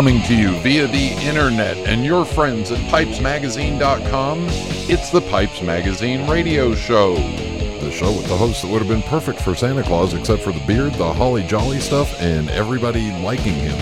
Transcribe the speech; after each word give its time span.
Coming 0.00 0.22
to 0.22 0.34
you 0.34 0.52
via 0.60 0.86
the 0.86 1.08
internet 1.28 1.76
and 1.76 2.06
your 2.06 2.24
friends 2.24 2.70
at 2.70 2.78
pipesmagazine.com, 2.90 4.46
it's 4.88 5.10
the 5.10 5.20
Pipes 5.20 5.60
Magazine 5.60 6.26
radio 6.26 6.74
show. 6.74 7.16
The 7.16 7.90
show 7.90 8.10
with 8.10 8.26
the 8.26 8.34
host 8.34 8.62
that 8.62 8.68
would 8.72 8.78
have 8.78 8.88
been 8.88 9.02
perfect 9.02 9.42
for 9.42 9.54
Santa 9.54 9.82
Claus 9.82 10.14
except 10.14 10.40
for 10.40 10.52
the 10.52 10.66
beard, 10.66 10.94
the 10.94 11.12
holly 11.12 11.42
jolly 11.42 11.80
stuff, 11.80 12.18
and 12.18 12.48
everybody 12.48 13.12
liking 13.20 13.52
him. 13.52 13.76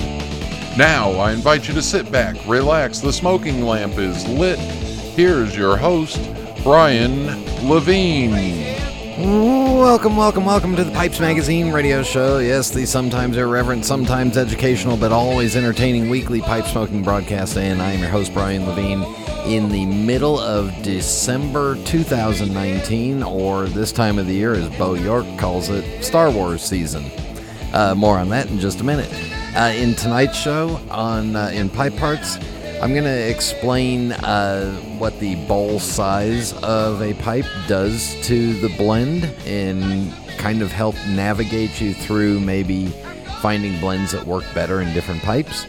Now, 0.76 1.12
I 1.12 1.30
invite 1.30 1.68
you 1.68 1.74
to 1.74 1.82
sit 1.82 2.10
back, 2.10 2.34
relax, 2.48 2.98
the 2.98 3.12
smoking 3.12 3.62
lamp 3.62 3.96
is 3.96 4.26
lit. 4.26 4.58
Here's 4.58 5.56
your 5.56 5.76
host, 5.76 6.18
Brian 6.64 7.26
Levine. 7.68 8.77
Welcome, 9.18 10.16
welcome, 10.16 10.44
welcome 10.44 10.76
to 10.76 10.84
the 10.84 10.92
Pipes 10.92 11.18
Magazine 11.18 11.72
radio 11.72 12.04
show. 12.04 12.38
Yes, 12.38 12.70
the 12.70 12.86
sometimes 12.86 13.36
irreverent, 13.36 13.84
sometimes 13.84 14.36
educational, 14.36 14.96
but 14.96 15.10
always 15.10 15.56
entertaining 15.56 16.08
weekly 16.08 16.40
pipe 16.40 16.66
smoking 16.66 17.02
broadcast. 17.02 17.56
And 17.56 17.82
I 17.82 17.90
am 17.90 17.98
your 17.98 18.10
host, 18.10 18.32
Brian 18.32 18.64
Levine, 18.64 19.02
in 19.44 19.70
the 19.70 19.86
middle 19.86 20.38
of 20.38 20.72
December 20.82 21.74
2019, 21.84 23.24
or 23.24 23.66
this 23.66 23.90
time 23.90 24.20
of 24.20 24.26
the 24.28 24.34
year, 24.34 24.54
as 24.54 24.68
Bo 24.78 24.94
York 24.94 25.26
calls 25.36 25.68
it, 25.68 26.04
Star 26.04 26.30
Wars 26.30 26.62
season. 26.62 27.04
Uh, 27.72 27.96
more 27.96 28.18
on 28.18 28.28
that 28.28 28.48
in 28.50 28.60
just 28.60 28.82
a 28.82 28.84
minute. 28.84 29.12
Uh, 29.56 29.72
in 29.74 29.96
tonight's 29.96 30.38
show 30.38 30.80
on 30.92 31.34
uh, 31.34 31.50
in 31.52 31.68
Pipe 31.68 31.96
Parts, 31.96 32.38
I'm 32.80 32.92
going 32.92 33.04
to 33.04 33.28
explain 33.28 34.12
uh, 34.12 34.72
what 34.98 35.18
the 35.18 35.34
bowl 35.46 35.80
size 35.80 36.52
of 36.62 37.02
a 37.02 37.12
pipe 37.14 37.44
does 37.66 38.14
to 38.26 38.52
the 38.60 38.68
blend 38.76 39.24
and 39.44 40.14
kind 40.38 40.62
of 40.62 40.70
help 40.70 40.94
navigate 41.08 41.80
you 41.80 41.92
through 41.92 42.38
maybe 42.38 42.86
finding 43.42 43.80
blends 43.80 44.12
that 44.12 44.24
work 44.24 44.44
better 44.54 44.80
in 44.80 44.94
different 44.94 45.22
pipes. 45.22 45.66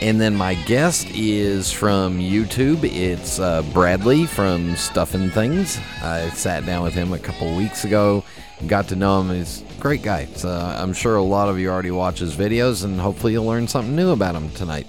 And 0.00 0.18
then 0.18 0.34
my 0.34 0.54
guest 0.54 1.08
is 1.10 1.70
from 1.70 2.18
YouTube. 2.18 2.84
It's 2.84 3.38
uh, 3.38 3.62
Bradley 3.74 4.24
from 4.24 4.76
Stuff 4.76 5.12
and 5.12 5.30
Things. 5.30 5.78
I 6.02 6.30
sat 6.30 6.64
down 6.64 6.82
with 6.82 6.94
him 6.94 7.12
a 7.12 7.18
couple 7.18 7.54
weeks 7.54 7.84
ago, 7.84 8.24
got 8.66 8.88
to 8.88 8.96
know 8.96 9.20
him. 9.20 9.36
He's 9.36 9.60
a 9.60 9.80
great 9.80 10.02
guy. 10.02 10.24
So 10.36 10.48
I'm 10.48 10.94
sure 10.94 11.16
a 11.16 11.22
lot 11.22 11.50
of 11.50 11.58
you 11.58 11.68
already 11.68 11.90
watch 11.90 12.18
his 12.18 12.34
videos, 12.34 12.82
and 12.82 12.98
hopefully 12.98 13.34
you'll 13.34 13.44
learn 13.44 13.68
something 13.68 13.94
new 13.94 14.12
about 14.12 14.34
him 14.34 14.48
tonight. 14.50 14.86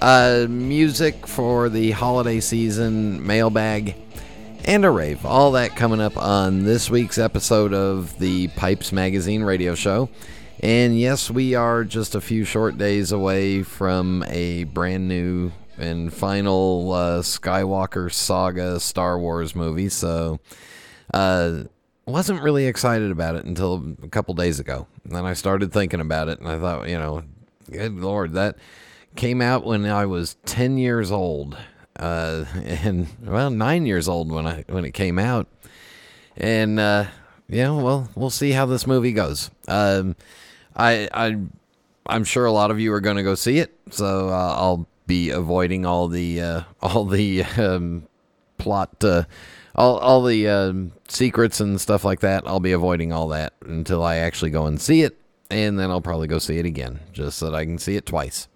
Uh, 0.00 0.46
music 0.48 1.26
for 1.26 1.68
the 1.68 1.90
holiday 1.92 2.40
season, 2.40 3.26
mailbag, 3.26 3.96
and 4.64 4.84
a 4.84 4.90
rave. 4.90 5.24
All 5.24 5.52
that 5.52 5.76
coming 5.76 6.00
up 6.00 6.16
on 6.16 6.64
this 6.64 6.90
week's 6.90 7.18
episode 7.18 7.72
of 7.72 8.18
the 8.18 8.48
Pipes 8.48 8.92
Magazine 8.92 9.42
radio 9.42 9.74
show. 9.74 10.08
And 10.60 10.98
yes, 10.98 11.30
we 11.30 11.54
are 11.54 11.84
just 11.84 12.14
a 12.14 12.20
few 12.20 12.44
short 12.44 12.78
days 12.78 13.12
away 13.12 13.62
from 13.62 14.24
a 14.28 14.64
brand 14.64 15.08
new 15.08 15.52
and 15.78 16.12
final 16.12 16.92
uh, 16.92 17.20
Skywalker 17.20 18.12
saga 18.12 18.80
Star 18.80 19.18
Wars 19.18 19.54
movie. 19.54 19.88
So, 19.88 20.40
uh, 21.12 21.64
wasn't 22.06 22.42
really 22.42 22.66
excited 22.66 23.10
about 23.10 23.36
it 23.36 23.44
until 23.44 23.94
a 24.02 24.08
couple 24.08 24.34
days 24.34 24.60
ago. 24.60 24.86
And 25.04 25.14
then 25.14 25.24
I 25.24 25.32
started 25.34 25.72
thinking 25.72 26.00
about 26.00 26.28
it, 26.28 26.38
and 26.38 26.48
I 26.48 26.58
thought, 26.58 26.88
you 26.88 26.98
know, 26.98 27.22
good 27.70 27.94
lord, 27.94 28.34
that 28.34 28.56
came 29.16 29.40
out 29.40 29.64
when 29.64 29.84
I 29.86 30.06
was 30.06 30.36
10 30.46 30.78
years 30.78 31.10
old. 31.10 31.56
Uh, 31.98 32.44
and 32.64 33.06
well, 33.22 33.50
nine 33.50 33.86
years 33.86 34.08
old 34.08 34.30
when 34.30 34.46
I 34.46 34.64
when 34.68 34.84
it 34.84 34.92
came 34.92 35.18
out, 35.18 35.46
and 36.36 36.80
uh, 36.80 37.04
yeah, 37.48 37.70
well, 37.70 38.08
we'll 38.16 38.30
see 38.30 38.50
how 38.50 38.66
this 38.66 38.86
movie 38.86 39.12
goes. 39.12 39.50
Um, 39.68 40.16
I 40.74 41.08
I 41.14 41.36
I'm 42.06 42.24
sure 42.24 42.46
a 42.46 42.52
lot 42.52 42.70
of 42.70 42.80
you 42.80 42.92
are 42.92 43.00
going 43.00 43.16
to 43.16 43.22
go 43.22 43.34
see 43.34 43.58
it, 43.58 43.78
so 43.90 44.28
uh, 44.28 44.56
I'll 44.58 44.88
be 45.06 45.30
avoiding 45.30 45.86
all 45.86 46.08
the 46.08 46.40
uh, 46.40 46.60
all 46.82 47.04
the 47.04 47.44
um, 47.58 48.08
plot, 48.58 49.04
uh, 49.04 49.24
all 49.76 49.98
all 49.98 50.24
the 50.24 50.48
um, 50.48 50.92
secrets 51.08 51.60
and 51.60 51.80
stuff 51.80 52.04
like 52.04 52.20
that. 52.20 52.42
I'll 52.44 52.60
be 52.60 52.72
avoiding 52.72 53.12
all 53.12 53.28
that 53.28 53.52
until 53.64 54.02
I 54.02 54.16
actually 54.16 54.50
go 54.50 54.66
and 54.66 54.80
see 54.80 55.02
it, 55.02 55.16
and 55.48 55.78
then 55.78 55.90
I'll 55.90 56.00
probably 56.00 56.26
go 56.26 56.40
see 56.40 56.58
it 56.58 56.66
again, 56.66 56.98
just 57.12 57.38
so 57.38 57.50
that 57.50 57.56
I 57.56 57.64
can 57.64 57.78
see 57.78 57.94
it 57.94 58.04
twice. 58.04 58.48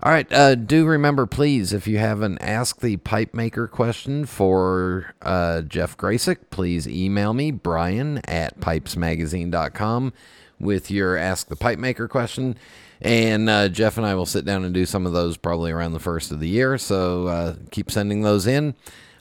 All 0.00 0.12
right. 0.12 0.32
Uh, 0.32 0.54
do 0.54 0.86
remember, 0.86 1.26
please, 1.26 1.72
if 1.72 1.88
you 1.88 1.98
have 1.98 2.22
an 2.22 2.38
Ask 2.38 2.80
the 2.80 2.98
Pipe 2.98 3.34
Maker 3.34 3.66
question 3.66 4.26
for 4.26 5.12
uh, 5.22 5.62
Jeff 5.62 5.96
Gracik, 5.96 6.50
please 6.50 6.86
email 6.86 7.34
me, 7.34 7.50
Brian 7.50 8.18
at 8.18 8.60
pipesmagazine.com, 8.60 10.12
with 10.60 10.88
your 10.92 11.16
Ask 11.16 11.48
the 11.48 11.56
Pipe 11.56 11.80
Maker 11.80 12.06
question. 12.06 12.56
And 13.00 13.50
uh, 13.50 13.68
Jeff 13.68 13.96
and 13.96 14.06
I 14.06 14.14
will 14.14 14.26
sit 14.26 14.44
down 14.44 14.64
and 14.64 14.72
do 14.72 14.86
some 14.86 15.04
of 15.04 15.12
those 15.12 15.36
probably 15.36 15.72
around 15.72 15.94
the 15.94 15.98
first 15.98 16.30
of 16.30 16.38
the 16.38 16.48
year. 16.48 16.78
So 16.78 17.26
uh, 17.26 17.54
keep 17.72 17.90
sending 17.90 18.22
those 18.22 18.46
in. 18.46 18.76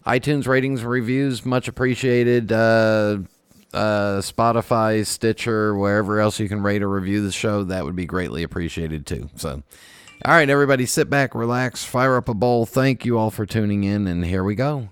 iTunes 0.06 0.46
ratings 0.46 0.82
and 0.82 0.90
reviews, 0.92 1.44
much 1.44 1.68
appreciated. 1.68 2.52
Uh, 2.52 3.18
uh, 3.74 4.22
Spotify, 4.22 5.04
Stitcher, 5.04 5.76
wherever 5.76 6.20
else 6.20 6.40
you 6.40 6.48
can 6.48 6.62
rate 6.62 6.84
or 6.84 6.90
review 6.90 7.24
the 7.24 7.32
show, 7.32 7.64
that 7.64 7.84
would 7.84 7.96
be 7.96 8.06
greatly 8.06 8.44
appreciated 8.44 9.08
too. 9.08 9.32
So. 9.38 9.64
All 10.28 10.34
right, 10.34 10.50
everybody, 10.50 10.86
sit 10.86 11.10
back, 11.10 11.34
relax, 11.34 11.86
fire 11.86 12.18
up 12.18 12.28
a 12.28 12.34
bowl. 12.34 12.66
Thank 12.66 13.06
you 13.06 13.18
all 13.18 13.32
for 13.32 13.46
tuning 13.46 13.86
in, 13.86 14.08
and 14.08 14.26
here 14.26 14.44
we 14.44 14.56
go. 14.56 14.90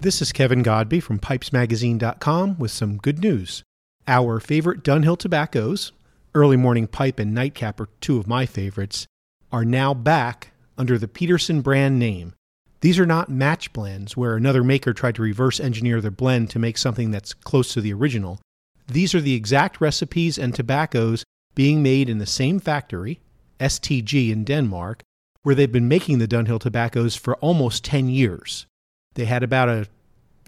This 0.00 0.20
is 0.20 0.32
Kevin 0.32 0.62
Godbee 0.62 1.02
from 1.02 1.18
pipesmagazine.com 1.18 2.58
with 2.58 2.70
some 2.70 2.98
good 2.98 3.20
news. 3.20 3.62
Our 4.06 4.38
favorite 4.38 4.84
Dunhill 4.84 5.16
tobaccos, 5.16 5.92
Early 6.34 6.58
Morning 6.58 6.86
Pipe 6.86 7.18
and 7.18 7.32
Nightcap 7.32 7.80
are 7.80 7.88
two 8.02 8.18
of 8.18 8.26
my 8.26 8.44
favorites, 8.44 9.06
are 9.50 9.64
now 9.64 9.94
back 9.94 10.52
under 10.76 10.98
the 10.98 11.08
Peterson 11.08 11.62
brand 11.62 11.98
name. 11.98 12.34
These 12.82 12.98
are 12.98 13.06
not 13.06 13.30
match 13.30 13.72
blends 13.72 14.16
where 14.16 14.36
another 14.36 14.64
maker 14.64 14.92
tried 14.92 15.14
to 15.14 15.22
reverse 15.22 15.60
engineer 15.60 16.00
their 16.00 16.10
blend 16.10 16.50
to 16.50 16.58
make 16.58 16.76
something 16.76 17.12
that's 17.12 17.32
close 17.32 17.72
to 17.72 17.80
the 17.80 17.92
original. 17.92 18.40
These 18.88 19.14
are 19.14 19.20
the 19.20 19.34
exact 19.34 19.80
recipes 19.80 20.36
and 20.36 20.52
tobaccos 20.52 21.24
being 21.54 21.80
made 21.80 22.08
in 22.08 22.18
the 22.18 22.26
same 22.26 22.58
factory, 22.58 23.20
STG 23.60 24.32
in 24.32 24.42
Denmark, 24.42 25.02
where 25.44 25.54
they've 25.54 25.70
been 25.70 25.86
making 25.86 26.18
the 26.18 26.26
Dunhill 26.26 26.58
tobaccos 26.58 27.14
for 27.14 27.36
almost 27.36 27.84
10 27.84 28.08
years. 28.08 28.66
They 29.14 29.26
had 29.26 29.44
about 29.44 29.68
a 29.68 29.86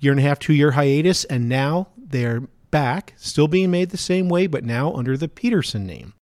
year 0.00 0.10
and 0.10 0.20
a 0.20 0.24
half, 0.24 0.40
two 0.40 0.54
year 0.54 0.72
hiatus, 0.72 1.24
and 1.24 1.48
now 1.48 1.88
they're 1.96 2.48
back, 2.72 3.14
still 3.16 3.46
being 3.46 3.70
made 3.70 3.90
the 3.90 3.96
same 3.96 4.28
way, 4.28 4.48
but 4.48 4.64
now 4.64 4.92
under 4.94 5.16
the 5.16 5.28
Peterson 5.28 5.86
name. 5.86 6.14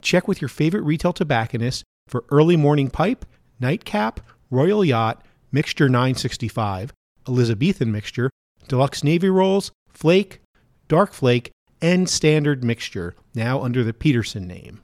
Check 0.00 0.26
with 0.26 0.40
your 0.40 0.48
favorite 0.48 0.84
retail 0.84 1.12
tobacconist 1.12 1.84
for 2.08 2.24
early 2.30 2.56
morning 2.56 2.88
pipe, 2.88 3.26
nightcap, 3.60 4.20
royal 4.50 4.82
yacht, 4.82 5.22
mixture 5.52 5.88
965, 5.88 6.92
Elizabethan 7.28 7.92
mixture, 7.92 8.30
deluxe 8.68 9.02
navy 9.02 9.28
rolls, 9.28 9.72
flake, 9.88 10.40
dark 10.88 11.12
flake, 11.12 11.50
and 11.82 12.08
standard 12.08 12.62
mixture, 12.62 13.14
now 13.34 13.62
under 13.62 13.82
the 13.82 13.92
Peterson 13.92 14.46
name. 14.46 14.80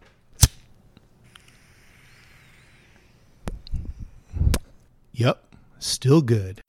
Yep, 5.12 5.54
still 5.78 6.20
good. 6.20 6.60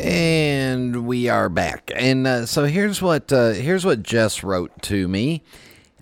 And 0.00 1.06
we 1.06 1.28
are 1.28 1.48
back. 1.48 1.90
And 1.94 2.26
uh, 2.26 2.46
so 2.46 2.64
here's 2.64 3.02
what 3.02 3.32
uh, 3.32 3.50
here's 3.50 3.84
what 3.84 4.02
Jess 4.02 4.42
wrote 4.42 4.70
to 4.82 5.08
me. 5.08 5.42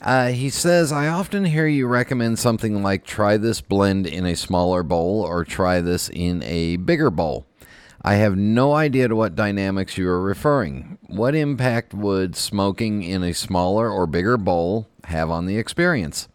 Uh, 0.02 0.28
he 0.28 0.50
says, 0.50 0.92
I 0.92 1.08
often 1.08 1.44
hear 1.44 1.66
you 1.66 1.86
recommend 1.86 2.38
something 2.38 2.82
like 2.82 3.04
try 3.04 3.36
this 3.36 3.60
blend 3.60 4.06
in 4.06 4.26
a 4.26 4.36
smaller 4.36 4.82
bowl 4.82 5.22
or 5.22 5.44
try 5.44 5.80
this 5.80 6.10
in 6.10 6.42
a 6.42 6.76
bigger 6.76 7.10
bowl. 7.10 7.46
I 8.02 8.16
have 8.16 8.36
no 8.36 8.74
idea 8.74 9.08
to 9.08 9.16
what 9.16 9.34
dynamics 9.34 9.96
you 9.96 10.06
are 10.08 10.20
referring. 10.20 10.98
What 11.06 11.34
impact 11.34 11.94
would 11.94 12.36
smoking 12.36 13.02
in 13.02 13.22
a 13.22 13.32
smaller 13.32 13.90
or 13.90 14.06
bigger 14.06 14.36
bowl 14.36 14.88
have 15.04 15.30
on 15.30 15.46
the 15.46 15.56
experience, 15.56 16.28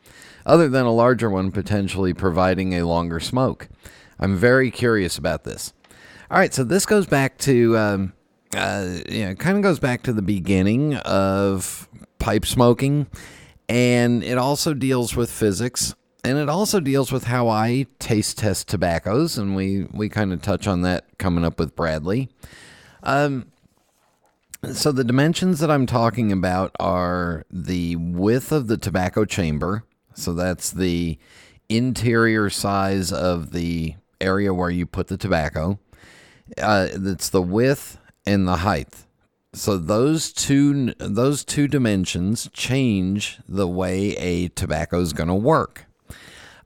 other 0.48 0.68
than 0.68 0.86
a 0.86 0.92
larger 0.92 1.30
one 1.30 1.52
potentially 1.52 2.14
providing 2.14 2.74
a 2.74 2.88
longer 2.88 3.20
smoke? 3.20 3.68
I'm 4.20 4.36
very 4.36 4.72
curious 4.72 5.18
about 5.18 5.44
this. 5.44 5.74
All 6.32 6.40
right, 6.40 6.54
so 6.54 6.64
this 6.64 6.88
goes 6.88 7.06
back 7.06 7.38
to, 7.40 7.78
um, 7.78 8.14
uh, 8.56 9.00
you 9.08 9.26
know, 9.26 9.36
kind 9.36 9.58
of 9.58 9.62
goes 9.62 9.80
back 9.80 10.02
to 10.04 10.14
the 10.14 10.24
beginning 10.24 10.96
of 10.96 11.88
pipe 12.18 12.48
smoking 12.48 13.06
and 13.70 14.24
it 14.24 14.38
also 14.38 14.74
deals 14.74 15.16
with 15.16 15.32
physics 15.32 15.96
and 16.24 16.38
it 16.38 16.50
also 16.50 16.80
deals 16.80 17.12
with 17.12 17.24
how 17.26 17.48
I 17.48 17.86
taste 17.98 18.40
test 18.40 18.68
tobaccos, 18.68 19.38
and 19.38 19.56
we 19.56 19.88
we 19.92 20.10
kind 20.10 20.34
of 20.34 20.42
touch 20.42 20.68
on 20.68 20.82
that 20.82 21.06
coming 21.18 21.46
up 21.46 21.60
with 21.60 21.76
Bradley. 21.76 22.30
Um, 23.04 23.48
so 24.74 24.92
the 24.92 25.06
dimensions 25.06 25.60
that 25.60 25.72
I'm 25.72 25.86
talking 25.86 26.34
about 26.34 26.76
are 26.80 27.46
the 27.50 27.96
width 27.96 28.52
of 28.52 28.68
the 28.68 28.78
tobacco 28.78 29.24
chamber, 29.24 29.86
so 30.14 30.34
that's 30.34 30.72
the 30.72 31.18
interior 31.70 32.50
size 32.50 33.14
of 33.14 33.52
the 33.52 33.96
area 34.20 34.54
where 34.54 34.70
you 34.70 34.86
put 34.86 35.08
the 35.08 35.18
tobacco, 35.18 35.80
Uh, 36.58 36.88
it's 36.92 37.30
the 37.30 37.42
width 37.42 38.00
and 38.26 38.48
the 38.48 38.58
height. 38.58 39.06
So 39.54 39.78
those 39.78 40.32
two 40.32 40.94
those 41.00 41.44
two 41.44 41.68
dimensions 41.68 42.50
change 42.54 43.40
the 43.48 43.68
way 43.68 44.16
a 44.18 44.50
tobacco 44.50 45.00
is 45.02 45.14
going 45.14 45.30
to 45.30 45.36
work. 45.36 45.86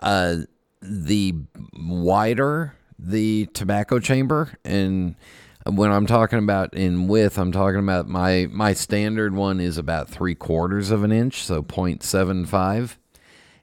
Uh, 0.01 0.39
the 0.81 1.33
wider 1.73 2.75
the 2.99 3.47
tobacco 3.53 3.99
chamber, 3.99 4.57
and 4.63 5.15
when 5.65 5.91
I'm 5.91 6.05
talking 6.05 6.39
about 6.39 6.73
in 6.73 7.07
width, 7.07 7.37
I'm 7.37 7.51
talking 7.51 7.79
about 7.79 8.07
my 8.07 8.47
my 8.51 8.73
standard 8.73 9.33
one 9.33 9.59
is 9.59 9.77
about 9.77 10.09
three 10.09 10.35
quarters 10.35 10.91
of 10.91 11.03
an 11.03 11.11
inch, 11.11 11.43
so 11.43 11.63
0.75. 11.63 12.97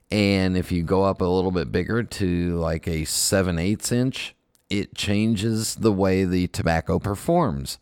And 0.09 0.57
if 0.57 0.71
you 0.71 0.83
go 0.83 1.03
up 1.03 1.21
a 1.21 1.25
little 1.25 1.51
bit 1.51 1.71
bigger 1.71 2.03
to 2.03 2.57
like 2.57 2.87
a 2.87 3.05
7 3.05 3.57
eighths 3.57 3.91
inch, 3.91 4.35
it 4.69 4.95
changes 4.95 5.75
the 5.75 5.91
way 5.91 6.25
the 6.25 6.47
tobacco 6.47 6.99
performs. 6.99 7.77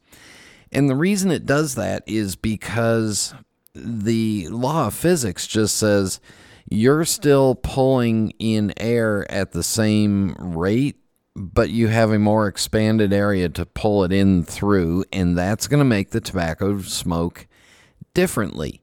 And 0.72 0.90
the 0.90 0.96
reason 0.96 1.32
it 1.32 1.46
does 1.46 1.76
that 1.76 2.04
is 2.06 2.36
because 2.36 3.34
the 3.74 4.48
law 4.50 4.88
of 4.88 4.94
physics 4.94 5.48
just 5.48 5.78
says 5.78 6.20
you're 6.70 7.06
still 7.06 7.56
pulling 7.56 8.32
in 8.40 8.74
air 8.78 9.30
at 9.32 9.52
the 9.52 9.64
same 9.64 10.34
rate, 10.34 10.98
but 11.36 11.70
you 11.70 11.88
have 11.88 12.12
a 12.12 12.20
more 12.20 12.48
expanded 12.48 13.12
area 13.12 13.50
to 13.50 13.66
pull 13.66 14.04
it 14.04 14.12
in 14.12 14.44
through, 14.44 15.06
and 15.12 15.38
that's 15.38 15.68
going 15.68 15.80
to 15.80 15.86
make 15.86 16.12
the 16.12 16.22
tobacco 16.22 16.80
smoke 16.82 17.48
differently. 18.14 18.82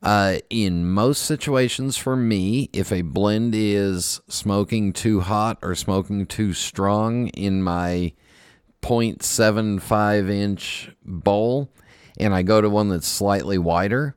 Uh, 0.00 0.38
in 0.48 0.88
most 0.88 1.22
situations, 1.22 1.96
for 1.96 2.14
me, 2.14 2.70
if 2.72 2.92
a 2.92 3.02
blend 3.02 3.52
is 3.54 4.20
smoking 4.28 4.92
too 4.92 5.20
hot 5.20 5.58
or 5.60 5.74
smoking 5.74 6.24
too 6.24 6.52
strong 6.52 7.26
in 7.28 7.62
my 7.62 8.12
0.75 8.82 10.30
inch 10.30 10.90
bowl, 11.04 11.70
and 12.18 12.34
I 12.34 12.42
go 12.42 12.60
to 12.60 12.70
one 12.70 12.88
that's 12.88 13.06
slightly 13.06 13.58
wider, 13.58 14.16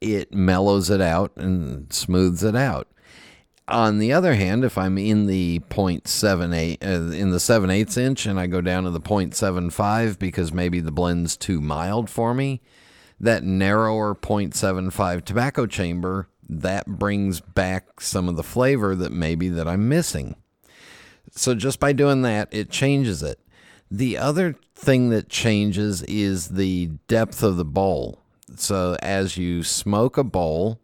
it 0.00 0.32
mellows 0.32 0.90
it 0.90 1.00
out 1.00 1.32
and 1.36 1.92
smooths 1.92 2.44
it 2.44 2.56
out. 2.56 2.88
On 3.66 3.98
the 3.98 4.12
other 4.12 4.34
hand, 4.34 4.62
if 4.62 4.76
I'm 4.76 4.98
in 4.98 5.26
the 5.26 5.60
0.78 5.70 6.84
uh, 6.84 7.12
in 7.14 7.30
the 7.30 7.40
7 7.40 7.70
eighths 7.70 7.96
inch 7.96 8.26
and 8.26 8.38
I 8.38 8.46
go 8.46 8.60
down 8.60 8.84
to 8.84 8.90
the 8.90 9.00
0.75 9.00 10.18
because 10.18 10.52
maybe 10.52 10.80
the 10.80 10.92
blend's 10.92 11.36
too 11.36 11.62
mild 11.62 12.10
for 12.10 12.34
me, 12.34 12.60
that 13.18 13.42
narrower 13.42 14.14
0.75 14.14 15.24
tobacco 15.24 15.66
chamber 15.66 16.28
that 16.46 16.86
brings 16.86 17.40
back 17.40 18.00
some 18.00 18.28
of 18.28 18.36
the 18.36 18.42
flavor 18.42 18.94
that 18.94 19.12
maybe 19.12 19.48
that 19.48 19.66
I'm 19.66 19.88
missing. 19.88 20.36
So 21.30 21.54
just 21.54 21.80
by 21.80 21.92
doing 21.92 22.20
that, 22.22 22.48
it 22.52 22.70
changes 22.70 23.22
it. 23.22 23.40
The 23.90 24.18
other 24.18 24.56
thing 24.74 25.10
that 25.10 25.28
changes 25.28 26.02
is 26.02 26.50
the 26.50 26.90
depth 27.08 27.42
of 27.42 27.56
the 27.56 27.64
bowl. 27.64 28.18
So 28.56 28.96
as 29.02 29.36
you 29.36 29.62
smoke 29.62 30.16
a 30.16 30.24
bowl, 30.24 30.80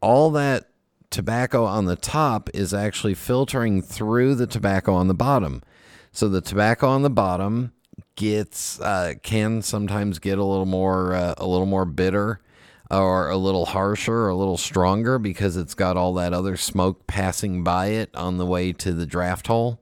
all 0.00 0.30
that 0.32 0.68
tobacco 1.10 1.64
on 1.64 1.84
the 1.84 1.96
top 1.96 2.50
is 2.52 2.74
actually 2.74 3.14
filtering 3.14 3.82
through 3.82 4.34
the 4.34 4.46
tobacco 4.46 4.94
on 4.94 5.08
the 5.08 5.14
bottom. 5.14 5.62
So 6.12 6.28
the 6.28 6.40
tobacco 6.40 6.88
on 6.88 7.02
the 7.02 7.10
bottom 7.10 7.72
gets 8.16 8.80
uh, 8.80 9.14
can 9.22 9.62
sometimes 9.62 10.18
get 10.18 10.38
a 10.38 10.44
little 10.44 10.66
more 10.66 11.14
uh, 11.14 11.34
a 11.38 11.46
little 11.46 11.66
more 11.66 11.84
bitter 11.84 12.40
or 12.90 13.28
a 13.28 13.36
little 13.36 13.66
harsher 13.66 14.12
or 14.12 14.28
a 14.28 14.36
little 14.36 14.56
stronger 14.56 15.18
because 15.18 15.56
it's 15.56 15.74
got 15.74 15.96
all 15.96 16.14
that 16.14 16.32
other 16.32 16.56
smoke 16.56 17.06
passing 17.06 17.64
by 17.64 17.86
it 17.86 18.14
on 18.14 18.38
the 18.38 18.46
way 18.46 18.72
to 18.72 18.92
the 18.92 19.06
draft 19.06 19.46
hole. 19.46 19.80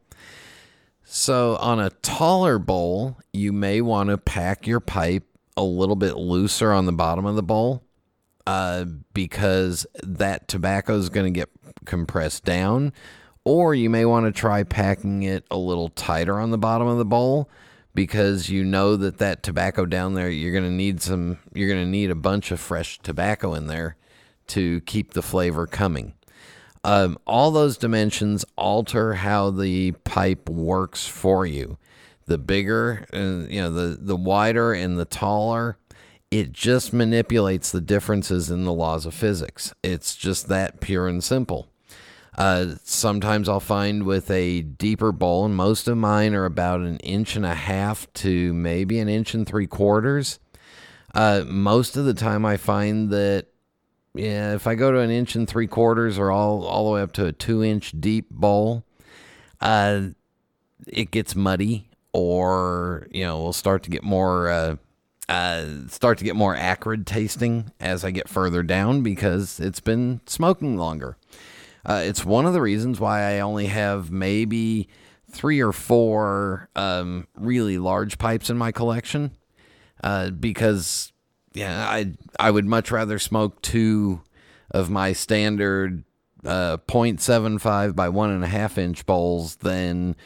So 1.15 1.57
on 1.57 1.79
a 1.79 1.91
taller 1.91 2.59
bowl, 2.59 3.19
you 3.35 3.53
may 3.53 3.83
want 3.83 4.09
to 4.09 4.17
pack 4.17 4.67
your 4.67 4.81
pipe 4.81 5.25
a 5.59 5.63
little 5.63 5.95
bit 5.95 6.17
looser 6.17 6.73
on 6.73 6.87
the 6.87 6.93
bottom 6.93 7.27
of 7.27 7.37
the 7.37 7.43
bowl 7.43 7.83
uh, 8.47 8.87
because 9.13 9.87
that 10.03 10.49
tobacco 10.49 10.97
is 10.97 11.11
going 11.11 11.31
to 11.31 11.39
get 11.39 11.51
compressed 11.85 12.47
down. 12.47 12.95
Or 13.45 13.75
you 13.75 13.91
may 13.91 14.07
want 14.07 14.25
to 14.25 14.33
try 14.33 14.63
packing 14.63 15.23
it 15.23 15.45
a 15.51 15.59
little 15.59 15.91
tighter 15.91 16.41
on 16.41 16.51
the 16.51 16.57
bottom 16.57 16.87
of 16.87 16.97
the 16.97 17.05
bowl 17.05 17.51
because 17.95 18.49
you 18.49 18.65
know 18.65 18.97
that 18.97 19.19
that 19.19 19.43
tobacco 19.43 19.85
down 19.85 20.15
there 20.15 20.31
you're 20.31 20.51
going 20.53 20.65
to 20.65 20.71
need 20.71 21.03
some 21.03 21.37
you're 21.53 21.69
going 21.69 21.85
to 21.85 21.91
need 21.91 22.11
a 22.11 22.15
bunch 22.15 22.51
of 22.51 22.59
fresh 22.59 22.99
tobacco 23.01 23.53
in 23.53 23.67
there 23.67 23.97
to 24.47 24.81
keep 24.83 25.13
the 25.13 25.21
flavor 25.21 25.67
coming 25.67 26.15
um, 26.85 27.19
all 27.27 27.51
those 27.51 27.77
dimensions 27.77 28.45
alter 28.57 29.15
how 29.15 29.51
the 29.51 29.93
pipe 30.05 30.49
works 30.49 31.07
for 31.07 31.47
you. 31.47 31.79
The 32.27 32.39
bigger 32.39 33.07
uh, 33.13 33.49
you 33.49 33.61
know 33.61 33.71
the 33.71 33.97
the 34.01 34.17
wider 34.17 34.73
and 34.73 34.99
the 34.99 35.05
taller 35.05 35.77
it 36.33 36.51
just 36.51 36.95
manipulates 36.95 37.71
the 37.71 37.81
differences 37.83 38.51
in 38.51 38.65
the 38.65 38.73
laws 38.73 39.05
of 39.05 39.13
physics. 39.13 39.75
It's 39.83 40.17
just 40.17 40.49
that 40.49 40.81
pure 40.81 41.07
and 41.07 41.23
simple. 41.23 41.69
Uh, 42.39 42.77
sometimes 42.85 43.51
I'll 43.51 43.61
find 43.61 44.05
with 44.05 44.31
a 44.31 44.63
deeper 44.63 45.13
bowl, 45.13 45.45
and 45.45 45.55
most 45.55 45.89
of 45.89 45.99
mine 45.99 46.35
are 46.35 46.47
about 46.47 46.81
an 46.81 46.97
inch 47.01 47.37
and 47.37 47.45
a 47.45 47.55
half 47.55 48.11
to 48.15 48.55
maybe 48.55 48.99
an 48.99 49.11
inch 49.11 49.35
and 49.35 49.47
three 49.47 49.67
quarters. 49.67 50.39
Uh, 51.15 51.43
most 51.47 51.99
of 51.99 52.07
the 52.07 52.15
time, 52.15 52.47
I 52.47 52.57
find 52.57 53.11
that 53.11 53.49
yeah, 54.15 54.55
if 54.55 54.67
I 54.67 54.75
go 54.75 54.93
to 54.93 54.99
an 54.99 55.11
inch 55.11 55.35
and 55.35 55.49
three 55.49 55.67
quarters 55.67 56.19
or 56.19 56.31
all 56.31 56.65
all 56.67 56.87
the 56.87 56.91
way 56.93 57.03
up 57.03 57.13
to 57.13 57.27
a 57.27 57.33
two 57.33 57.63
inch 57.65 57.93
deep 57.99 58.29
bowl, 58.31 58.85
uh, 59.61 60.09
it 60.87 61.11
gets 61.11 61.35
muddy, 61.35 61.89
or 62.13 63.07
you 63.11 63.25
know, 63.25 63.43
we'll 63.43 63.53
start 63.53 63.83
to 63.85 63.91
get 63.91 64.03
more. 64.03 64.51
Uh, 64.51 64.77
uh, 65.29 65.87
start 65.89 66.19
to 66.19 66.25
get 66.25 66.37
more 66.37 66.55
acrid 66.55 67.07
tasting 67.07 67.73
as 67.81 68.05
I 68.05 68.11
get 68.11 68.29
further 68.29 68.63
down 68.63 69.03
because 69.03 69.61
it's 69.61 69.81
been 69.81 70.21
smoking 70.27 70.77
longer. 70.77 71.17
Uh, 71.87 72.03
it's 72.05 72.25
one 72.25 72.45
of 72.45 72.53
the 72.53 72.61
reasons 72.61 73.01
why 73.01 73.37
I 73.37 73.41
only 73.41 73.67
have 73.67 74.11
maybe 74.11 74.89
three 75.31 75.61
or 75.61 75.73
four 75.73 76.69
um, 76.77 77.29
really 77.35 77.79
large 77.79 78.19
pipes 78.19 78.51
in 78.51 78.59
my 78.59 78.73
collection 78.73 79.31
uh, 80.05 80.31
because 80.31 81.12
yeah, 81.55 81.89
I 81.89 82.13
I 82.39 82.51
would 82.51 82.67
much 82.67 82.91
rather 82.91 83.19
smoke 83.19 83.61
two 83.63 84.23
of 84.71 84.91
my 84.91 85.13
standard 85.13 86.05
uh, 86.45 86.77
0.75 86.89 87.95
by 87.95 88.09
one 88.09 88.31
and 88.31 88.43
a 88.43 88.49
half 88.49 88.79
inch 88.79 89.07
bowls 89.07 89.57
than 89.57 90.17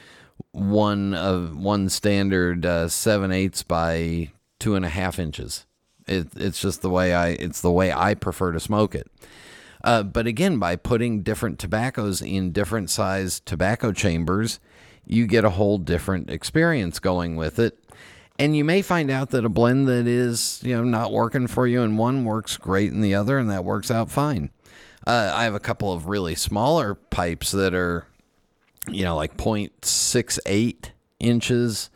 one 0.53 1.15
of 1.15 1.57
one 1.57 1.89
standard 1.89 2.65
uh, 2.65 2.89
seven 2.89 3.33
eighths 3.33 3.63
by 3.63 4.31
two 4.59 4.75
and 4.75 4.85
a 4.85 4.89
half 4.89 5.19
inches. 5.19 5.67
It, 6.07 6.29
it's 6.37 6.61
just 6.61 6.83
the 6.83 6.91
way 6.91 7.15
I 7.15 7.31
it's 7.31 7.61
the 7.61 7.73
way 7.73 7.93
I 7.93 8.15
prefer 8.15 8.53
to 8.53 8.61
smoke 8.61 8.95
it. 8.95 9.11
Uh, 9.85 10.03
but 10.03 10.27
again, 10.27 10.59
by 10.59 10.77
putting 10.77 11.23
different 11.23 11.59
tobaccos 11.59 12.23
in 12.23 12.53
different 12.53 12.91
size 12.91 13.41
tobacco 13.41 13.93
chambers, 13.93 14.59
you 15.05 15.27
get 15.27 15.45
a 15.45 15.51
whole 15.51 15.79
different 15.79 16.31
experience 16.31 16.99
going 16.99 17.37
with 17.37 17.59
it. 17.59 17.79
And 18.39 18.57
you 18.57 18.65
may 18.65 18.83
find 18.83 19.11
out 19.11 19.31
that 19.31 19.45
a 19.45 19.49
blend 19.49 19.89
that 19.89 20.07
is, 20.07 20.61
you 20.63 20.77
know, 20.77 20.85
not 20.85 21.13
working 21.13 21.47
for 21.47 21.67
you 21.67 21.83
in 21.83 21.97
one 21.97 22.25
works 22.25 22.57
great 22.57 22.93
in 22.93 23.01
the 23.01 23.15
other, 23.15 23.39
and 23.39 23.51
that 23.51 23.65
works 23.65 23.91
out 23.91 24.11
fine. 24.11 24.51
Uh, 25.07 25.33
I 25.35 25.45
have 25.45 25.55
a 25.55 25.61
couple 25.61 25.93
of 25.93 26.07
really 26.07 26.35
smaller 26.35 26.95
pipes 26.95 27.53
that 27.53 27.75
are, 27.75 28.07
you 28.91 29.05
know, 29.05 29.17
like 29.17 29.37
0.68 29.37 30.91
inches 31.19 31.91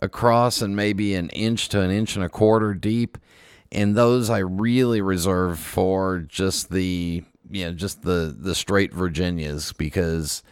across 0.00 0.60
and 0.60 0.74
maybe 0.74 1.14
an 1.14 1.28
inch 1.30 1.68
to 1.68 1.80
an 1.80 1.90
inch 1.90 2.16
and 2.16 2.24
a 2.24 2.28
quarter 2.28 2.74
deep 2.74 3.16
and 3.72 3.94
those 3.94 4.30
I 4.30 4.38
really 4.38 5.00
reserve 5.00 5.58
for 5.58 6.20
just 6.20 6.70
the 6.70 7.22
you 7.50 7.64
know 7.64 7.72
just 7.72 8.02
the 8.02 8.34
the 8.38 8.54
straight 8.54 8.92
Virginias 8.92 9.72
because 9.72 10.42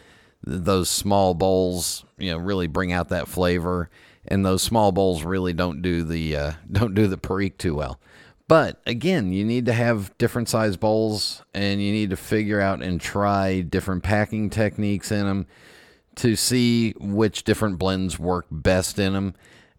those 0.43 0.91
small 0.91 1.35
bowls 1.35 2.05
you 2.19 2.31
know 2.31 2.39
really 2.39 2.67
bring 2.67 2.93
out 2.93 3.09
that 3.09 3.29
flavor, 3.29 3.91
and 4.27 4.45
those 4.45 4.63
small 4.63 4.93
bowls 4.93 5.23
really 5.25 5.53
don't 5.53 5.83
do 5.83 6.03
the 6.03 6.37
uh, 6.37 6.53
don't 6.73 6.95
do 6.95 7.07
the 7.07 7.19
perique 7.19 7.59
too 7.59 7.75
well. 7.75 8.01
But 8.47 8.81
again, 8.87 9.33
you 9.33 9.43
need 9.45 9.65
to 9.67 9.73
have 9.73 10.17
different 10.19 10.51
size 10.51 10.77
bowls, 10.77 11.43
and 11.55 11.83
you 11.83 11.93
need 11.93 12.11
to 12.11 12.17
figure 12.17 12.61
out 12.61 12.83
and 12.83 13.01
try 13.01 13.63
different 13.63 14.03
packing 14.03 14.51
techniques 14.51 15.11
in 15.11 15.25
them 15.25 15.47
to 16.17 16.37
see 16.37 16.93
which 17.01 17.45
different 17.45 17.79
blends 17.79 18.19
work 18.19 18.47
best 18.51 18.99
in 18.99 19.15
them 19.15 19.35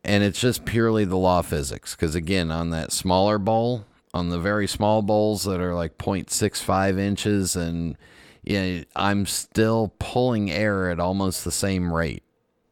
and 0.05 0.23
it's 0.23 0.39
just 0.39 0.65
purely 0.65 1.03
the 1.03 1.17
law 1.17 1.39
of 1.39 1.47
physics. 1.47 1.95
Because 1.95 2.15
again, 2.15 2.51
on 2.51 2.69
that 2.69 2.91
smaller 2.91 3.37
bowl, 3.37 3.85
on 4.13 4.29
the 4.29 4.39
very 4.39 4.67
small 4.67 5.01
bowls 5.01 5.43
that 5.43 5.59
are 5.59 5.73
like 5.73 5.97
0.65 5.97 6.99
inches, 6.99 7.55
and 7.55 7.97
know, 8.47 8.83
I'm 8.95 9.25
still 9.25 9.93
pulling 9.99 10.51
air 10.51 10.89
at 10.89 10.99
almost 10.99 11.43
the 11.43 11.51
same 11.51 11.91
rate. 11.91 12.23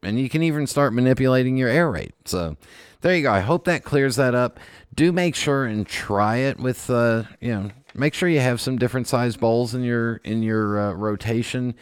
And 0.04 0.18
you 0.18 0.28
can 0.28 0.42
even 0.42 0.66
start 0.66 0.92
manipulating 0.92 1.56
your 1.56 1.68
air 1.68 1.90
rate. 1.90 2.14
So 2.24 2.56
there 3.00 3.14
you 3.14 3.22
go. 3.22 3.32
I 3.32 3.40
hope 3.40 3.64
that 3.64 3.84
clears 3.84 4.16
that 4.16 4.34
up. 4.34 4.60
Do 4.94 5.12
make 5.12 5.34
sure 5.34 5.64
and 5.64 5.86
try 5.86 6.36
it 6.36 6.58
with, 6.58 6.88
uh, 6.90 7.24
you 7.40 7.54
know, 7.54 7.70
make 7.94 8.14
sure 8.14 8.28
you 8.28 8.40
have 8.40 8.60
some 8.60 8.78
different 8.78 9.06
size 9.08 9.36
bowls 9.36 9.74
in 9.74 9.82
your 9.82 10.16
in 10.24 10.42
your 10.42 10.78
uh, 10.78 10.92
rotation, 10.92 11.74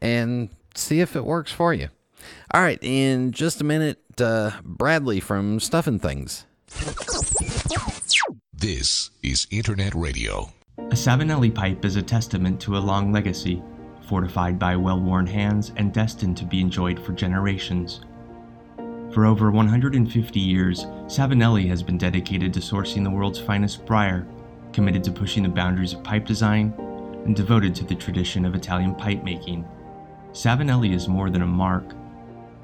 and 0.00 0.50
see 0.74 1.00
if 1.00 1.16
it 1.16 1.24
works 1.24 1.52
for 1.52 1.74
you. 1.74 1.88
All 2.52 2.60
right, 2.60 2.78
in 2.82 3.32
just 3.32 3.60
a 3.60 3.64
minute, 3.64 3.98
uh, 4.20 4.52
Bradley 4.62 5.20
from 5.20 5.58
Stuff 5.58 5.86
and 5.86 6.00
Things. 6.00 6.44
This 8.52 9.10
is 9.22 9.46
Internet 9.50 9.94
Radio. 9.94 10.52
A 10.78 10.94
Savinelli 10.94 11.54
pipe 11.54 11.84
is 11.84 11.96
a 11.96 12.02
testament 12.02 12.60
to 12.60 12.76
a 12.76 12.78
long 12.78 13.12
legacy, 13.12 13.62
fortified 14.10 14.58
by 14.58 14.74
well 14.74 15.00
worn 15.00 15.24
hands 15.24 15.70
and 15.76 15.94
destined 15.94 16.36
to 16.36 16.44
be 16.44 16.60
enjoyed 16.60 16.98
for 16.98 17.12
generations. 17.12 18.00
For 19.14 19.24
over 19.24 19.52
150 19.52 20.40
years, 20.40 20.84
Savinelli 21.06 21.68
has 21.68 21.80
been 21.80 21.96
dedicated 21.96 22.52
to 22.54 22.60
sourcing 22.60 23.04
the 23.04 23.10
world's 23.10 23.38
finest 23.38 23.86
briar, 23.86 24.26
committed 24.72 25.04
to 25.04 25.12
pushing 25.12 25.44
the 25.44 25.48
boundaries 25.48 25.92
of 25.92 26.02
pipe 26.02 26.26
design, 26.26 26.74
and 27.24 27.36
devoted 27.36 27.72
to 27.76 27.84
the 27.84 27.94
tradition 27.94 28.44
of 28.44 28.56
Italian 28.56 28.96
pipe 28.96 29.22
making. 29.22 29.64
Savinelli 30.32 30.92
is 30.92 31.06
more 31.06 31.30
than 31.30 31.42
a 31.42 31.46
mark. 31.46 31.94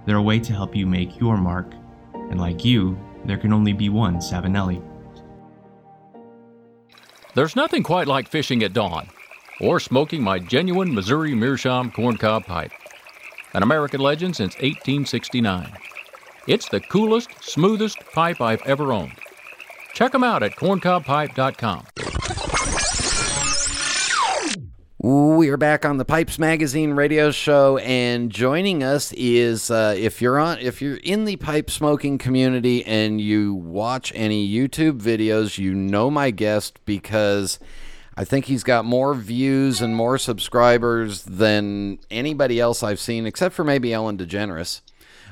They're 0.05 0.17
a 0.17 0.23
way 0.23 0.41
to 0.41 0.53
help 0.53 0.75
you 0.75 0.85
make 0.85 1.21
your 1.21 1.37
mark, 1.37 1.73
and 2.12 2.41
like 2.41 2.65
you, 2.65 2.99
there 3.25 3.38
can 3.38 3.53
only 3.53 3.73
be 3.73 3.88
one 3.88 4.17
Savinelli. 4.17 4.83
There's 7.37 7.55
nothing 7.55 7.85
quite 7.85 8.09
like 8.09 8.26
fishing 8.26 8.65
at 8.65 8.73
dawn 8.73 9.11
or 9.60 9.80
smoking 9.80 10.22
my 10.22 10.38
genuine 10.38 10.94
Missouri 10.94 11.34
Meerschaum 11.34 11.90
corncob 11.90 12.46
pipe, 12.46 12.72
an 13.54 13.62
American 13.62 14.00
legend 14.00 14.36
since 14.36 14.54
1869. 14.56 15.72
It's 16.46 16.68
the 16.68 16.80
coolest, 16.80 17.30
smoothest 17.42 17.98
pipe 18.12 18.40
I've 18.40 18.62
ever 18.62 18.92
owned. 18.92 19.18
Check 19.94 20.12
them 20.12 20.22
out 20.22 20.42
at 20.42 20.52
corncobpipe.com. 20.56 21.86
We 25.06 25.50
are 25.50 25.56
back 25.56 25.84
on 25.84 25.98
the 25.98 26.04
Pipes 26.04 26.38
Magazine 26.38 26.92
radio 26.94 27.30
show, 27.30 27.78
and 27.78 28.28
joining 28.30 28.82
us 28.82 29.12
is 29.12 29.70
uh, 29.70 29.94
if 29.96 30.20
you're 30.20 30.38
on 30.38 30.58
if 30.58 30.82
you're 30.82 30.96
in 30.96 31.26
the 31.26 31.36
pipe 31.36 31.70
smoking 31.70 32.18
community 32.18 32.84
and 32.84 33.20
you 33.20 33.54
watch 33.54 34.10
any 34.16 34.48
YouTube 34.50 35.00
videos, 35.00 35.58
you 35.58 35.75
know 35.75 36.10
my 36.10 36.30
guest 36.32 36.80
because 36.86 37.60
I 38.16 38.25
think 38.25 38.46
he's 38.46 38.64
got 38.64 38.87
more 38.87 39.14
views 39.14 39.82
and 39.82 39.94
more 39.94 40.16
subscribers 40.16 41.23
than 41.25 41.99
anybody 42.11 42.58
else 42.58 42.82
I've 42.82 42.99
seen, 42.99 43.26
except 43.26 43.54
for 43.54 43.62
maybe 43.62 43.92
Ellen 43.92 44.16
DeGeneres. 44.16 44.80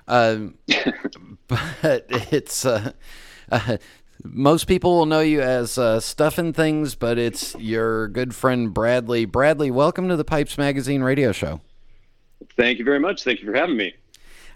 Um, 0.06 0.58
but 1.46 2.06
it's 2.10 2.66
uh, 2.66 2.92
uh, 3.50 3.78
most 4.22 4.66
people 4.66 4.98
will 4.98 5.06
know 5.06 5.20
you 5.20 5.40
as 5.40 5.78
uh, 5.78 5.98
Stuff 5.98 6.36
and 6.36 6.54
Things, 6.54 6.94
but 6.94 7.16
it's 7.16 7.54
your 7.54 8.08
good 8.08 8.34
friend 8.34 8.74
Bradley. 8.74 9.24
Bradley, 9.24 9.70
welcome 9.70 10.08
to 10.08 10.16
the 10.16 10.24
Pipes 10.24 10.58
Magazine 10.58 11.02
radio 11.02 11.32
show. 11.32 11.62
Thank 12.54 12.78
you 12.78 12.84
very 12.84 13.00
much. 13.00 13.24
Thank 13.24 13.40
you 13.40 13.46
for 13.46 13.56
having 13.56 13.78
me. 13.78 13.94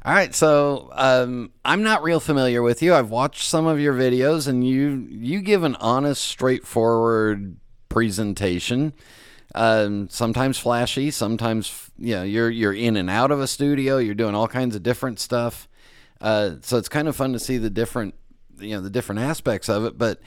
All 0.05 0.13
right, 0.13 0.35
so 0.35 0.91
um, 0.93 1.51
I'm 1.65 1.83
not 1.83 2.03
real 2.03 2.21
familiar 2.21 2.63
with 2.63 2.83
you. 2.83 2.95
I've 2.95 3.11
watched 3.11 3.49
some 3.49 3.67
of 3.67 3.81
your 3.81 3.95
videos, 3.95 4.47
and 4.47 4.67
you 4.67 5.09
you 5.11 5.41
give 5.41 5.65
an 5.65 5.77
honest, 5.77 6.23
straightforward 6.25 7.57
presentation. 7.99 8.93
Um, 9.57 10.09
sometimes 10.09 10.57
flashy, 10.57 11.11
sometimes 11.11 11.91
you 11.99 12.15
know 12.15 12.23
you're 12.23 12.49
you're 12.49 12.73
in 12.73 12.97
and 12.97 13.11
out 13.11 13.33
of 13.33 13.41
a 13.41 13.49
studio. 13.49 13.99
You're 13.99 14.15
doing 14.15 14.37
all 14.37 14.47
kinds 14.47 14.77
of 14.77 14.85
different 14.85 15.19
stuff. 15.19 15.67
Uh, 16.21 16.53
so 16.63 16.77
it's 16.77 16.89
kind 16.89 17.09
of 17.09 17.17
fun 17.17 17.33
to 17.33 17.41
see 17.41 17.59
the 17.59 17.71
different 17.71 18.15
you 18.61 18.77
know 18.77 18.81
the 18.81 18.91
different 18.91 19.21
aspects 19.21 19.69
of 19.69 19.85
it. 19.85 19.99
But 19.99 20.21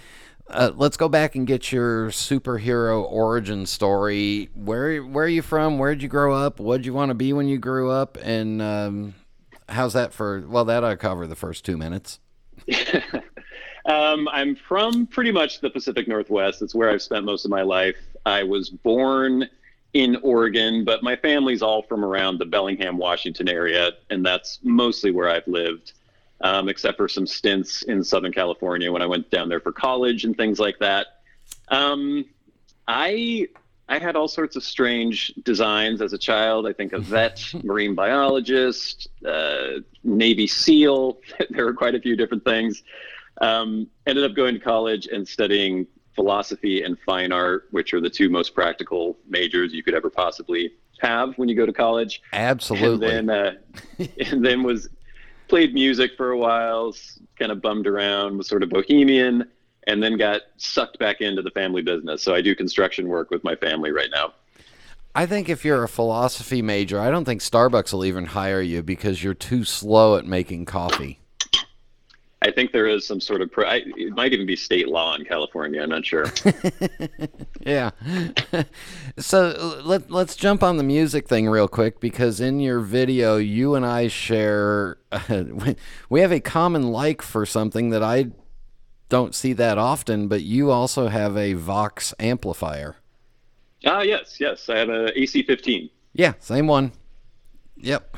uh, 0.50 0.72
let's 0.76 0.98
go 0.98 1.08
back 1.08 1.36
and 1.36 1.48
get 1.48 1.72
your 1.72 2.10
superhero 2.10 3.10
origin 3.10 3.66
story. 3.66 4.50
Where 4.54 5.02
where 5.02 5.24
are 5.24 5.30
you 5.30 5.42
from? 5.42 5.78
Where 5.78 5.96
did 5.96 6.04
you 6.04 6.10
grow 6.10 6.36
up? 6.36 6.60
What 6.60 6.78
did 6.78 6.86
you 6.86 6.94
want 6.94 7.10
to 7.10 7.16
be 7.16 7.32
when 7.32 7.48
you 7.48 7.58
grew 7.58 7.90
up? 7.90 8.18
And 8.22 8.62
um, 8.62 9.14
how's 9.70 9.94
that 9.94 10.12
for? 10.12 10.44
Well, 10.46 10.66
that 10.66 10.84
I 10.84 10.98
cover 10.98 11.26
the 11.26 11.38
first 11.38 11.64
two 11.64 11.78
minutes. 11.78 12.20
um, 13.86 14.28
I'm 14.32 14.56
from 14.56 15.08
pretty 15.08 15.32
much 15.32 15.62
the 15.62 15.70
Pacific 15.70 16.08
Northwest. 16.08 16.62
It's 16.62 16.76
where 16.76 16.90
I've 16.90 17.02
spent 17.02 17.26
most 17.26 17.46
of 17.46 17.52
my 17.52 17.62
life. 17.62 17.96
I 18.26 18.44
was 18.44 18.70
born 18.70 19.48
in 19.94 20.18
Oregon, 20.24 20.86
but 20.86 21.04
my 21.04 21.16
family's 21.16 21.62
all 21.62 21.82
from 21.84 22.06
around 22.06 22.38
the 22.38 22.46
Bellingham, 22.46 22.98
Washington 22.98 23.50
area, 23.50 23.92
and 24.10 24.26
that's 24.26 24.60
mostly 24.64 25.12
where 25.12 25.30
I've 25.30 25.48
lived 25.48 25.94
um, 26.42 26.70
except 26.70 26.98
for 26.98 27.08
some 27.08 27.28
stints 27.28 27.84
in 27.84 28.04
Southern 28.04 28.32
California 28.32 28.92
when 28.92 29.02
I 29.02 29.06
went 29.06 29.30
down 29.30 29.50
there 29.50 29.60
for 29.60 29.72
college 29.72 30.26
and 30.26 30.36
things 30.36 30.60
like 30.60 30.80
that. 30.80 31.08
Um, 31.70 32.26
I 32.88 33.48
I 33.88 34.00
had 34.00 34.16
all 34.16 34.28
sorts 34.28 34.56
of 34.56 34.64
strange 34.64 35.34
designs 35.44 36.02
as 36.02 36.14
a 36.14 36.18
child. 36.18 36.66
I 36.66 36.74
think 36.74 36.94
a 36.94 37.00
vet, 37.00 37.44
marine 37.64 37.94
biologist, 37.94 39.10
uh, 39.26 39.80
Navy 40.04 40.48
SEAL. 40.48 41.20
there 41.50 41.66
were 41.66 41.74
quite 41.74 41.96
a 41.96 42.00
few 42.00 42.16
different 42.16 42.44
things. 42.46 42.84
Um, 43.42 43.88
ended 44.06 44.24
up 44.24 44.36
going 44.36 44.54
to 44.54 44.60
college 44.60 45.08
and 45.08 45.28
studying 45.28 45.88
philosophy 46.16 46.84
and 46.84 46.98
fine 47.00 47.32
art, 47.32 47.68
which 47.72 47.94
are 47.94 48.02
the 48.02 48.10
two 48.10 48.30
most 48.30 48.54
practical 48.54 49.18
majors 49.28 49.74
you 49.74 49.84
could 49.84 49.94
ever 49.94 50.10
possibly 50.10 50.72
have 51.00 51.38
when 51.38 51.50
you 51.50 51.56
go 51.56 51.66
to 51.66 51.74
college. 51.74 52.22
Absolutely. 52.34 53.10
And 53.10 53.28
then, 53.28 53.58
uh, 54.00 54.06
and 54.32 54.46
then 54.46 54.64
was 54.64 54.90
played 55.48 55.74
music 55.74 56.12
for 56.16 56.32
a 56.32 56.38
while, 56.38 56.96
kind 57.38 57.52
of 57.52 57.62
bummed 57.62 57.88
around, 57.88 58.38
was 58.38 58.48
sort 58.48 58.64
of 58.64 58.70
bohemian, 58.70 59.44
and 59.88 60.02
then 60.02 60.18
got 60.18 60.42
sucked 60.58 61.00
back 61.00 61.22
into 61.22 61.42
the 61.42 61.52
family 61.52 61.82
business. 61.82 62.22
So 62.22 62.34
I 62.36 62.42
do 62.42 62.56
construction 62.56 63.08
work 63.08 63.32
with 63.32 63.44
my 63.44 63.56
family 63.56 63.92
right 63.92 64.10
now. 64.12 64.34
I 65.14 65.26
think 65.26 65.50
if 65.50 65.66
you're 65.66 65.84
a 65.84 65.90
philosophy 65.90 66.62
major, 66.62 67.00
I 67.00 67.12
don't 67.12 67.26
think 67.26 67.42
Starbucks 67.42 67.92
will 67.92 68.06
even 68.06 68.26
hire 68.26 68.62
you 68.62 68.82
because 68.82 69.22
you're 69.22 69.34
too 69.34 69.66
slow 69.66 70.16
at 70.16 70.26
making 70.26 70.66
coffee. 70.66 71.21
I 72.44 72.50
think 72.50 72.72
there 72.72 72.88
is 72.88 73.06
some 73.06 73.22
sort 73.22 73.42
of, 73.42 73.52
pro- 73.52 73.68
I, 73.68 73.84
it 73.96 74.16
might 74.16 74.34
even 74.34 74.48
be 74.48 74.56
state 74.56 74.88
law 74.88 75.14
in 75.16 75.26
California. 75.26 75.84
I'm 75.84 75.90
not 75.90 76.04
sure. 76.04 76.26
yeah. 77.62 77.92
so 79.20 79.80
let, 79.84 80.10
let's 80.10 80.36
jump 80.36 80.64
on 80.64 80.78
the 80.78 80.84
music 80.84 81.28
thing 81.28 81.48
real 81.48 81.68
quick 81.68 82.00
because 82.00 82.42
in 82.42 82.60
your 82.60 82.80
video, 82.80 83.38
you 83.38 83.76
and 83.76 83.86
I 83.86 84.08
share, 84.08 84.98
uh, 85.12 85.44
we 86.10 86.22
have 86.22 86.32
a 86.32 86.40
common 86.40 86.92
like 86.92 87.22
for 87.22 87.46
something 87.46 87.92
that 87.92 88.02
I 88.02 88.32
don't 89.10 89.36
see 89.36 89.54
that 89.54 89.78
often, 89.78 90.28
but 90.28 90.42
you 90.42 90.72
also 90.72 91.10
have 91.10 91.38
a 91.38 91.54
Vox 91.54 92.12
amplifier. 92.20 92.96
Ah, 93.86 94.02
yes, 94.02 94.38
yes. 94.40 94.68
I 94.68 94.78
have 94.80 94.90
a 94.90 95.12
AC15. 95.12 95.92
Yeah, 96.14 96.34
same 96.40 96.66
one. 96.66 96.92
Yep. 97.78 98.18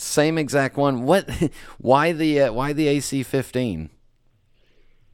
Same 0.00 0.38
exact 0.38 0.78
one. 0.78 1.02
What? 1.02 1.28
Why 1.78 2.12
the 2.12 2.42
uh, 2.42 2.52
why 2.52 2.72
the 2.72 2.86
AC15? 2.86 3.90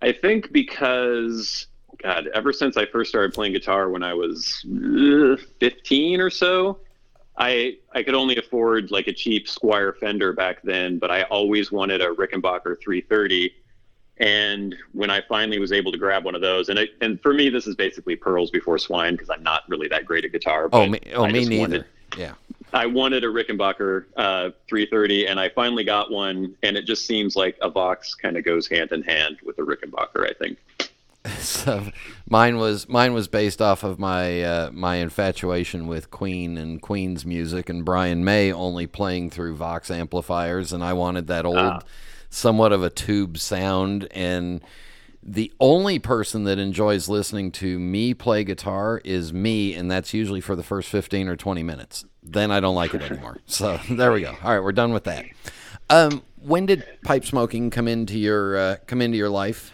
I 0.00 0.12
think 0.12 0.52
because 0.52 1.66
God, 1.98 2.28
ever 2.32 2.52
since 2.52 2.76
I 2.76 2.86
first 2.86 3.10
started 3.10 3.34
playing 3.34 3.54
guitar 3.54 3.90
when 3.90 4.04
I 4.04 4.14
was 4.14 4.64
uh, 4.64 5.42
15 5.58 6.20
or 6.20 6.30
so, 6.30 6.78
I 7.36 7.78
I 7.92 8.04
could 8.04 8.14
only 8.14 8.36
afford 8.36 8.92
like 8.92 9.08
a 9.08 9.12
cheap 9.12 9.48
Squier 9.48 9.96
Fender 9.96 10.32
back 10.32 10.62
then, 10.62 11.00
but 11.00 11.10
I 11.10 11.22
always 11.24 11.72
wanted 11.72 12.00
a 12.00 12.14
Rickenbacker 12.14 12.80
330. 12.80 13.52
And 14.18 14.76
when 14.92 15.10
I 15.10 15.20
finally 15.28 15.58
was 15.58 15.72
able 15.72 15.90
to 15.90 15.98
grab 15.98 16.24
one 16.24 16.36
of 16.36 16.40
those, 16.42 16.68
and 16.68 16.78
it, 16.78 16.90
and 17.00 17.20
for 17.20 17.34
me, 17.34 17.48
this 17.48 17.66
is 17.66 17.74
basically 17.74 18.14
pearls 18.14 18.50
before 18.52 18.78
swine 18.78 19.14
because 19.14 19.30
I'm 19.30 19.42
not 19.42 19.64
really 19.68 19.88
that 19.88 20.04
great 20.04 20.24
at 20.24 20.30
guitar. 20.30 20.68
oh, 20.72 20.86
me, 20.86 21.00
oh, 21.12 21.26
me 21.26 21.44
neither. 21.44 21.60
Wanted, 21.60 21.84
yeah. 22.16 22.34
I 22.76 22.84
wanted 22.84 23.24
a 23.24 23.28
Rickenbacker 23.28 24.04
uh, 24.16 24.50
330, 24.68 25.28
and 25.28 25.40
I 25.40 25.48
finally 25.48 25.82
got 25.82 26.10
one, 26.10 26.54
and 26.62 26.76
it 26.76 26.84
just 26.84 27.06
seems 27.06 27.34
like 27.34 27.56
a 27.62 27.70
Vox 27.70 28.14
kind 28.14 28.36
of 28.36 28.44
goes 28.44 28.68
hand 28.68 28.92
in 28.92 29.00
hand 29.00 29.38
with 29.42 29.58
a 29.58 29.62
Rickenbacker. 29.62 30.28
I 30.28 30.34
think. 30.34 30.58
So, 31.40 31.90
mine 32.28 32.56
was 32.56 32.88
mine 32.88 33.12
was 33.12 33.26
based 33.26 33.60
off 33.60 33.82
of 33.82 33.98
my 33.98 34.42
uh, 34.42 34.70
my 34.72 34.96
infatuation 34.96 35.88
with 35.88 36.08
Queen 36.08 36.56
and 36.56 36.80
Queen's 36.80 37.26
music, 37.26 37.68
and 37.68 37.84
Brian 37.84 38.24
May 38.24 38.52
only 38.52 38.86
playing 38.86 39.30
through 39.30 39.56
Vox 39.56 39.90
amplifiers, 39.90 40.72
and 40.72 40.84
I 40.84 40.92
wanted 40.92 41.26
that 41.26 41.44
old, 41.44 41.56
ah. 41.58 41.80
somewhat 42.30 42.72
of 42.72 42.84
a 42.84 42.90
tube 42.90 43.38
sound, 43.38 44.06
and 44.12 44.60
the 45.28 45.52
only 45.58 45.98
person 45.98 46.44
that 46.44 46.60
enjoys 46.60 47.08
listening 47.08 47.50
to 47.50 47.80
me 47.80 48.14
play 48.14 48.44
guitar 48.44 49.02
is 49.04 49.32
me, 49.32 49.74
and 49.74 49.90
that's 49.90 50.14
usually 50.14 50.40
for 50.40 50.54
the 50.54 50.62
first 50.62 50.88
15 50.88 51.26
or 51.26 51.34
20 51.34 51.64
minutes. 51.64 52.04
Then 52.22 52.52
I 52.52 52.60
don't 52.60 52.76
like 52.76 52.94
it 52.94 53.02
anymore. 53.02 53.38
So 53.46 53.80
there 53.90 54.12
we 54.12 54.20
go. 54.20 54.36
All 54.42 54.54
right, 54.54 54.62
we're 54.62 54.72
done 54.72 54.92
with 54.92 55.04
that. 55.04 55.24
Um, 55.90 56.22
when 56.40 56.66
did 56.66 56.84
pipe 57.02 57.24
smoking 57.24 57.70
come 57.70 57.88
into 57.88 58.18
your 58.18 58.56
uh, 58.56 58.76
come 58.86 59.00
into 59.00 59.16
your 59.16 59.28
life? 59.28 59.72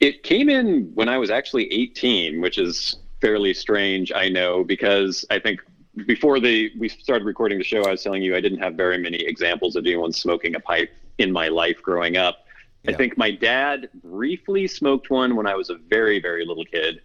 It 0.00 0.24
came 0.24 0.48
in 0.48 0.90
when 0.94 1.08
I 1.08 1.18
was 1.18 1.30
actually 1.30 1.72
18, 1.72 2.40
which 2.40 2.58
is 2.58 2.96
fairly 3.20 3.54
strange, 3.54 4.12
I 4.12 4.28
know, 4.28 4.64
because 4.64 5.24
I 5.30 5.38
think 5.38 5.60
before 6.06 6.40
the 6.40 6.72
we 6.78 6.88
started 6.88 7.24
recording 7.24 7.58
the 7.58 7.64
show, 7.64 7.84
I 7.84 7.90
was 7.90 8.02
telling 8.02 8.22
you 8.22 8.34
I 8.34 8.40
didn't 8.40 8.58
have 8.58 8.74
very 8.74 8.98
many 8.98 9.18
examples 9.18 9.76
of 9.76 9.84
anyone 9.84 10.12
smoking 10.12 10.56
a 10.56 10.60
pipe 10.60 10.90
in 11.18 11.30
my 11.32 11.48
life 11.48 11.80
growing 11.82 12.16
up. 12.16 12.45
I 12.88 12.92
think 12.92 13.16
my 13.16 13.30
dad 13.30 13.88
briefly 14.02 14.66
smoked 14.66 15.10
one 15.10 15.36
when 15.36 15.46
I 15.46 15.54
was 15.54 15.70
a 15.70 15.76
very, 15.76 16.20
very 16.20 16.44
little 16.44 16.64
kid. 16.64 17.00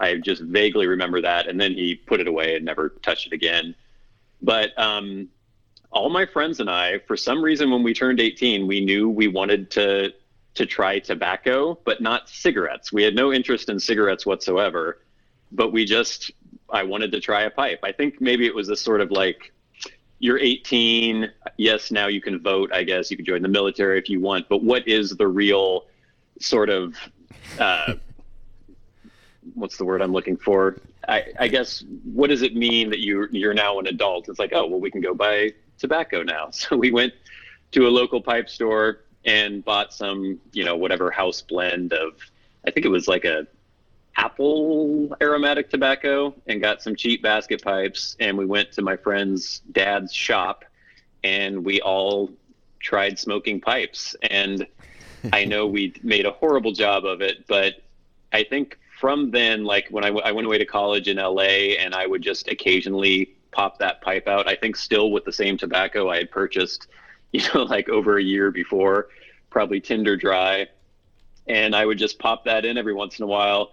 I 0.00 0.16
just 0.16 0.42
vaguely 0.42 0.86
remember 0.86 1.20
that, 1.20 1.48
and 1.48 1.60
then 1.60 1.72
he 1.72 1.94
put 1.94 2.20
it 2.20 2.26
away 2.26 2.56
and 2.56 2.64
never 2.64 2.90
touched 3.02 3.26
it 3.28 3.32
again. 3.32 3.74
But 4.40 4.76
um, 4.78 5.28
all 5.90 6.10
my 6.10 6.26
friends 6.26 6.60
and 6.60 6.68
I, 6.68 6.98
for 7.00 7.16
some 7.16 7.42
reason, 7.42 7.70
when 7.70 7.82
we 7.82 7.94
turned 7.94 8.20
18, 8.20 8.66
we 8.66 8.84
knew 8.84 9.08
we 9.08 9.28
wanted 9.28 9.70
to 9.72 10.12
to 10.54 10.66
try 10.66 10.98
tobacco, 10.98 11.78
but 11.84 12.02
not 12.02 12.28
cigarettes. 12.28 12.92
We 12.92 13.02
had 13.02 13.14
no 13.14 13.32
interest 13.32 13.70
in 13.70 13.80
cigarettes 13.80 14.26
whatsoever, 14.26 14.98
but 15.50 15.72
we 15.72 15.86
just 15.86 16.30
I 16.68 16.82
wanted 16.82 17.12
to 17.12 17.20
try 17.20 17.42
a 17.42 17.50
pipe. 17.50 17.80
I 17.82 17.92
think 17.92 18.20
maybe 18.20 18.46
it 18.46 18.54
was 18.54 18.68
a 18.68 18.76
sort 18.76 19.00
of 19.00 19.10
like 19.10 19.52
you're 20.22 20.38
18. 20.38 21.32
Yes, 21.56 21.90
now 21.90 22.06
you 22.06 22.20
can 22.20 22.38
vote. 22.38 22.72
I 22.72 22.84
guess 22.84 23.10
you 23.10 23.16
can 23.16 23.26
join 23.26 23.42
the 23.42 23.48
military 23.48 23.98
if 23.98 24.08
you 24.08 24.20
want. 24.20 24.48
But 24.48 24.62
what 24.62 24.86
is 24.86 25.10
the 25.10 25.26
real 25.26 25.86
sort 26.38 26.70
of 26.70 26.94
uh, 27.58 27.94
what's 29.54 29.76
the 29.76 29.84
word 29.84 30.00
I'm 30.00 30.12
looking 30.12 30.36
for? 30.36 30.78
I, 31.08 31.24
I, 31.40 31.48
guess 31.48 31.84
what 32.04 32.28
does 32.28 32.42
it 32.42 32.54
mean 32.54 32.88
that 32.90 33.00
you 33.00 33.26
you're 33.32 33.52
now 33.52 33.80
an 33.80 33.88
adult? 33.88 34.28
It's 34.28 34.38
like, 34.38 34.52
oh 34.54 34.64
well, 34.66 34.78
we 34.78 34.92
can 34.92 35.00
go 35.00 35.12
buy 35.12 35.54
tobacco 35.76 36.22
now. 36.22 36.50
So 36.52 36.76
we 36.76 36.92
went 36.92 37.12
to 37.72 37.88
a 37.88 37.90
local 37.90 38.20
pipe 38.22 38.48
store 38.48 39.00
and 39.24 39.64
bought 39.64 39.92
some, 39.92 40.40
you 40.52 40.64
know, 40.64 40.76
whatever 40.76 41.10
house 41.10 41.42
blend 41.42 41.92
of, 41.92 42.12
I 42.64 42.70
think 42.70 42.86
it 42.86 42.90
was 42.90 43.08
like 43.08 43.24
a 43.24 43.48
apple 44.16 45.16
aromatic 45.20 45.70
tobacco, 45.70 46.34
and 46.46 46.60
got 46.60 46.82
some 46.82 46.94
cheap 46.94 47.22
basket 47.22 47.62
pipes. 47.62 48.16
And 48.20 48.36
we 48.36 48.46
went 48.46 48.72
to 48.72 48.82
my 48.82 48.96
friend's 48.96 49.60
dad's 49.72 50.12
shop, 50.12 50.64
and 51.24 51.64
we 51.64 51.80
all 51.80 52.30
tried 52.80 53.18
smoking 53.18 53.60
pipes. 53.60 54.14
And 54.30 54.66
I 55.32 55.44
know 55.46 55.66
we 55.66 55.94
made 56.02 56.26
a 56.26 56.32
horrible 56.32 56.72
job 56.72 57.04
of 57.04 57.20
it, 57.20 57.46
but 57.46 57.82
I 58.32 58.44
think 58.44 58.78
from 58.98 59.30
then, 59.30 59.64
like 59.64 59.88
when 59.90 60.04
I, 60.04 60.08
w- 60.08 60.24
I 60.24 60.32
went 60.32 60.46
away 60.46 60.58
to 60.58 60.64
college 60.64 61.08
in 61.08 61.16
LA 61.16 61.74
and 61.78 61.94
I 61.94 62.06
would 62.06 62.22
just 62.22 62.48
occasionally 62.48 63.34
pop 63.50 63.78
that 63.78 64.00
pipe 64.00 64.28
out, 64.28 64.48
I 64.48 64.56
think 64.56 64.76
still 64.76 65.10
with 65.10 65.24
the 65.24 65.32
same 65.32 65.56
tobacco 65.56 66.08
I 66.08 66.18
had 66.18 66.30
purchased, 66.30 66.88
you 67.32 67.42
know, 67.54 67.62
like 67.62 67.88
over 67.88 68.18
a 68.18 68.22
year 68.22 68.50
before, 68.50 69.08
probably 69.50 69.80
Tinder 69.80 70.16
dry. 70.16 70.68
And 71.46 71.74
I 71.74 71.84
would 71.84 71.98
just 71.98 72.18
pop 72.18 72.44
that 72.44 72.64
in 72.64 72.78
every 72.78 72.94
once 72.94 73.18
in 73.18 73.24
a 73.24 73.26
while. 73.26 73.72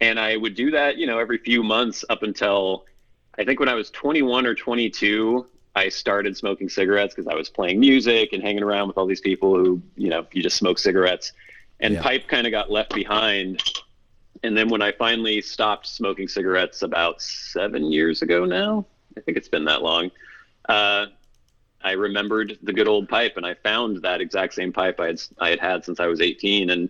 And 0.00 0.20
I 0.20 0.36
would 0.36 0.54
do 0.54 0.70
that, 0.72 0.98
you 0.98 1.06
know, 1.06 1.18
every 1.18 1.38
few 1.38 1.62
months 1.62 2.04
up 2.10 2.22
until 2.22 2.84
I 3.38 3.44
think 3.44 3.60
when 3.60 3.68
I 3.68 3.74
was 3.74 3.90
21 3.90 4.46
or 4.46 4.54
22, 4.54 5.46
I 5.74 5.88
started 5.88 6.36
smoking 6.36 6.68
cigarettes 6.68 7.14
because 7.14 7.28
I 7.28 7.34
was 7.34 7.48
playing 7.48 7.80
music 7.80 8.32
and 8.32 8.42
hanging 8.42 8.62
around 8.62 8.88
with 8.88 8.98
all 8.98 9.06
these 9.06 9.20
people 9.20 9.54
who, 9.54 9.82
you 9.96 10.08
know, 10.08 10.26
you 10.32 10.42
just 10.42 10.56
smoke 10.56 10.78
cigarettes. 10.78 11.32
And 11.80 11.94
yeah. 11.94 12.02
pipe 12.02 12.28
kind 12.28 12.46
of 12.46 12.50
got 12.50 12.70
left 12.70 12.94
behind 12.94 13.62
and 14.42 14.56
then 14.56 14.68
when 14.68 14.82
I 14.82 14.92
finally 14.92 15.40
stopped 15.40 15.86
smoking 15.86 16.28
cigarettes 16.28 16.82
about 16.82 17.20
seven 17.20 17.90
years 17.90 18.22
ago 18.22 18.44
now, 18.44 18.86
I 19.16 19.20
think 19.20 19.36
it's 19.36 19.48
been 19.48 19.64
that 19.64 19.82
long, 19.82 20.10
uh, 20.68 21.06
I 21.82 21.92
remembered 21.92 22.58
the 22.62 22.72
good 22.72 22.88
old 22.88 23.08
pipe, 23.08 23.36
and 23.36 23.46
I 23.46 23.54
found 23.54 24.02
that 24.02 24.20
exact 24.20 24.54
same 24.54 24.72
pipe 24.72 24.98
I 25.00 25.06
had 25.06 25.20
I 25.38 25.50
had 25.50 25.60
had 25.60 25.84
since 25.84 26.00
I 26.00 26.06
was 26.06 26.20
18, 26.20 26.70
and 26.70 26.88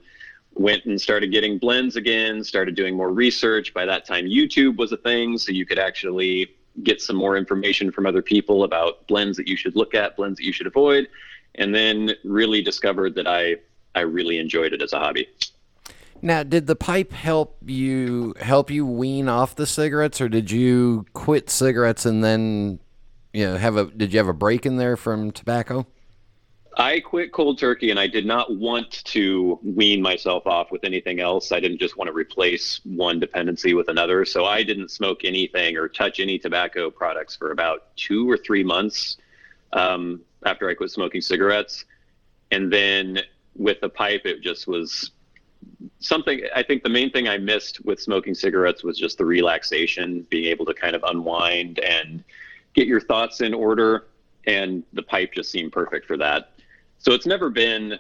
went 0.57 0.85
and 0.87 1.01
started 1.01 1.31
getting 1.31 1.59
blends 1.59 1.97
again. 1.97 2.43
Started 2.43 2.75
doing 2.75 2.97
more 2.97 3.13
research. 3.13 3.73
By 3.75 3.85
that 3.85 4.07
time, 4.07 4.25
YouTube 4.27 4.77
was 4.77 4.93
a 4.93 4.97
thing, 4.97 5.39
so 5.39 5.53
you 5.53 5.67
could 5.67 5.79
actually 5.79 6.55
get 6.83 7.01
some 7.01 7.17
more 7.17 7.37
information 7.37 7.91
from 7.91 8.07
other 8.07 8.23
people 8.23 8.65
about 8.65 9.07
blends 9.07 9.37
that 9.37 9.49
you 9.49 9.57
should 9.57 9.77
look 9.77 9.95
at, 9.95 10.17
blends 10.17 10.39
that 10.39 10.45
you 10.45 10.53
should 10.53 10.67
avoid, 10.67 11.09
and 11.55 11.75
then 11.75 12.13
really 12.25 12.63
discovered 12.63 13.15
that 13.15 13.27
I 13.27 13.57
I 13.95 14.01
really 14.01 14.39
enjoyed 14.39 14.73
it 14.73 14.83
as 14.83 14.93
a 14.93 14.99
hobby. 14.99 15.29
Now, 16.23 16.43
did 16.43 16.67
the 16.67 16.77
pipe 16.77 17.13
help 17.13 17.59
you 17.65 18.35
help 18.41 18.71
you 18.71 18.87
wean 18.87 19.29
off 19.29 19.55
the 19.55 19.67
cigarettes, 19.67 20.21
or 20.21 20.29
did 20.29 20.51
you 20.51 21.07
quit 21.13 21.51
cigarettes 21.51 22.07
and 22.07 22.25
then, 22.25 22.79
you 23.33 23.47
know, 23.47 23.57
have 23.57 23.77
a 23.77 23.85
did 23.85 24.13
you 24.13 24.19
have 24.19 24.29
a 24.29 24.35
break 24.35 24.67
in 24.67 24.77
there 24.77 24.97
from 24.97 25.31
tobacco? 25.31 25.87
I 26.79 27.01
quit 27.01 27.33
cold 27.33 27.59
turkey, 27.59 27.91
and 27.91 27.99
I 27.99 28.07
did 28.07 28.27
not 28.27 28.55
want 28.55 29.03
to 29.05 29.59
wean 29.63 30.03
myself 30.03 30.47
off 30.47 30.71
with 30.71 30.85
anything 30.85 31.21
else. 31.21 31.51
I 31.51 31.59
didn't 31.59 31.79
just 31.79 31.97
want 31.97 32.09
to 32.09 32.13
replace 32.13 32.81
one 32.85 33.19
dependency 33.19 33.73
with 33.73 33.89
another, 33.89 34.27
so 34.27 34.45
I 34.45 34.63
didn't 34.63 34.91
smoke 34.91 35.25
anything 35.25 35.79
or 35.79 35.89
touch 35.89 36.21
any 36.21 36.39
tobacco 36.39 36.91
products 36.91 37.35
for 37.35 37.51
about 37.51 37.97
two 37.97 38.31
or 38.31 38.37
three 38.37 38.63
months 38.63 39.17
um, 39.73 40.21
after 40.45 40.69
I 40.69 40.75
quit 40.75 40.91
smoking 40.91 41.23
cigarettes, 41.23 41.87
and 42.51 42.71
then 42.71 43.21
with 43.55 43.81
the 43.81 43.89
pipe, 43.89 44.23
it 44.27 44.43
just 44.43 44.67
was 44.67 45.13
something 46.01 46.43
I 46.55 46.63
think 46.63 46.83
the 46.83 46.91
main 46.91 47.11
thing 47.11 47.27
I 47.27 47.39
missed 47.39 47.85
with 47.87 48.01
smoking 48.01 48.35
cigarettes 48.35 48.85
was 48.85 48.99
just 48.99 49.17
the 49.17 49.25
relaxation, 49.25 50.27
being 50.29 50.45
able 50.45 50.67
to 50.67 50.75
kind 50.75 50.95
of 50.95 51.03
unwind 51.05 51.79
and 51.79 52.23
get 52.75 52.87
your 52.87 53.01
thoughts 53.01 53.41
in 53.41 53.55
order. 53.55 54.09
And 54.47 54.85
the 54.93 55.03
pipe 55.03 55.33
just 55.33 55.51
seemed 55.51 55.73
perfect 55.73 56.07
for 56.07 56.17
that. 56.19 56.51
So 56.99 57.13
it's 57.13 57.27
never 57.27 57.51
been 57.51 57.99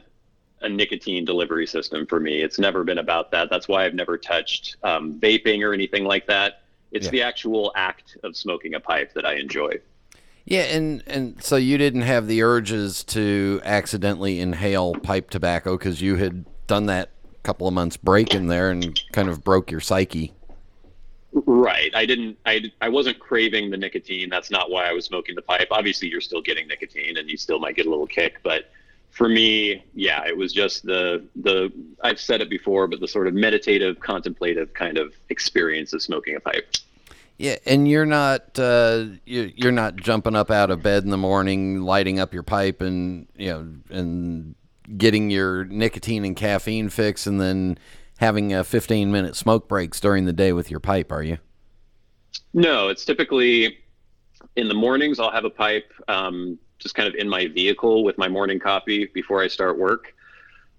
a 0.62 0.68
nicotine 0.68 1.24
delivery 1.24 1.66
system 1.66 2.06
for 2.06 2.18
me. 2.18 2.42
It's 2.42 2.58
never 2.58 2.82
been 2.84 2.98
about 2.98 3.30
that. 3.30 3.50
That's 3.50 3.68
why 3.68 3.84
I've 3.84 3.94
never 3.94 4.16
touched 4.16 4.76
um, 4.82 5.20
vaping 5.20 5.62
or 5.62 5.72
anything 5.72 6.04
like 6.04 6.26
that. 6.26 6.62
It's 6.92 7.06
yeah. 7.06 7.10
the 7.10 7.22
actual 7.22 7.72
act 7.76 8.16
of 8.22 8.36
smoking 8.36 8.74
a 8.74 8.80
pipe 8.80 9.12
that 9.14 9.26
I 9.26 9.34
enjoy. 9.34 9.72
Yeah, 10.44 10.62
and 10.62 11.02
and 11.06 11.42
so 11.42 11.56
you 11.56 11.76
didn't 11.76 12.02
have 12.02 12.28
the 12.28 12.42
urges 12.42 13.02
to 13.04 13.60
accidentally 13.64 14.40
inhale 14.40 14.94
pipe 14.94 15.28
tobacco 15.28 15.76
because 15.76 16.00
you 16.00 16.16
had 16.16 16.46
done 16.68 16.86
that 16.86 17.10
couple 17.42 17.68
of 17.68 17.74
months 17.74 17.96
break 17.96 18.34
in 18.34 18.48
there 18.48 18.70
and 18.70 19.00
kind 19.12 19.28
of 19.28 19.44
broke 19.44 19.70
your 19.70 19.80
psyche. 19.80 20.32
Right. 21.32 21.94
I 21.94 22.06
didn't. 22.06 22.38
I 22.46 22.72
I 22.80 22.88
wasn't 22.88 23.18
craving 23.18 23.70
the 23.70 23.76
nicotine. 23.76 24.30
That's 24.30 24.50
not 24.50 24.70
why 24.70 24.88
I 24.88 24.92
was 24.92 25.04
smoking 25.04 25.34
the 25.34 25.42
pipe. 25.42 25.68
Obviously, 25.70 26.08
you're 26.08 26.20
still 26.20 26.40
getting 26.40 26.66
nicotine, 26.66 27.18
and 27.18 27.28
you 27.28 27.36
still 27.36 27.58
might 27.58 27.76
get 27.76 27.86
a 27.86 27.90
little 27.90 28.06
kick. 28.06 28.40
But 28.42 28.70
for 29.16 29.30
me, 29.30 29.82
yeah, 29.94 30.26
it 30.26 30.36
was 30.36 30.52
just 30.52 30.84
the 30.84 31.24
the. 31.36 31.72
I've 32.04 32.20
said 32.20 32.42
it 32.42 32.50
before, 32.50 32.86
but 32.86 33.00
the 33.00 33.08
sort 33.08 33.26
of 33.26 33.32
meditative, 33.32 33.98
contemplative 34.00 34.74
kind 34.74 34.98
of 34.98 35.14
experience 35.30 35.94
of 35.94 36.02
smoking 36.02 36.36
a 36.36 36.40
pipe. 36.40 36.70
Yeah, 37.38 37.56
and 37.64 37.88
you're 37.88 38.04
not 38.04 38.58
uh, 38.58 39.06
you're 39.24 39.72
not 39.72 39.96
jumping 39.96 40.36
up 40.36 40.50
out 40.50 40.70
of 40.70 40.82
bed 40.82 41.04
in 41.04 41.10
the 41.10 41.16
morning, 41.16 41.80
lighting 41.80 42.20
up 42.20 42.34
your 42.34 42.42
pipe, 42.42 42.82
and 42.82 43.26
you 43.36 43.48
know, 43.48 43.68
and 43.88 44.54
getting 44.98 45.30
your 45.30 45.64
nicotine 45.64 46.26
and 46.26 46.36
caffeine 46.36 46.90
fix 46.90 47.26
and 47.26 47.40
then 47.40 47.78
having 48.18 48.52
a 48.52 48.62
15 48.62 49.10
minute 49.10 49.34
smoke 49.34 49.66
breaks 49.66 49.98
during 49.98 50.26
the 50.26 50.32
day 50.32 50.52
with 50.52 50.70
your 50.70 50.78
pipe, 50.78 51.10
are 51.10 51.22
you? 51.22 51.38
No, 52.52 52.88
it's 52.88 53.04
typically 53.04 53.78
in 54.56 54.68
the 54.68 54.74
mornings. 54.74 55.18
I'll 55.18 55.32
have 55.32 55.46
a 55.46 55.50
pipe 55.50 55.90
um, 56.06 56.58
just 56.78 56.94
kind 56.94 57.08
of 57.08 57.14
in 57.14 57.28
my 57.28 57.46
vehicle 57.46 58.04
with 58.04 58.18
my 58.18 58.28
morning 58.28 58.58
coffee 58.58 59.06
before 59.06 59.42
I 59.42 59.48
start 59.48 59.78
work. 59.78 60.14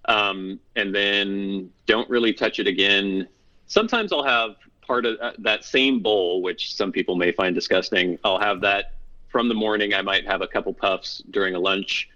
Um, 0.06 0.58
and 0.76 0.94
then 0.94 1.70
don't 1.86 2.08
really 2.08 2.32
touch 2.32 2.58
it 2.58 2.66
again. 2.66 3.28
Sometimes 3.66 4.12
I'll 4.12 4.24
have 4.24 4.56
part 4.86 5.04
of 5.04 5.18
uh, 5.20 5.32
that 5.40 5.64
same 5.64 6.00
bowl, 6.00 6.40
which 6.40 6.74
some 6.74 6.92
people 6.92 7.14
may 7.14 7.32
find 7.32 7.54
disgusting. 7.54 8.18
I'll 8.24 8.40
have 8.40 8.60
that 8.62 8.94
from 9.28 9.48
the 9.48 9.54
morning. 9.54 9.92
I 9.92 10.00
might 10.00 10.26
have 10.26 10.40
a 10.40 10.46
couple 10.46 10.72
puffs 10.72 11.22
during 11.30 11.54
a 11.54 11.58
lunch 11.58 12.08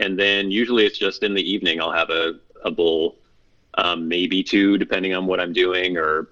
and 0.00 0.18
then 0.18 0.50
usually 0.50 0.86
it's 0.86 0.98
just 0.98 1.22
in 1.22 1.34
the 1.34 1.42
evening 1.42 1.80
I'll 1.80 1.92
have 1.92 2.10
a, 2.10 2.34
a 2.64 2.70
bowl, 2.70 3.18
um, 3.74 4.08
maybe 4.08 4.42
two, 4.42 4.78
depending 4.78 5.14
on 5.14 5.26
what 5.26 5.38
I'm 5.38 5.52
doing. 5.52 5.96
Or 5.98 6.30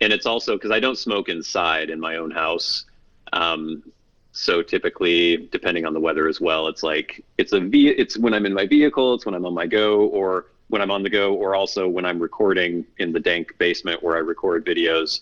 and 0.00 0.12
it's 0.12 0.24
also 0.24 0.54
because 0.54 0.70
I 0.70 0.80
don't 0.80 0.96
smoke 0.96 1.28
inside 1.28 1.90
in 1.90 2.00
my 2.00 2.16
own 2.16 2.30
house. 2.30 2.84
Um, 3.32 3.82
so 4.32 4.62
typically, 4.62 5.48
depending 5.52 5.84
on 5.84 5.92
the 5.92 6.00
weather 6.00 6.26
as 6.26 6.40
well, 6.40 6.66
it's 6.66 6.82
like 6.82 7.22
it's 7.36 7.52
a 7.52 7.60
v. 7.60 7.88
It's 7.88 8.16
when 8.18 8.32
I'm 8.32 8.46
in 8.46 8.54
my 8.54 8.66
vehicle, 8.66 9.14
it's 9.14 9.26
when 9.26 9.34
I'm 9.34 9.44
on 9.44 9.52
my 9.52 9.66
go, 9.66 10.06
or 10.06 10.46
when 10.68 10.80
I'm 10.80 10.90
on 10.90 11.02
the 11.02 11.10
go, 11.10 11.34
or 11.34 11.54
also 11.54 11.86
when 11.86 12.06
I'm 12.06 12.18
recording 12.18 12.86
in 12.98 13.12
the 13.12 13.20
dank 13.20 13.56
basement 13.58 14.02
where 14.02 14.16
I 14.16 14.20
record 14.20 14.64
videos 14.64 15.20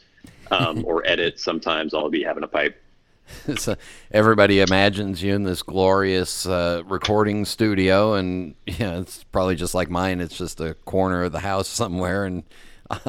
um, 0.52 0.84
or 0.86 1.04
edit. 1.06 1.40
Sometimes 1.40 1.92
I'll 1.92 2.08
be 2.08 2.22
having 2.22 2.44
a 2.44 2.48
pipe. 2.48 2.80
so 3.56 3.76
everybody 4.12 4.60
imagines 4.60 5.22
you 5.22 5.34
in 5.34 5.42
this 5.42 5.62
glorious 5.62 6.46
uh, 6.46 6.82
recording 6.86 7.44
studio, 7.44 8.14
and 8.14 8.54
yeah, 8.66 9.00
it's 9.00 9.24
probably 9.24 9.56
just 9.56 9.74
like 9.74 9.90
mine. 9.90 10.20
It's 10.20 10.38
just 10.38 10.60
a 10.60 10.74
corner 10.84 11.24
of 11.24 11.32
the 11.32 11.40
house 11.40 11.66
somewhere, 11.66 12.26
and 12.26 12.44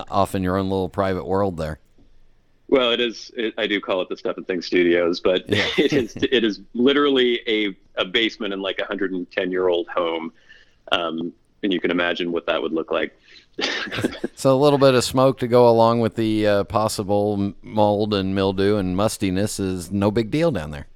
off 0.09 0.33
in 0.33 0.41
your 0.41 0.57
own 0.57 0.69
little 0.69 0.89
private 0.89 1.25
world 1.25 1.57
there. 1.57 1.79
Well, 2.71 2.91
it 2.91 3.01
is. 3.01 3.31
It, 3.35 3.53
I 3.57 3.67
do 3.67 3.81
call 3.81 4.01
it 4.01 4.07
the 4.07 4.15
Stuff 4.15 4.37
and 4.37 4.47
Things 4.47 4.65
Studios, 4.65 5.19
but 5.19 5.47
yeah. 5.47 5.67
it 5.77 5.91
is. 5.91 6.15
It 6.15 6.43
is 6.43 6.61
literally 6.73 7.41
a 7.45 7.75
a 8.01 8.05
basement 8.05 8.53
in 8.53 8.61
like 8.61 8.79
a 8.79 8.83
110 8.83 9.51
year 9.51 9.67
old 9.67 9.89
home, 9.89 10.31
um, 10.93 11.33
and 11.61 11.73
you 11.73 11.81
can 11.81 11.91
imagine 11.91 12.31
what 12.31 12.45
that 12.47 12.61
would 12.61 12.71
look 12.71 12.89
like. 12.89 13.19
so 14.35 14.55
a 14.55 14.57
little 14.57 14.79
bit 14.79 14.95
of 14.95 15.03
smoke 15.03 15.37
to 15.39 15.47
go 15.49 15.69
along 15.69 15.99
with 15.99 16.15
the 16.15 16.47
uh, 16.47 16.63
possible 16.63 17.53
mold 17.61 18.13
and 18.13 18.33
mildew 18.33 18.77
and 18.77 18.95
mustiness 18.95 19.59
is 19.59 19.91
no 19.91 20.09
big 20.09 20.31
deal 20.31 20.49
down 20.49 20.71
there. 20.71 20.87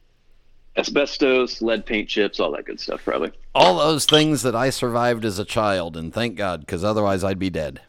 Asbestos, 0.78 1.62
lead 1.62 1.86
paint 1.86 2.08
chips, 2.08 2.40
all 2.40 2.52
that 2.54 2.66
good 2.66 2.80
stuff, 2.80 3.04
probably. 3.04 3.32
All 3.54 3.78
those 3.78 4.06
things 4.06 4.44
that 4.44 4.56
I 4.56 4.70
survived 4.70 5.26
as 5.26 5.40
a 5.40 5.46
child, 5.46 5.98
and 5.98 6.14
thank 6.14 6.38
God, 6.38 6.62
because 6.62 6.86
otherwise 6.86 7.24
I'd 7.24 7.40
be 7.40 7.50
dead. 7.50 7.82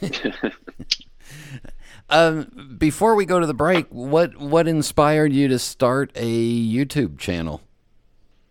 um, 2.12 2.76
before 2.78 3.14
we 3.14 3.24
go 3.24 3.40
to 3.40 3.46
the 3.46 3.54
break, 3.54 3.86
what 3.88 4.36
what 4.36 4.68
inspired 4.68 5.32
you 5.32 5.48
to 5.48 5.58
start 5.58 6.12
a 6.14 6.62
YouTube 6.62 7.18
channel? 7.18 7.62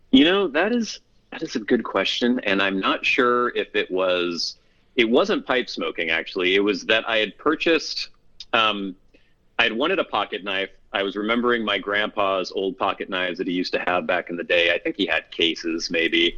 You 0.10 0.26
know, 0.26 0.48
that 0.50 0.74
is 0.74 1.00
that 1.32 1.44
is 1.44 1.56
a 1.56 1.60
good 1.60 1.84
question, 1.84 2.40
and 2.44 2.62
I'm 2.62 2.80
not 2.80 3.06
sure 3.06 3.56
if 3.56 3.74
it 3.76 3.90
was. 3.90 4.58
It 4.96 5.10
wasn't 5.10 5.46
pipe 5.46 5.70
smoking 5.70 6.10
actually. 6.10 6.56
It 6.56 6.60
was 6.60 6.86
that 6.86 7.08
I 7.08 7.18
had 7.18 7.38
purchased. 7.38 8.10
Um, 8.52 8.96
I 9.58 9.64
had 9.64 9.74
wanted 9.74 10.00
a 10.00 10.04
pocket 10.04 10.44
knife. 10.44 10.72
I 10.92 11.04
was 11.04 11.16
remembering 11.16 11.64
my 11.64 11.78
grandpa's 11.78 12.52
old 12.52 12.78
pocket 12.78 13.10
knives 13.10 13.38
that 13.38 13.48
he 13.48 13.54
used 13.54 13.72
to 13.74 13.84
have 13.88 14.06
back 14.06 14.30
in 14.30 14.36
the 14.36 14.44
day. 14.44 14.74
I 14.74 14.80
think 14.80 14.98
he 14.98 15.06
had 15.06 15.32
cases 15.32 15.90
maybe, 15.90 16.38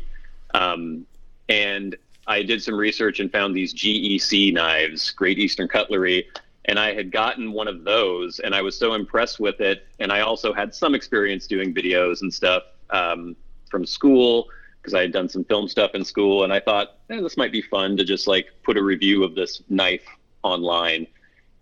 um, 0.53 1.07
and 1.49 1.95
I 2.27 2.43
did 2.43 2.61
some 2.61 2.75
research 2.75 3.19
and 3.19 3.31
found 3.31 3.55
these 3.55 3.73
GEC 3.73 4.53
knives, 4.53 5.09
Great 5.09 5.39
Eastern 5.39 5.67
Cutlery, 5.67 6.27
and 6.65 6.79
I 6.79 6.93
had 6.93 7.11
gotten 7.11 7.51
one 7.51 7.67
of 7.67 7.83
those, 7.83 8.39
and 8.39 8.55
I 8.55 8.61
was 8.61 8.77
so 8.77 8.93
impressed 8.93 9.39
with 9.39 9.59
it. 9.59 9.85
And 9.99 10.11
I 10.11 10.21
also 10.21 10.53
had 10.53 10.73
some 10.73 10.95
experience 10.95 11.47
doing 11.47 11.73
videos 11.73 12.21
and 12.21 12.33
stuff 12.33 12.63
um, 12.89 13.35
from 13.69 13.85
school 13.85 14.47
because 14.81 14.93
I 14.93 15.01
had 15.01 15.11
done 15.11 15.29
some 15.29 15.43
film 15.43 15.67
stuff 15.67 15.91
in 15.93 16.03
school, 16.05 16.43
and 16.43 16.53
I 16.53 16.59
thought 16.59 16.97
eh, 17.09 17.21
this 17.21 17.37
might 17.37 17.51
be 17.51 17.61
fun 17.61 17.97
to 17.97 18.03
just 18.03 18.27
like 18.27 18.47
put 18.63 18.77
a 18.77 18.83
review 18.83 19.23
of 19.23 19.35
this 19.35 19.61
knife 19.69 20.05
online, 20.43 21.07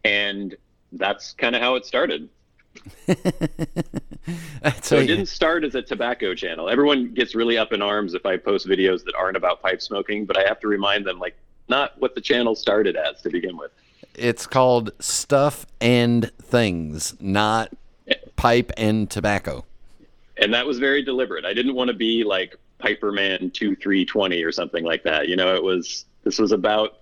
and 0.03 0.55
that's 0.93 1.33
kind 1.33 1.55
of 1.55 1.61
how 1.61 1.75
it 1.75 1.85
started. 1.85 2.29
so 4.81 4.97
it 4.97 5.07
didn't 5.07 5.25
start 5.27 5.63
as 5.63 5.75
a 5.75 5.81
tobacco 5.81 6.33
channel. 6.33 6.69
Everyone 6.69 7.13
gets 7.13 7.35
really 7.35 7.57
up 7.57 7.73
in 7.73 7.81
arms 7.81 8.13
if 8.13 8.25
I 8.25 8.37
post 8.37 8.67
videos 8.67 9.03
that 9.05 9.15
aren't 9.15 9.37
about 9.37 9.61
pipe 9.61 9.81
smoking, 9.81 10.25
but 10.25 10.37
I 10.37 10.47
have 10.47 10.59
to 10.61 10.67
remind 10.67 11.05
them 11.05 11.19
like 11.19 11.35
not 11.69 11.99
what 11.99 12.15
the 12.15 12.21
channel 12.21 12.55
started 12.55 12.95
as 12.95 13.21
to 13.21 13.29
begin 13.29 13.57
with. 13.57 13.71
It's 14.15 14.45
called 14.45 14.91
Stuff 14.99 15.65
and 15.79 16.31
Things, 16.41 17.15
not 17.19 17.71
pipe 18.35 18.71
and 18.77 19.09
tobacco. 19.09 19.65
And 20.37 20.53
that 20.53 20.65
was 20.65 20.79
very 20.79 21.03
deliberate. 21.03 21.45
I 21.45 21.53
didn't 21.53 21.75
want 21.75 21.89
to 21.89 21.93
be 21.93 22.23
like 22.23 22.55
Piperman 22.79 23.53
2320 23.53 24.43
or 24.43 24.51
something 24.51 24.83
like 24.83 25.03
that. 25.03 25.27
You 25.27 25.35
know, 25.35 25.55
it 25.55 25.63
was 25.63 26.05
this 26.23 26.39
was 26.39 26.51
about 26.51 27.01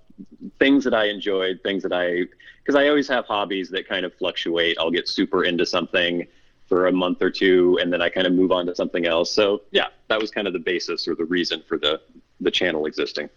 things 0.59 0.83
that 0.83 0.93
I 0.93 1.05
enjoyed, 1.05 1.61
things 1.63 1.83
that 1.83 1.93
I 1.93 2.25
because 2.63 2.75
I 2.75 2.89
always 2.89 3.07
have 3.07 3.25
hobbies 3.25 3.69
that 3.69 3.87
kind 3.87 4.05
of 4.05 4.13
fluctuate. 4.13 4.77
I'll 4.79 4.91
get 4.91 5.07
super 5.07 5.45
into 5.45 5.65
something 5.65 6.27
for 6.67 6.87
a 6.87 6.91
month 6.91 7.21
or 7.21 7.31
two 7.31 7.79
and 7.81 7.91
then 7.91 8.01
I 8.01 8.09
kind 8.09 8.27
of 8.27 8.33
move 8.33 8.51
on 8.51 8.67
to 8.67 8.75
something 8.75 9.07
else. 9.07 9.31
So, 9.31 9.63
yeah, 9.71 9.87
that 10.07 10.21
was 10.21 10.29
kind 10.29 10.45
of 10.45 10.53
the 10.53 10.59
basis 10.59 11.07
or 11.07 11.15
the 11.15 11.25
reason 11.25 11.63
for 11.67 11.77
the 11.77 12.01
the 12.41 12.51
channel 12.51 12.85
existing. 12.85 13.29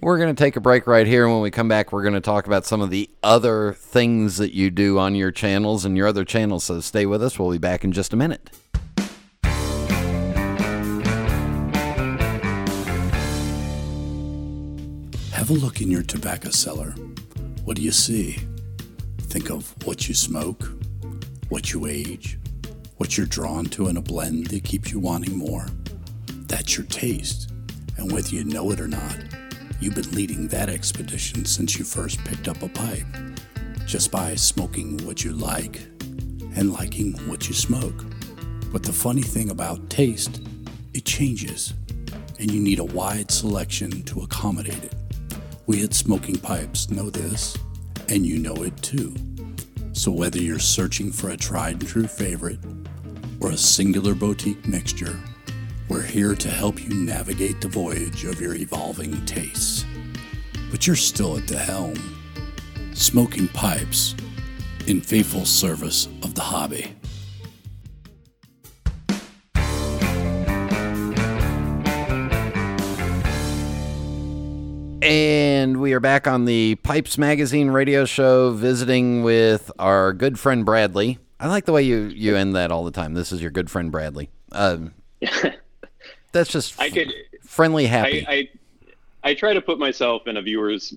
We're 0.00 0.18
going 0.18 0.34
to 0.34 0.40
take 0.44 0.54
a 0.54 0.60
break 0.60 0.86
right 0.86 1.08
here. 1.08 1.24
And 1.24 1.32
when 1.32 1.42
we 1.42 1.50
come 1.50 1.66
back, 1.66 1.90
we're 1.92 2.02
going 2.02 2.14
to 2.14 2.20
talk 2.20 2.46
about 2.46 2.64
some 2.64 2.80
of 2.80 2.90
the 2.90 3.10
other 3.22 3.72
things 3.72 4.36
that 4.36 4.54
you 4.54 4.70
do 4.70 4.96
on 4.96 5.16
your 5.16 5.32
channels 5.32 5.84
and 5.84 5.96
your 5.96 6.06
other 6.06 6.24
channels. 6.24 6.62
So 6.64 6.80
stay 6.80 7.04
with 7.04 7.20
us. 7.20 7.36
We'll 7.36 7.50
be 7.50 7.58
back 7.58 7.82
in 7.82 7.90
just 7.90 8.12
a 8.12 8.16
minute. 8.16 8.48
Have 15.32 15.50
a 15.50 15.54
look 15.54 15.80
in 15.80 15.90
your 15.90 16.02
tobacco 16.02 16.50
cellar. 16.50 16.94
What 17.64 17.76
do 17.76 17.82
you 17.82 17.92
see? 17.92 18.38
Think 19.22 19.50
of 19.50 19.74
what 19.84 20.08
you 20.08 20.14
smoke, 20.14 20.70
what 21.48 21.72
you 21.72 21.86
age, 21.86 22.38
what 22.98 23.16
you're 23.16 23.26
drawn 23.26 23.64
to 23.66 23.88
in 23.88 23.96
a 23.96 24.02
blend 24.02 24.46
that 24.48 24.62
keeps 24.62 24.92
you 24.92 25.00
wanting 25.00 25.36
more. 25.36 25.66
That's 26.46 26.76
your 26.76 26.86
taste. 26.86 27.52
And 27.96 28.12
whether 28.12 28.28
you 28.28 28.44
know 28.44 28.70
it 28.70 28.80
or 28.80 28.86
not, 28.86 29.16
you've 29.80 29.94
been 29.94 30.10
leading 30.12 30.48
that 30.48 30.68
expedition 30.68 31.44
since 31.44 31.78
you 31.78 31.84
first 31.84 32.22
picked 32.24 32.48
up 32.48 32.62
a 32.62 32.68
pipe, 32.68 33.06
just 33.86 34.10
by 34.10 34.34
smoking 34.34 34.98
what 35.06 35.24
you 35.24 35.32
like 35.32 35.80
and 36.56 36.72
liking 36.72 37.12
what 37.28 37.48
you 37.48 37.54
smoke. 37.54 38.04
But 38.72 38.82
the 38.82 38.92
funny 38.92 39.22
thing 39.22 39.50
about 39.50 39.88
taste, 39.88 40.40
it 40.94 41.04
changes, 41.04 41.74
and 42.38 42.50
you 42.50 42.60
need 42.60 42.78
a 42.78 42.84
wide 42.84 43.30
selection 43.30 44.02
to 44.02 44.20
accommodate 44.20 44.82
it. 44.82 44.94
We 45.66 45.84
at 45.84 45.94
Smoking 45.94 46.38
Pipes 46.38 46.90
know 46.90 47.10
this, 47.10 47.56
and 48.08 48.26
you 48.26 48.38
know 48.38 48.56
it 48.62 48.76
too. 48.82 49.14
So 49.92 50.10
whether 50.10 50.38
you're 50.38 50.58
searching 50.58 51.10
for 51.12 51.30
a 51.30 51.36
tried 51.36 51.80
and 51.80 51.88
true 51.88 52.06
favorite 52.06 52.60
or 53.40 53.50
a 53.50 53.56
singular 53.56 54.14
boutique 54.14 54.66
mixture, 54.66 55.18
we're 55.88 56.02
here 56.02 56.34
to 56.34 56.50
help 56.50 56.82
you 56.82 56.90
navigate 56.90 57.60
the 57.60 57.68
voyage 57.68 58.24
of 58.24 58.40
your 58.40 58.54
evolving 58.54 59.24
tastes. 59.24 59.86
But 60.70 60.86
you're 60.86 60.96
still 60.96 61.38
at 61.38 61.48
the 61.48 61.58
helm. 61.58 61.94
Smoking 62.92 63.48
Pipes, 63.48 64.14
in 64.86 65.00
faithful 65.00 65.46
service 65.46 66.06
of 66.22 66.34
the 66.34 66.42
hobby. 66.42 66.94
And 75.00 75.80
we 75.80 75.94
are 75.94 76.00
back 76.00 76.26
on 76.26 76.44
the 76.44 76.74
Pipes 76.82 77.16
Magazine 77.16 77.70
radio 77.70 78.04
show 78.04 78.52
visiting 78.52 79.22
with 79.22 79.70
our 79.78 80.12
good 80.12 80.38
friend 80.38 80.66
Bradley. 80.66 81.18
I 81.40 81.48
like 81.48 81.64
the 81.64 81.72
way 81.72 81.82
you, 81.82 82.12
you 82.14 82.36
end 82.36 82.56
that 82.56 82.70
all 82.70 82.84
the 82.84 82.90
time. 82.90 83.14
This 83.14 83.32
is 83.32 83.40
your 83.40 83.50
good 83.50 83.70
friend 83.70 83.90
Bradley. 83.90 84.28
Um, 84.52 84.92
that's 86.32 86.50
just 86.50 86.80
I 86.80 86.90
could, 86.90 87.12
friendly, 87.42 87.86
happy. 87.86 88.26
I, 88.26 88.32
I, 88.32 88.48
I 89.24 89.34
try 89.34 89.52
to 89.52 89.60
put 89.60 89.78
myself 89.78 90.26
in 90.26 90.36
a 90.36 90.42
viewer's 90.42 90.94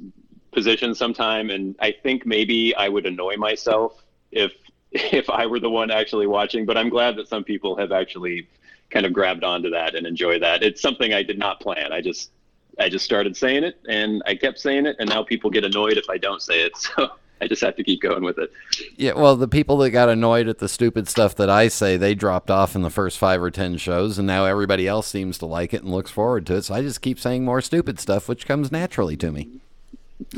position 0.52 0.94
sometime, 0.94 1.50
and 1.50 1.76
I 1.80 1.92
think 1.92 2.26
maybe 2.26 2.76
I 2.76 2.90
would 2.90 3.06
annoy 3.06 3.38
myself 3.38 4.04
if 4.32 4.54
if 4.92 5.30
I 5.30 5.46
were 5.46 5.60
the 5.60 5.70
one 5.70 5.92
actually 5.92 6.28
watching. 6.28 6.66
But 6.66 6.78
I'm 6.78 6.90
glad 6.90 7.16
that 7.18 7.28
some 7.28 7.44
people 7.44 7.76
have 7.78 7.92
actually 7.92 8.48
kind 8.90 9.06
of 9.06 9.14
grabbed 9.14 9.44
onto 9.44 9.70
that 9.70 9.96
and 9.96 10.06
enjoy 10.06 10.40
that. 10.40 10.64
It's 10.64 10.82
something 10.82 11.14
I 11.14 11.24
did 11.24 11.40
not 11.40 11.62
plan. 11.62 11.94
I 11.94 12.02
just 12.02 12.32
I 12.80 12.90
just 12.90 13.06
started 13.06 13.36
saying 13.36 13.64
it 13.64 13.78
and 13.88 14.22
I 14.26 14.36
kept 14.36 14.60
saying 14.60 14.86
it 14.86 14.96
and 15.00 15.10
now 15.10 15.24
people 15.24 15.50
get 15.50 15.64
annoyed 15.64 15.98
if 15.98 16.10
I 16.10 16.18
don't 16.18 16.42
say 16.42 16.62
it. 16.62 16.74
So 16.96 17.12
I 17.42 17.48
just 17.48 17.62
have 17.62 17.76
to 17.76 17.84
keep 17.84 18.02
going 18.02 18.24
with 18.24 18.38
it. 18.38 18.52
Yeah, 18.96 19.14
well, 19.14 19.36
the 19.36 19.48
people 19.48 19.78
that 19.78 19.90
got 19.90 20.10
annoyed 20.10 20.48
at 20.48 20.60
the 20.60 20.70
stupid 20.70 21.08
stuff 21.08 21.36
that 21.36 21.50
I 21.50 21.68
say, 21.70 21.98
they 21.98 22.14
dropped 22.14 22.52
off 22.52 22.76
in 22.76 22.84
the 22.84 22.90
first 22.90 23.18
5 23.18 23.42
or 23.42 23.52
10 23.52 23.78
shows 23.78 24.18
and 24.18 24.28
now 24.28 24.46
everybody 24.46 24.88
else 24.88 25.08
seems 25.08 25.38
to 25.40 25.46
like 25.46 25.74
it 25.74 25.82
and 25.84 25.92
looks 25.92 26.12
forward 26.12 26.46
to 26.48 26.56
it. 26.56 26.64
So 26.64 26.76
I 26.76 26.82
just 26.82 27.02
keep 27.02 27.20
saying 27.20 27.44
more 27.44 27.62
stupid 27.62 28.00
stuff 28.00 28.30
which 28.30 28.46
comes 28.46 28.72
naturally 28.72 29.18
to 29.18 29.32
me. 29.32 29.62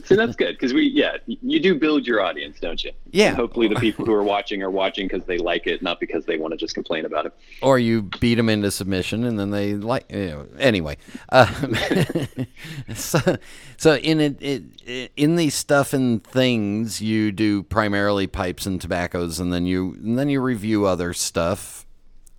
So 0.03 0.15
that's 0.15 0.35
good 0.35 0.55
because 0.55 0.73
we, 0.73 0.83
yeah, 0.87 1.17
you 1.25 1.59
do 1.59 1.75
build 1.75 2.05
your 2.05 2.21
audience, 2.21 2.59
don't 2.59 2.83
you? 2.83 2.91
Yeah. 3.11 3.29
And 3.29 3.35
hopefully, 3.35 3.67
the 3.67 3.75
people 3.75 4.05
who 4.05 4.13
are 4.13 4.23
watching 4.23 4.61
are 4.63 4.71
watching 4.71 5.07
because 5.07 5.25
they 5.25 5.37
like 5.37 5.67
it, 5.67 5.81
not 5.81 5.99
because 5.99 6.25
they 6.25 6.37
want 6.37 6.51
to 6.51 6.57
just 6.57 6.73
complain 6.73 7.05
about 7.05 7.25
it. 7.25 7.33
Or 7.61 7.79
you 7.79 8.03
beat 8.19 8.35
them 8.35 8.49
into 8.49 8.71
submission, 8.71 9.23
and 9.23 9.39
then 9.39 9.51
they 9.51 9.73
like. 9.73 10.05
You 10.09 10.27
know, 10.27 10.47
anyway, 10.57 10.97
uh, 11.29 11.45
so, 12.95 13.37
so 13.77 13.95
in 13.95 14.19
it, 14.19 14.41
it, 14.41 15.11
in 15.15 15.35
these 15.35 15.55
stuff 15.55 15.93
and 15.93 16.23
things, 16.23 17.01
you 17.01 17.31
do 17.31 17.63
primarily 17.63 18.27
pipes 18.27 18.65
and 18.65 18.79
tobaccos, 18.79 19.39
and 19.39 19.51
then 19.51 19.65
you 19.65 19.93
and 19.93 20.17
then 20.17 20.29
you 20.29 20.41
review 20.41 20.85
other 20.85 21.13
stuff. 21.13 21.85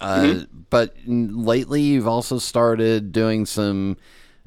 Uh, 0.01 0.21
mm-hmm. 0.21 0.59
But 0.71 0.95
lately, 1.07 1.83
you've 1.83 2.09
also 2.09 2.39
started 2.39 3.13
doing 3.13 3.47
some 3.47 3.97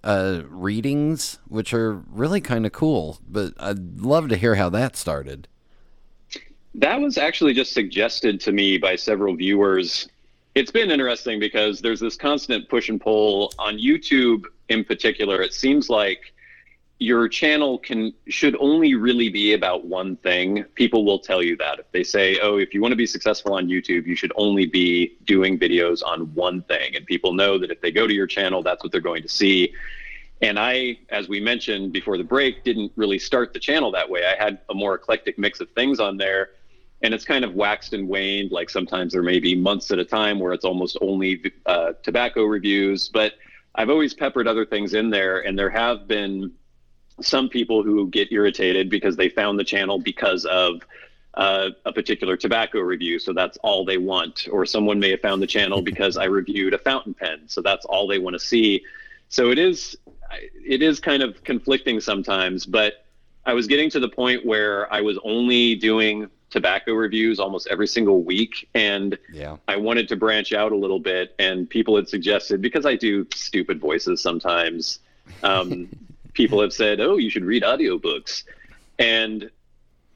uh, 0.07 0.43
readings, 0.47 1.37
which 1.49 1.73
are 1.73 1.95
really 2.09 2.39
kind 2.39 2.65
of 2.65 2.71
cool. 2.71 3.19
But 3.27 3.53
I'd 3.59 3.99
love 3.99 4.29
to 4.29 4.37
hear 4.37 4.55
how 4.55 4.69
that 4.69 4.95
started. 4.95 5.49
That 6.73 7.01
was 7.01 7.17
actually 7.17 7.53
just 7.53 7.73
suggested 7.73 8.39
to 8.41 8.53
me 8.53 8.77
by 8.77 8.95
several 8.95 9.35
viewers. 9.35 10.07
It's 10.55 10.71
been 10.71 10.91
interesting 10.91 11.41
because 11.41 11.81
there's 11.81 11.99
this 11.99 12.15
constant 12.15 12.69
push 12.69 12.87
and 12.87 13.01
pull 13.01 13.51
on 13.59 13.77
YouTube 13.77 14.45
in 14.69 14.85
particular. 14.85 15.41
It 15.41 15.53
seems 15.53 15.89
like 15.89 16.33
your 16.99 17.27
channel 17.27 17.77
can 17.77 18.13
should 18.27 18.55
only 18.59 18.95
really 18.95 19.29
be 19.29 19.53
about 19.53 19.85
one 19.85 20.15
thing. 20.17 20.63
People 20.73 21.05
will 21.05 21.19
tell 21.19 21.43
you 21.43 21.55
that 21.57 21.79
if 21.79 21.91
they 21.91 22.03
say, 22.03 22.39
"Oh, 22.41 22.57
if 22.57 22.73
you 22.73 22.81
want 22.81 22.91
to 22.91 22.95
be 22.95 23.05
successful 23.05 23.53
on 23.53 23.67
YouTube, 23.67 24.07
you 24.07 24.15
should 24.15 24.33
only 24.35 24.65
be 24.65 25.15
doing 25.25 25.59
videos 25.59 26.01
on 26.03 26.33
one 26.33 26.63
thing." 26.63 26.95
And 26.95 27.05
people 27.05 27.33
know 27.33 27.57
that 27.59 27.69
if 27.69 27.81
they 27.81 27.91
go 27.91 28.07
to 28.07 28.13
your 28.13 28.27
channel, 28.27 28.63
that's 28.63 28.83
what 28.83 28.91
they're 28.91 29.01
going 29.01 29.21
to 29.21 29.29
see. 29.29 29.73
And 30.41 30.59
I, 30.59 30.99
as 31.09 31.27
we 31.27 31.39
mentioned 31.39 31.91
before 31.93 32.17
the 32.17 32.23
break, 32.23 32.63
didn't 32.63 32.91
really 32.95 33.19
start 33.19 33.53
the 33.53 33.59
channel 33.59 33.91
that 33.91 34.09
way. 34.09 34.23
I 34.25 34.41
had 34.41 34.59
a 34.69 34.73
more 34.73 34.95
eclectic 34.95 35.37
mix 35.39 35.59
of 35.59 35.69
things 35.71 35.99
on 35.99 36.17
there. 36.17 36.51
And 37.01 37.13
it's 37.13 37.25
kind 37.25 37.45
of 37.45 37.53
waxed 37.53 37.93
and 37.93 38.07
waned. 38.07 38.51
Like 38.51 38.69
sometimes 38.69 39.13
there 39.13 39.23
may 39.23 39.39
be 39.39 39.55
months 39.55 39.91
at 39.91 39.99
a 39.99 40.05
time 40.05 40.39
where 40.39 40.53
it's 40.53 40.65
almost 40.65 40.97
only 41.01 41.53
uh, 41.65 41.93
tobacco 42.03 42.43
reviews. 42.43 43.09
But 43.09 43.33
I've 43.75 43.89
always 43.89 44.13
peppered 44.13 44.47
other 44.47 44.65
things 44.65 44.93
in 44.93 45.09
there. 45.09 45.41
And 45.41 45.57
there 45.57 45.69
have 45.69 46.07
been 46.07 46.51
some 47.21 47.49
people 47.49 47.83
who 47.83 48.07
get 48.09 48.31
irritated 48.31 48.89
because 48.89 49.15
they 49.15 49.29
found 49.29 49.59
the 49.59 49.63
channel 49.63 49.99
because 49.99 50.45
of 50.45 50.81
uh, 51.33 51.69
a 51.85 51.93
particular 51.93 52.35
tobacco 52.35 52.79
review. 52.79 53.19
So 53.19 53.31
that's 53.33 53.57
all 53.57 53.85
they 53.85 53.97
want. 53.97 54.47
Or 54.51 54.65
someone 54.65 54.99
may 54.99 55.11
have 55.11 55.21
found 55.21 55.41
the 55.41 55.47
channel 55.47 55.81
because 55.81 56.17
I 56.17 56.25
reviewed 56.25 56.73
a 56.73 56.79
fountain 56.79 57.13
pen. 57.13 57.41
So 57.47 57.61
that's 57.61 57.85
all 57.85 58.07
they 58.07 58.19
want 58.19 58.33
to 58.33 58.39
see. 58.39 58.83
So 59.29 59.51
it 59.51 59.59
is 59.59 59.97
it 60.65 60.81
is 60.81 60.99
kind 60.99 61.23
of 61.23 61.43
conflicting 61.43 61.99
sometimes, 62.01 62.65
but 62.65 63.05
I 63.45 63.53
was 63.53 63.65
getting 63.67 63.89
to 63.91 63.99
the 63.99 64.09
point 64.09 64.45
where 64.45 64.91
I 64.91 64.99
was 64.99 65.17
only 65.23 65.75
doing 65.75 66.29
tobacco 66.49 66.93
reviews 66.93 67.39
almost 67.39 67.67
every 67.67 67.87
single 67.87 68.23
week, 68.23 68.67
and 68.73 69.17
Yeah. 69.31 69.57
I 69.67 69.77
wanted 69.77 70.07
to 70.09 70.15
branch 70.15 70.53
out 70.53 70.71
a 70.71 70.75
little 70.75 70.99
bit. 70.99 71.35
And 71.39 71.69
people 71.69 71.95
had 71.95 72.09
suggested 72.09 72.61
because 72.61 72.85
I 72.85 72.95
do 72.95 73.25
stupid 73.33 73.79
voices 73.79 74.21
sometimes. 74.21 74.99
Um, 75.43 75.89
people 76.37 76.61
have 76.61 76.71
said, 76.71 77.01
"Oh, 77.01 77.17
you 77.17 77.29
should 77.29 77.43
read 77.43 77.63
audiobooks," 77.63 78.43
and 78.99 79.49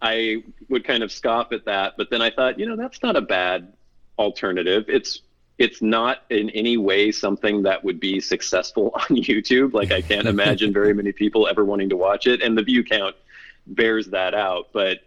I 0.01 0.43
would 0.69 0.86
kind 0.86 1.03
of 1.03 1.12
scoff 1.12 1.51
at 1.51 1.65
that. 1.65 1.95
But 1.97 2.10
then 2.12 2.21
I 2.21 2.29
thought, 2.29 2.57
you 2.60 2.65
know, 2.67 2.77
that's 2.77 3.03
not 3.03 3.17
a 3.17 3.21
bad 3.21 3.73
alternative. 4.17 4.86
It's 4.88 5.23
it's 5.57 5.81
not 5.81 6.23
in 6.29 6.49
any 6.51 6.77
way 6.77 7.12
something 7.12 7.63
that 7.63 7.84
would 7.84 7.99
be 7.99 8.19
successful 8.19 8.91
on 8.95 9.17
YouTube. 9.17 9.73
Like 9.73 9.91
I 9.91 10.01
can't 10.01 10.27
imagine 10.27 10.71
very 10.71 10.93
many 10.93 11.12
people 11.12 11.47
ever 11.47 11.65
wanting 11.65 11.89
to 11.89 11.97
watch 11.97 12.27
it, 12.27 12.41
and 12.41 12.57
the 12.57 12.63
view 12.63 12.84
count 12.84 13.15
bears 13.67 14.07
that 14.07 14.34
out. 14.34 14.69
But 14.71 14.99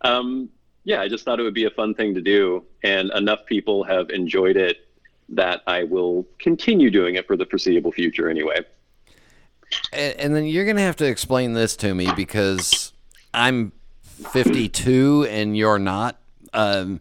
um, 0.00 0.48
yeah, 0.84 1.00
I 1.02 1.08
just 1.08 1.24
thought 1.24 1.38
it 1.38 1.44
would 1.44 1.54
be 1.54 1.66
a 1.66 1.70
fun 1.70 1.94
thing 1.94 2.14
to 2.14 2.22
do, 2.22 2.64
and 2.82 3.10
enough 3.12 3.44
people 3.46 3.84
have 3.84 4.10
enjoyed 4.10 4.56
it 4.56 4.88
that 5.28 5.62
I 5.66 5.84
will 5.84 6.26
continue 6.38 6.90
doing 6.90 7.14
it 7.14 7.26
for 7.26 7.36
the 7.36 7.46
foreseeable 7.46 7.92
future. 7.92 8.28
Anyway, 8.28 8.58
And, 9.92 10.14
and 10.18 10.36
then 10.36 10.46
you're 10.46 10.64
going 10.64 10.76
to 10.76 10.82
have 10.82 10.96
to 10.96 11.06
explain 11.06 11.52
this 11.52 11.76
to 11.76 11.94
me 11.94 12.10
because 12.16 12.92
I'm 13.34 13.72
52 14.32 15.26
and 15.30 15.56
you're 15.56 15.78
not. 15.78 16.18
Um, 16.54 17.00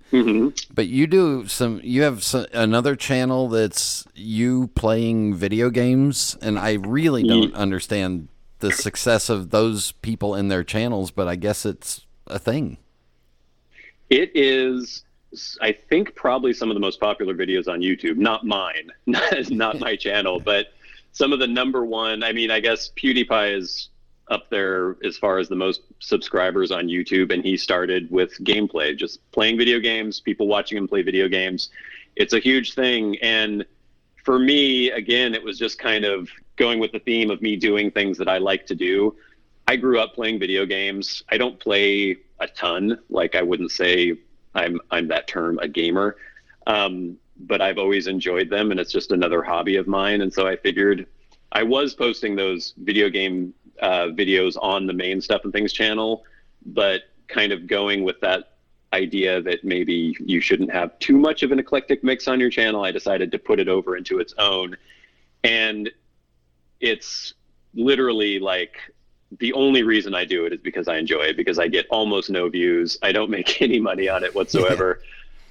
But 0.73 0.87
you 0.87 1.07
do 1.07 1.45
some. 1.47 1.81
You 1.83 2.03
have 2.03 2.23
some, 2.23 2.45
another 2.53 2.95
channel 2.95 3.49
that's 3.49 4.05
you 4.15 4.67
playing 4.75 5.35
video 5.35 5.69
games, 5.69 6.37
and 6.41 6.57
I 6.57 6.73
really 6.73 7.23
don't 7.23 7.53
understand 7.53 8.29
the 8.59 8.71
success 8.71 9.27
of 9.29 9.49
those 9.49 9.91
people 9.91 10.35
in 10.35 10.47
their 10.47 10.63
channels. 10.63 11.11
But 11.11 11.27
I 11.27 11.35
guess 11.35 11.65
it's 11.65 12.05
a 12.27 12.39
thing. 12.39 12.77
it 14.09 14.31
is. 14.33 15.03
I 15.61 15.71
think 15.73 16.15
probably 16.15 16.53
some 16.53 16.69
of 16.69 16.75
the 16.75 16.81
most 16.81 16.99
popular 17.01 17.33
videos 17.33 17.67
on 17.67 17.81
YouTube. 17.81 18.15
Not 18.17 18.45
mine, 18.45 18.89
not, 19.05 19.33
not 19.49 19.79
my 19.79 19.97
channel, 19.97 20.39
but 20.39 20.73
some 21.11 21.33
of 21.33 21.39
the 21.39 21.47
number 21.47 21.85
one. 21.85 22.23
I 22.23 22.31
mean, 22.31 22.51
I 22.51 22.59
guess 22.59 22.91
PewDiePie 22.95 23.57
is 23.57 23.89
up 24.29 24.49
there 24.49 24.95
as 25.03 25.17
far 25.17 25.39
as 25.39 25.49
the 25.49 25.55
most 25.55 25.81
subscribers 25.99 26.71
on 26.71 26.87
YouTube, 26.87 27.33
and 27.33 27.43
he 27.43 27.57
started 27.57 28.09
with 28.09 28.31
gameplay, 28.43 28.97
just 28.97 29.19
playing 29.31 29.57
video 29.57 29.79
games, 29.79 30.19
people 30.19 30.47
watching 30.47 30.77
him 30.77 30.87
play 30.87 31.01
video 31.01 31.27
games. 31.27 31.69
It's 32.15 32.33
a 32.33 32.39
huge 32.39 32.73
thing, 32.73 33.17
and 33.21 33.65
for 34.23 34.39
me, 34.39 34.91
again, 34.91 35.33
it 35.33 35.43
was 35.43 35.57
just 35.57 35.79
kind 35.79 36.05
of 36.05 36.29
going 36.55 36.79
with 36.79 36.91
the 36.91 36.99
theme 36.99 37.31
of 37.31 37.41
me 37.41 37.55
doing 37.55 37.91
things 37.91 38.17
that 38.19 38.27
I 38.27 38.37
like 38.37 38.65
to 38.67 38.75
do. 38.75 39.15
I 39.67 39.75
grew 39.75 39.99
up 39.99 40.13
playing 40.13 40.39
video 40.39 40.65
games. 40.65 41.23
I 41.29 41.37
don't 41.37 41.59
play 41.59 42.17
a 42.39 42.47
ton. 42.47 42.99
Like 43.09 43.35
I 43.35 43.41
wouldn't 43.41 43.71
say 43.71 44.15
I'm 44.53 44.79
I'm 44.91 45.07
that 45.07 45.27
term 45.27 45.59
a 45.59 45.67
gamer, 45.67 46.17
um, 46.67 47.17
but 47.47 47.61
I've 47.61 47.77
always 47.77 48.07
enjoyed 48.07 48.49
them, 48.49 48.71
and 48.71 48.79
it's 48.79 48.91
just 48.91 49.11
another 49.11 49.43
hobby 49.43 49.75
of 49.75 49.87
mine. 49.87 50.21
And 50.21 50.33
so 50.33 50.47
I 50.47 50.55
figured 50.55 51.07
I 51.51 51.63
was 51.63 51.93
posting 51.93 52.35
those 52.35 52.73
video 52.77 53.09
game 53.09 53.53
uh, 53.81 54.07
videos 54.07 54.55
on 54.61 54.87
the 54.87 54.93
main 54.93 55.21
stuff 55.21 55.41
and 55.43 55.51
things 55.51 55.73
channel, 55.73 56.23
but 56.65 57.03
kind 57.27 57.51
of 57.51 57.67
going 57.67 58.03
with 58.03 58.19
that 58.21 58.57
idea 58.93 59.41
that 59.41 59.63
maybe 59.63 60.15
you 60.19 60.41
shouldn't 60.41 60.71
have 60.71 60.97
too 60.99 61.17
much 61.17 61.43
of 61.43 61.51
an 61.51 61.59
eclectic 61.59 62.03
mix 62.03 62.27
on 62.27 62.39
your 62.39 62.49
channel. 62.49 62.83
I 62.83 62.91
decided 62.91 63.31
to 63.31 63.39
put 63.39 63.59
it 63.59 63.67
over 63.67 63.95
into 63.95 64.19
its 64.19 64.33
own, 64.37 64.77
and 65.43 65.89
it's 66.79 67.33
literally 67.73 68.39
like 68.39 68.75
the 69.39 69.53
only 69.53 69.83
reason 69.83 70.13
I 70.13 70.25
do 70.25 70.45
it 70.45 70.53
is 70.53 70.59
because 70.59 70.87
I 70.87 70.97
enjoy 70.97 71.21
it 71.21 71.37
because 71.37 71.57
I 71.57 71.67
get 71.67 71.87
almost 71.89 72.29
no 72.29 72.49
views. 72.49 72.97
I 73.01 73.11
don't 73.11 73.29
make 73.29 73.61
any 73.61 73.79
money 73.79 74.09
on 74.09 74.23
it 74.23 74.35
whatsoever. 74.35 75.01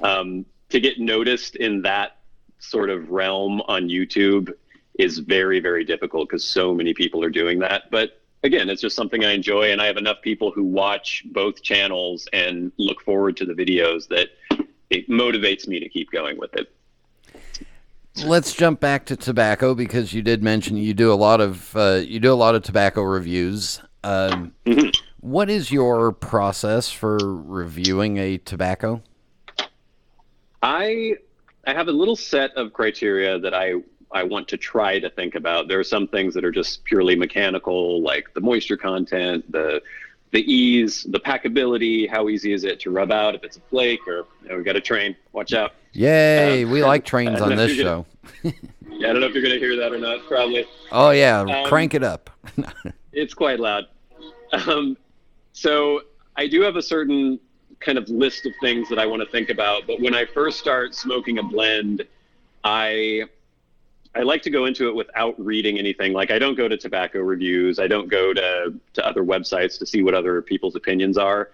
um, 0.03 0.45
to 0.71 0.81
get 0.81 0.99
noticed 0.99 1.57
in 1.57 1.83
that 1.83 2.17
sort 2.59 2.91
of 2.91 3.11
realm 3.11 3.61
on 3.63 3.89
YouTube 3.89 4.53
is 4.99 5.19
very, 5.19 5.61
very 5.61 5.85
difficult 5.85 6.29
because 6.29 6.45
so 6.45 6.75
many 6.75 6.95
people 6.95 7.25
are 7.25 7.31
doing 7.31 7.59
that. 7.61 7.91
But 7.91 8.21
again, 8.43 8.69
it's 8.69 8.81
just 8.81 8.97
something 8.97 9.25
I 9.25 9.33
enjoy, 9.33 9.73
and 9.73 9.81
I 9.81 9.87
have 9.87 9.97
enough 9.97 10.21
people 10.23 10.51
who 10.51 10.65
watch 10.65 11.25
both 11.33 11.63
channels 11.63 12.29
and 12.33 12.73
look 12.79 13.01
forward 13.03 13.37
to 13.39 13.45
the 13.45 13.55
videos 13.55 14.09
that 14.09 14.29
it 14.91 15.09
motivates 15.09 15.67
me 15.67 15.81
to 15.81 15.89
keep 15.89 16.11
going 16.11 16.39
with 16.39 16.55
it. 16.55 16.73
Let's 18.25 18.53
jump 18.55 18.81
back 18.81 19.07
to 19.07 19.17
tobacco 19.17 19.75
because 19.75 20.13
you 20.13 20.21
did 20.21 20.43
mention 20.43 20.77
you 20.77 20.95
do 20.95 21.13
a 21.13 21.15
lot 21.15 21.41
of 21.41 21.75
uh, 21.77 22.03
you 22.05 22.19
do 22.19 22.33
a 22.33 22.35
lot 22.35 22.55
of 22.55 22.63
tobacco 22.63 23.03
reviews. 23.03 23.81
Um, 24.03 24.53
what 25.21 25.49
is 25.49 25.71
your 25.71 26.13
process 26.13 26.91
for 26.91 27.19
reviewing 27.23 28.19
a 28.19 28.39
tobacco? 28.39 29.03
I 30.63 31.17
I 31.67 31.75
have 31.75 31.89
a 31.89 31.93
little 31.93 32.17
set 32.17 32.53
of 32.57 32.73
criteria 32.73 33.39
that 33.39 33.55
I 33.55 33.75
I 34.13 34.25
want 34.25 34.49
to 34.49 34.57
try 34.57 34.99
to 34.99 35.09
think 35.11 35.35
about. 35.35 35.69
There 35.69 35.79
are 35.79 35.85
some 35.85 36.09
things 36.09 36.35
that 36.35 36.45
are 36.45 36.51
just 36.51 36.85
purely 36.85 37.15
mechanical, 37.15 38.03
like 38.03 38.33
the 38.35 38.41
moisture 38.41 38.77
content, 38.77 39.51
the 39.51 39.81
the 40.33 40.41
ease, 40.53 41.05
the 41.11 41.19
packability, 41.19 42.09
how 42.09 42.29
easy 42.29 42.53
is 42.53 42.63
it 42.65 42.79
to 42.81 42.91
rub 42.91 43.11
out 43.11 43.35
if 43.35 43.43
it's 43.43 43.57
a 43.57 43.61
flake 43.63 44.07
or 44.07 44.27
you 44.43 44.49
know, 44.49 44.57
we 44.59 44.63
got 44.63 44.77
a 44.77 44.81
train. 44.81 45.17
Watch 45.33 45.53
out. 45.53 45.73
Yay, 45.93 46.65
we 46.65 46.85
like 46.85 47.05
trains 47.13 47.41
on 47.41 47.57
this 47.57 47.73
show. 47.73 48.07
Yeah, 48.93 49.09
I 49.09 49.13
don't 49.13 49.23
know 49.23 49.29
if 49.29 49.33
you're 49.33 49.43
gonna 49.43 49.55
hear 49.57 49.77
that 49.77 49.93
or 49.95 49.99
not. 49.99 50.27
Probably. 50.29 50.67
Oh 50.93 51.11
yeah, 51.11 51.41
Um, 51.41 51.67
crank 51.67 51.95
it 51.95 52.03
up. 52.03 52.29
It's 53.13 53.33
quite 53.35 53.59
loud. 53.59 53.87
Um, 54.53 54.97
so 55.53 56.03
I 56.37 56.47
do 56.47 56.61
have 56.61 56.77
a 56.77 56.83
certain 56.83 57.41
kind 57.81 57.99
of 57.99 58.09
list 58.09 58.47
of 58.47 58.53
things 58.61 58.89
that 58.89 58.99
I 58.99 59.07
want 59.07 59.23
to 59.23 59.29
think 59.29 59.51
about. 59.51 59.87
But 59.87 60.01
when 60.01 60.15
I 60.15 60.27
first 60.27 60.59
start 60.59 60.95
smoking 60.95 61.39
a 61.39 61.43
blend, 61.43 62.05
I 62.63 63.25
I 64.15 64.23
like 64.23 64.43
to 64.43 64.51
go 64.51 64.67
into 64.67 64.89
it 64.89 64.95
without 64.95 65.39
reading 65.39 65.79
anything. 65.79 66.13
Like 66.13 66.31
I 66.31 66.39
don't 66.39 66.57
go 66.57 66.69
to 66.69 66.77
tobacco 66.77 67.21
reviews. 67.21 67.79
I 67.79 67.87
don't 67.87 68.09
go 68.09 68.35
to 68.35 68.75
to 68.95 69.07
other 69.07 69.23
websites 69.25 69.79
to 69.79 69.87
see 69.87 70.03
what 70.03 70.15
other 70.15 70.43
people's 70.43 70.77
opinions 70.77 71.17
are. 71.17 71.51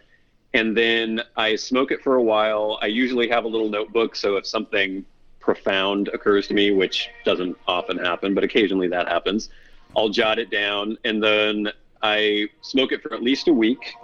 And 0.55 0.77
then 0.77 1.23
I 1.37 1.55
smoke 1.57 1.91
it 1.91 2.03
for 2.03 2.17
a 2.17 2.23
while. 2.23 2.79
I 2.81 2.87
usually 2.87 3.29
have 3.29 3.45
a 3.45 3.49
little 3.49 3.69
notebook, 3.69 4.17
so 4.17 4.37
if 4.37 4.47
something 4.47 5.05
profound 5.39 6.09
occurs 6.09 6.49
to 6.49 6.55
me, 6.55 6.71
which 6.73 7.09
doesn't 7.25 7.57
often 7.69 7.99
happen, 7.99 8.35
but 8.35 8.43
occasionally 8.43 8.89
that 8.89 9.07
happens, 9.07 9.51
I'll 9.95 10.09
jot 10.09 10.39
it 10.39 10.51
down 10.51 10.97
and 11.05 11.23
then 11.23 11.69
I 12.03 12.49
smoke 12.63 12.93
it 12.93 13.03
for 13.03 13.15
at 13.15 13.23
least 13.23 13.49
a 13.49 13.53
week. 13.53 13.95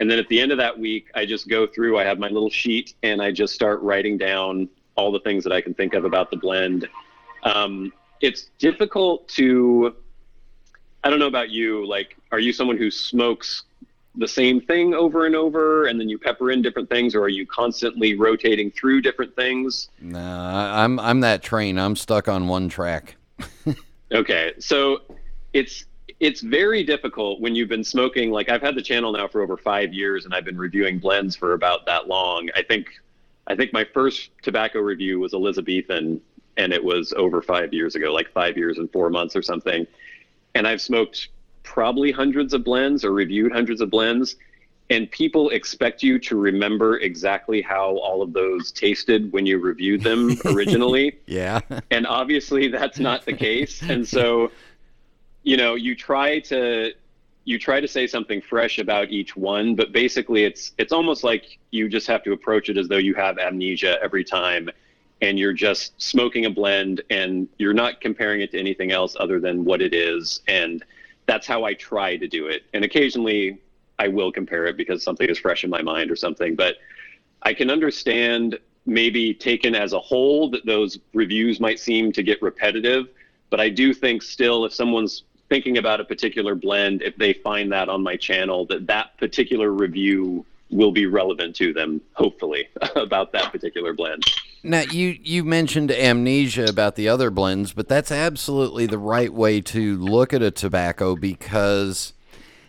And 0.00 0.10
then 0.10 0.18
at 0.18 0.28
the 0.28 0.40
end 0.40 0.50
of 0.50 0.58
that 0.58 0.78
week, 0.78 1.10
I 1.14 1.26
just 1.26 1.48
go 1.48 1.66
through, 1.66 1.98
I 1.98 2.04
have 2.04 2.18
my 2.18 2.28
little 2.28 2.50
sheet 2.50 2.94
and 3.02 3.20
I 3.20 3.30
just 3.30 3.54
start 3.54 3.80
writing 3.82 4.16
down 4.16 4.68
all 4.96 5.12
the 5.12 5.20
things 5.20 5.44
that 5.44 5.52
I 5.52 5.60
can 5.60 5.74
think 5.74 5.94
of 5.94 6.04
about 6.04 6.30
the 6.30 6.36
blend. 6.36 6.88
Um, 7.44 7.92
it's 8.20 8.50
difficult 8.58 9.28
to, 9.28 9.94
I 11.04 11.10
don't 11.10 11.18
know 11.18 11.26
about 11.26 11.50
you, 11.50 11.86
like, 11.86 12.16
are 12.32 12.38
you 12.38 12.52
someone 12.52 12.76
who 12.78 12.90
smokes 12.90 13.64
the 14.16 14.26
same 14.26 14.60
thing 14.60 14.94
over 14.94 15.26
and 15.26 15.36
over 15.36 15.86
and 15.86 16.00
then 16.00 16.08
you 16.08 16.18
pepper 16.18 16.50
in 16.50 16.62
different 16.62 16.88
things 16.88 17.14
or 17.14 17.22
are 17.22 17.28
you 17.28 17.46
constantly 17.46 18.14
rotating 18.16 18.70
through 18.70 19.02
different 19.02 19.34
things? 19.36 19.88
Nah, 20.00 20.82
I'm 20.82 20.98
I'm 20.98 21.20
that 21.20 21.42
train. 21.44 21.78
I'm 21.78 21.94
stuck 21.94 22.26
on 22.26 22.48
one 22.48 22.68
track. 22.68 23.16
Okay, 24.12 24.54
so 24.58 25.02
it's 25.52 25.84
it's 26.20 26.42
very 26.42 26.84
difficult 26.84 27.40
when 27.40 27.54
you've 27.54 27.68
been 27.68 27.82
smoking. 27.84 28.30
Like 28.30 28.48
I've 28.50 28.60
had 28.62 28.74
the 28.74 28.82
channel 28.82 29.12
now 29.12 29.26
for 29.26 29.40
over 29.40 29.56
five 29.56 29.92
years, 29.92 30.24
and 30.26 30.34
I've 30.34 30.44
been 30.44 30.58
reviewing 30.58 30.98
blends 30.98 31.34
for 31.34 31.54
about 31.54 31.86
that 31.86 32.06
long. 32.08 32.48
I 32.54 32.62
think 32.62 32.86
I 33.46 33.56
think 33.56 33.72
my 33.72 33.84
first 33.84 34.30
tobacco 34.42 34.80
review 34.80 35.18
was 35.18 35.32
Elizabethan, 35.34 36.20
and 36.56 36.72
it 36.72 36.82
was 36.84 37.12
over 37.14 37.40
five 37.42 37.72
years 37.72 37.94
ago, 37.96 38.12
like 38.12 38.30
five 38.32 38.56
years 38.56 38.78
and 38.78 38.90
four 38.92 39.10
months 39.10 39.34
or 39.34 39.42
something. 39.42 39.86
And 40.54 40.66
I've 40.68 40.80
smoked 40.82 41.28
probably 41.62 42.12
hundreds 42.12 42.52
of 42.54 42.64
blends 42.64 43.04
or 43.04 43.12
reviewed 43.12 43.52
hundreds 43.52 43.80
of 43.80 43.90
blends. 43.90 44.36
And 44.90 45.08
people 45.12 45.50
expect 45.50 46.02
you 46.02 46.18
to 46.18 46.36
remember 46.36 46.98
exactly 46.98 47.62
how 47.62 47.96
all 47.98 48.22
of 48.22 48.32
those 48.32 48.72
tasted 48.72 49.32
when 49.32 49.46
you 49.46 49.58
reviewed 49.58 50.02
them 50.02 50.36
originally 50.46 51.16
Yeah. 51.26 51.60
and 51.92 52.08
obviously 52.08 52.66
that's 52.66 52.98
not 52.98 53.24
the 53.24 53.32
case 53.32 53.82
and 53.82 54.06
so 54.06 54.50
you 55.42 55.56
know 55.56 55.74
you 55.74 55.94
try 55.94 56.38
to 56.38 56.92
you 57.44 57.58
try 57.58 57.80
to 57.80 57.88
say 57.88 58.06
something 58.06 58.40
fresh 58.40 58.78
about 58.78 59.10
each 59.10 59.36
one 59.36 59.74
but 59.74 59.92
basically 59.92 60.44
it's 60.44 60.72
it's 60.78 60.92
almost 60.92 61.24
like 61.24 61.58
you 61.70 61.88
just 61.88 62.06
have 62.06 62.22
to 62.22 62.32
approach 62.32 62.68
it 62.68 62.76
as 62.76 62.88
though 62.88 62.98
you 62.98 63.14
have 63.14 63.38
amnesia 63.38 63.98
every 64.02 64.24
time 64.24 64.70
and 65.22 65.38
you're 65.38 65.52
just 65.52 66.00
smoking 66.00 66.46
a 66.46 66.50
blend 66.50 67.02
and 67.10 67.48
you're 67.58 67.74
not 67.74 68.00
comparing 68.00 68.40
it 68.40 68.50
to 68.52 68.58
anything 68.58 68.90
else 68.90 69.16
other 69.20 69.38
than 69.38 69.64
what 69.64 69.82
it 69.82 69.92
is. 69.92 70.40
And 70.48 70.82
that's 71.26 71.46
how 71.46 71.64
I 71.64 71.74
try 71.74 72.16
to 72.16 72.26
do 72.26 72.46
it. 72.46 72.64
And 72.72 72.84
occasionally 72.84 73.60
I 73.98 74.08
will 74.08 74.32
compare 74.32 74.66
it 74.66 74.76
because 74.76 75.02
something 75.02 75.28
is 75.28 75.38
fresh 75.38 75.62
in 75.62 75.70
my 75.70 75.82
mind 75.82 76.10
or 76.10 76.16
something 76.16 76.56
but 76.56 76.76
I 77.42 77.54
can 77.54 77.70
understand 77.70 78.58
maybe 78.86 79.34
taken 79.34 79.74
as 79.74 79.92
a 79.92 80.00
whole 80.00 80.50
that 80.50 80.64
those 80.66 80.98
reviews 81.14 81.60
might 81.60 81.78
seem 81.78 82.12
to 82.12 82.22
get 82.22 82.40
repetitive, 82.42 83.08
but 83.50 83.60
I 83.60 83.68
do 83.68 83.94
think 83.94 84.22
still 84.22 84.64
if 84.64 84.74
someone's 84.74 85.24
thinking 85.50 85.76
about 85.76 86.00
a 86.00 86.04
particular 86.04 86.54
blend, 86.54 87.02
if 87.02 87.14
they 87.16 87.34
find 87.34 87.70
that 87.72 87.90
on 87.90 88.02
my 88.02 88.16
channel, 88.16 88.64
that 88.66 88.86
that 88.86 89.18
particular 89.18 89.70
review 89.70 90.46
will 90.70 90.92
be 90.92 91.04
relevant 91.04 91.56
to 91.56 91.72
them, 91.72 92.00
hopefully, 92.14 92.68
about 92.96 93.32
that 93.32 93.52
particular 93.52 93.92
blend. 93.92 94.24
Now 94.62 94.82
you 94.82 95.18
you 95.22 95.42
mentioned 95.42 95.90
amnesia 95.90 96.66
about 96.66 96.94
the 96.94 97.08
other 97.08 97.30
blends, 97.30 97.72
but 97.72 97.88
that's 97.88 98.12
absolutely 98.12 98.86
the 98.86 98.98
right 98.98 99.32
way 99.32 99.60
to 99.62 99.96
look 99.96 100.32
at 100.32 100.42
a 100.42 100.50
tobacco 100.50 101.16
because 101.16 102.12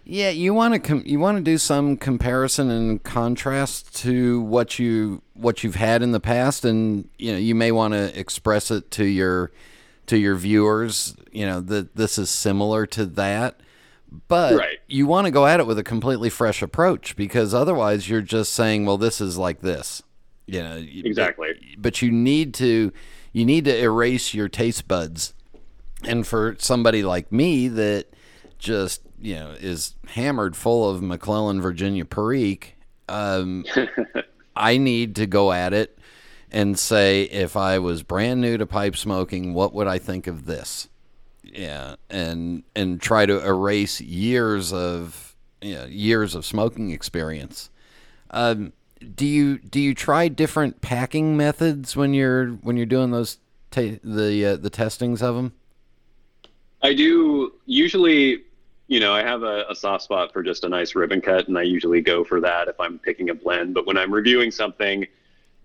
yeah, 0.03 0.29
you 0.29 0.53
want 0.53 0.73
to 0.73 0.79
com- 0.79 1.03
you 1.05 1.19
want 1.19 1.37
to 1.37 1.43
do 1.43 1.57
some 1.57 1.97
comparison 1.97 2.71
and 2.71 3.03
contrast 3.03 3.95
to 3.97 4.41
what 4.41 4.79
you 4.79 5.21
what 5.33 5.63
you've 5.63 5.75
had 5.75 6.01
in 6.01 6.11
the 6.11 6.19
past 6.19 6.65
and 6.65 7.09
you 7.17 7.33
know, 7.33 7.37
you 7.37 7.53
may 7.55 7.71
want 7.71 7.93
to 7.93 8.17
express 8.17 8.71
it 8.71 8.89
to 8.91 9.05
your 9.05 9.51
to 10.11 10.17
your 10.17 10.35
viewers, 10.35 11.15
you 11.31 11.45
know, 11.45 11.61
that 11.61 11.95
this 11.95 12.17
is 12.17 12.29
similar 12.29 12.85
to 12.85 13.05
that. 13.05 13.61
But 14.27 14.55
Right. 14.55 14.79
you 14.89 15.07
want 15.07 15.23
to 15.25 15.31
go 15.31 15.47
at 15.47 15.61
it 15.61 15.65
with 15.67 15.79
a 15.79 15.83
completely 15.85 16.29
fresh 16.29 16.61
approach 16.61 17.15
because 17.15 17.53
otherwise 17.53 18.09
you're 18.09 18.21
just 18.21 18.51
saying, 18.51 18.85
well, 18.85 18.97
this 18.97 19.21
is 19.21 19.37
like 19.37 19.61
this. 19.61 20.03
You 20.47 20.61
know, 20.63 20.83
Exactly. 20.85 21.53
but 21.77 22.01
you 22.01 22.11
need 22.11 22.53
to 22.55 22.91
you 23.31 23.45
need 23.45 23.63
to 23.65 23.77
erase 23.81 24.33
your 24.33 24.49
taste 24.49 24.85
buds 24.85 25.33
and 26.05 26.27
for 26.27 26.57
somebody 26.59 27.03
like 27.03 27.31
me 27.31 27.69
that 27.69 28.07
just 28.59 29.01
you 29.21 29.35
know 29.35 29.51
is 29.61 29.95
hammered 30.07 30.57
full 30.57 30.89
of 30.89 30.99
McClelland 31.01 31.61
virginia 31.61 32.03
perique 32.03 32.75
um, 33.07 33.63
i 34.57 34.77
need 34.77 35.15
to 35.15 35.25
go 35.25 35.53
at 35.53 35.71
it 35.73 35.97
and 36.51 36.77
say 36.77 37.23
if 37.23 37.55
i 37.55 37.79
was 37.79 38.03
brand 38.03 38.41
new 38.41 38.57
to 38.57 38.65
pipe 38.65 38.95
smoking 38.95 39.53
what 39.53 39.73
would 39.73 39.87
i 39.87 39.97
think 39.97 40.27
of 40.27 40.45
this 40.45 40.89
yeah 41.43 41.95
and 42.09 42.63
and 42.75 43.01
try 43.01 43.25
to 43.25 43.45
erase 43.45 43.99
years 44.01 44.71
of 44.71 45.35
you 45.61 45.75
know, 45.75 45.85
years 45.85 46.33
of 46.35 46.45
smoking 46.45 46.91
experience 46.91 47.69
um, 48.31 48.73
do 49.15 49.25
you 49.25 49.57
do 49.57 49.79
you 49.79 49.93
try 49.93 50.27
different 50.27 50.81
packing 50.81 51.35
methods 51.35 51.95
when 51.95 52.13
you're 52.13 52.47
when 52.47 52.77
you're 52.77 52.85
doing 52.85 53.11
those 53.11 53.37
the 53.71 54.45
uh, 54.45 54.55
the 54.57 54.69
testings 54.69 55.21
of 55.21 55.35
them? 55.35 55.53
I 56.83 56.93
do 56.93 57.53
usually, 57.65 58.43
you 58.87 58.99
know, 58.99 59.13
I 59.13 59.21
have 59.21 59.43
a, 59.43 59.65
a 59.69 59.75
soft 59.75 60.03
spot 60.03 60.33
for 60.33 60.41
just 60.41 60.63
a 60.63 60.69
nice 60.69 60.95
ribbon 60.95 61.21
cut, 61.21 61.47
and 61.47 61.57
I 61.57 61.63
usually 61.63 62.01
go 62.01 62.23
for 62.23 62.41
that 62.41 62.67
if 62.67 62.79
I'm 62.79 62.99
picking 62.99 63.29
a 63.29 63.33
blend. 63.33 63.73
But 63.73 63.85
when 63.85 63.97
I'm 63.97 64.13
reviewing 64.13 64.51
something, 64.51 65.05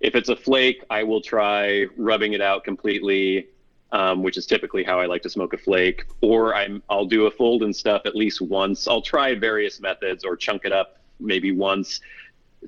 if 0.06 0.14
it's 0.14 0.28
a 0.28 0.36
flake, 0.36 0.84
I 0.88 1.02
will 1.02 1.20
try 1.20 1.86
rubbing 1.96 2.32
it 2.32 2.40
out 2.40 2.62
completely, 2.62 3.48
um, 3.90 4.22
which 4.22 4.36
is 4.36 4.46
typically 4.46 4.84
how 4.84 5.00
I 5.00 5.06
like 5.06 5.20
to 5.22 5.28
smoke 5.28 5.52
a 5.52 5.58
flake. 5.58 6.04
Or 6.20 6.54
I'm 6.54 6.80
I'll 6.88 7.06
do 7.06 7.26
a 7.26 7.30
fold 7.30 7.64
and 7.64 7.74
stuff 7.74 8.02
at 8.04 8.14
least 8.14 8.40
once. 8.40 8.86
I'll 8.86 9.02
try 9.02 9.34
various 9.34 9.80
methods 9.80 10.24
or 10.24 10.36
chunk 10.36 10.64
it 10.64 10.70
up 10.70 11.00
maybe 11.18 11.50
once 11.50 12.00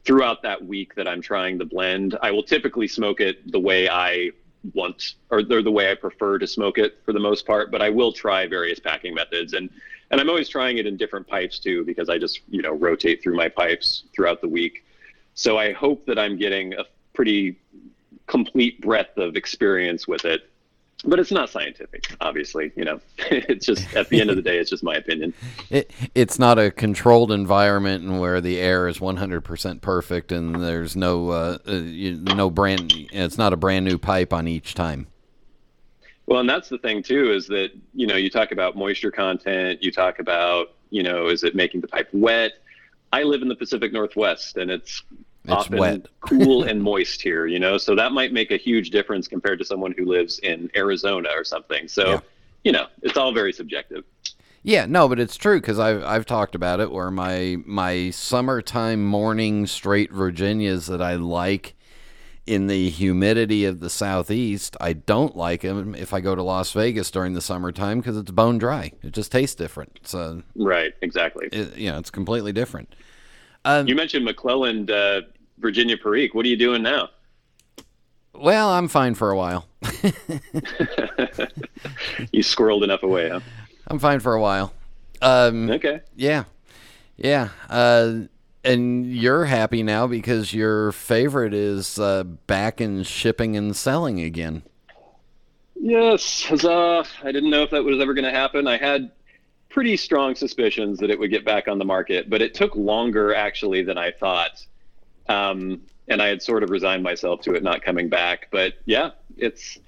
throughout 0.05 0.43
that 0.43 0.65
week 0.65 0.97
that 0.97 1.07
I'm 1.07 1.23
trying 1.23 1.59
the 1.59 1.65
blend. 1.65 2.19
I 2.23 2.33
will 2.33 2.43
typically 2.43 2.89
smoke 2.89 3.21
it 3.21 3.53
the 3.53 3.61
way 3.61 3.89
I 3.89 4.33
want 4.75 5.15
or 5.31 5.45
the, 5.45 5.71
way 5.71 5.93
I 5.93 5.95
prefer 5.95 6.41
to 6.41 6.47
smoke 6.47 6.77
it 6.77 6.99
for 7.05 7.13
the 7.13 7.21
most 7.21 7.47
part, 7.47 7.71
but 7.71 7.81
I 7.81 7.89
will 7.89 8.13
try 8.13 8.49
various 8.49 8.81
packing 8.81 9.15
methods 9.15 9.53
and 9.53 9.71
and 10.11 10.21
I'm 10.21 10.29
always 10.29 10.49
trying 10.49 10.79
it 10.79 10.87
in 10.87 10.97
different 10.97 11.29
pipes 11.29 11.61
too 11.61 11.85
because 11.85 12.09
I 12.09 12.19
just, 12.19 12.41
you 12.49 12.63
know, 12.63 12.73
rotate 12.73 13.23
through 13.23 13.37
my 13.37 13.49
pipes 13.49 14.05
throughout 14.13 14.41
the 14.41 14.49
week. 14.49 14.85
So 15.35 15.57
I 15.57 15.73
hope 15.73 16.05
that 16.07 16.19
I'm 16.19 16.37
getting 16.37 16.73
a 16.75 16.85
pretty 17.19 17.57
complete 18.29 18.81
breadth 18.81 19.19
of 19.19 19.35
experience 19.35 20.07
with 20.07 20.25
it. 20.25 20.49
But 21.05 21.19
it's 21.19 21.33
not 21.33 21.51
scientific, 21.51 22.15
obviously, 22.21 22.71
you 22.77 22.85
know. 22.85 23.01
it's 23.19 23.67
just 23.67 23.93
at 23.97 24.09
the 24.09 24.21
end 24.21 24.31
of 24.31 24.37
the 24.37 24.43
day 24.43 24.59
it's 24.59 24.71
just 24.71 24.85
my 24.85 24.95
opinion. 24.95 25.35
It 25.71 25.91
it's 26.15 26.39
not 26.39 26.61
a 26.61 26.71
controlled 26.71 27.33
environment 27.33 28.05
and 28.05 28.21
where 28.21 28.41
the 28.41 28.61
air 28.61 28.87
is 28.87 29.01
100% 29.01 29.81
perfect 29.81 30.31
and 30.31 30.63
there's 30.63 30.95
no 30.95 31.31
uh, 31.31 31.59
uh, 31.67 31.73
you, 31.73 32.15
no 32.17 32.51
brand 32.51 32.93
it's 33.13 33.37
not 33.37 33.53
a 33.53 33.57
brand 33.57 33.85
new 33.85 33.99
pipe 33.99 34.33
on 34.33 34.47
each 34.47 34.75
time. 34.75 35.09
Well, 36.27 36.39
and 36.39 36.49
that's 36.49 36.69
the 36.69 36.79
thing 36.79 37.03
too 37.03 37.33
is 37.33 37.49
that 37.49 37.71
you 37.95 38.07
know 38.07 38.17
you 38.17 38.31
talk 38.31 38.53
about 38.53 38.77
moisture 38.77 39.11
content, 39.11 39.83
you 39.83 39.91
talk 39.91 40.21
about 40.21 40.75
you 40.91 41.03
know 41.03 41.27
is 41.27 41.43
it 41.43 41.57
making 41.57 41.81
the 41.81 41.89
pipe 41.89 42.09
wet? 42.13 42.53
I 43.13 43.23
live 43.23 43.43
in 43.43 43.49
the 43.49 43.57
Pacific 43.57 43.93
Northwest, 43.93 44.57
and 44.59 44.71
it's, 44.71 45.03
It's 45.49 45.57
often 45.57 45.79
wet. 45.79 46.07
cool 46.21 46.65
and 46.65 46.83
moist 46.83 47.21
here. 47.23 47.47
You 47.47 47.59
know, 47.59 47.79
so 47.79 47.95
that 47.95 48.13
might 48.13 48.33
make 48.33 48.51
a 48.51 48.57
huge 48.57 48.91
difference 48.91 49.29
compared 49.29 49.59
to 49.59 49.65
someone 49.65 49.95
who 49.97 50.05
lives 50.05 50.39
in 50.41 50.71
Arizona 50.77 51.29
or 51.35 51.45
something. 51.45 51.89
So, 51.89 52.09
Yeah. 52.11 52.21
you 52.65 52.73
know, 52.73 52.87
it's 53.03 53.17
all 53.17 53.33
very 53.33 53.53
subjective. 53.53 54.05
Yeah, 54.63 54.87
no, 54.87 55.09
but 55.09 55.19
it's 55.21 55.37
true 55.37 55.61
because 55.61 55.79
I've 55.79 56.03
I've 56.05 56.27
talked 56.27 56.55
about 56.55 56.81
it 56.81 56.91
where 56.91 57.11
my 57.11 57.57
my 57.65 58.11
summertime 58.11 59.05
morning 59.05 59.67
straight 59.67 60.13
Virginias 60.13 60.87
that 60.87 61.01
I 61.01 61.15
like 61.15 61.75
in 62.45 62.67
the 62.67 62.89
humidity 62.89 63.67
of 63.67 63.81
the 63.81 63.91
southeast, 63.91 64.75
I 64.81 64.95
don't 64.95 65.37
like 65.37 65.61
them 65.61 65.95
if 65.95 66.15
I 66.15 66.21
go 66.21 66.35
to 66.35 66.43
Las 66.43 66.73
Vegas 66.73 67.11
during 67.11 67.35
the 67.35 67.43
summertime 67.43 67.99
because 68.01 68.17
it's 68.17 68.31
bone 68.31 68.57
dry. 68.57 68.93
It 69.03 69.13
just 69.13 69.31
tastes 69.31 69.55
different. 69.55 69.99
So 70.05 70.43
Right. 70.57 70.95
Exactly. 71.03 71.49
it, 71.53 71.77
you 71.77 71.93
know, 71.93 71.99
it's 71.99 72.11
completely 72.11 72.53
different. 72.55 72.95
you 73.67 73.95
mentioned 73.95 74.27
McClelland, 74.27 74.89
uh, 74.91 75.27
Virginia 75.59 75.97
Perique. 75.97 76.35
What 76.35 76.45
are 76.47 76.49
you 76.49 76.57
doing 76.57 76.83
now? 76.83 77.11
Well, 78.35 78.71
I'm 78.71 78.89
fine 78.89 79.15
for 79.15 79.31
a 79.31 79.37
while. 79.37 79.67
You 82.33 82.43
squirreled 82.43 82.83
enough 82.85 83.03
away, 83.03 83.29
huh? 83.29 83.41
I'm 83.87 83.99
fine 83.99 84.21
for 84.21 84.35
a 84.35 84.41
while. 84.41 84.73
Um, 85.23 85.71
Okay. 85.71 86.01
Yeah, 86.17 86.45
yeah. 87.17 87.49
Uh, 87.69 88.23
and 88.65 89.07
you're 89.07 89.45
happy 89.45 89.83
now 89.83 90.07
because 90.07 90.53
your 90.53 90.93
favorite 90.93 91.55
is 91.55 91.99
uh, 91.99 92.25
back 92.25 92.81
in 92.81 93.03
shipping 93.03 93.57
and 93.57 93.75
selling 93.75 94.21
again. 94.21 94.63
Yes, 95.81 96.45
huzzah. 96.45 97.05
I 97.23 97.33
didn't 97.33 97.51
know 97.51 97.63
if 97.63 97.71
that 97.71 97.85
was 97.85 98.01
ever 98.01 98.15
going 98.15 98.25
to 98.25 98.31
happen. 98.31 98.67
I 98.67 98.77
had 98.77 99.11
pretty 99.69 99.97
strong 99.97 100.35
suspicions 100.35 100.99
that 100.99 101.11
it 101.11 101.19
would 101.19 101.31
get 101.31 101.45
back 101.45 101.69
on 101.69 101.79
the 101.79 101.85
market, 101.85 102.29
but 102.29 102.43
it 102.43 102.53
took 102.55 102.75
longer 102.75 103.35
actually 103.35 103.83
than 103.83 103.97
I 103.97 104.11
thought. 104.11 104.65
Um, 105.29 105.83
and 106.09 106.23
I 106.23 106.29
had 106.29 106.43
sort 106.43 106.63
of 106.63 106.71
resigned 106.71 107.03
myself 107.03 107.43
to 107.43 107.55
it 107.55 107.63
not 107.63 107.83
coming 107.83 108.09
back. 108.09 108.49
But 108.51 108.75
yeah, 108.87 109.11
it's, 109.37 109.79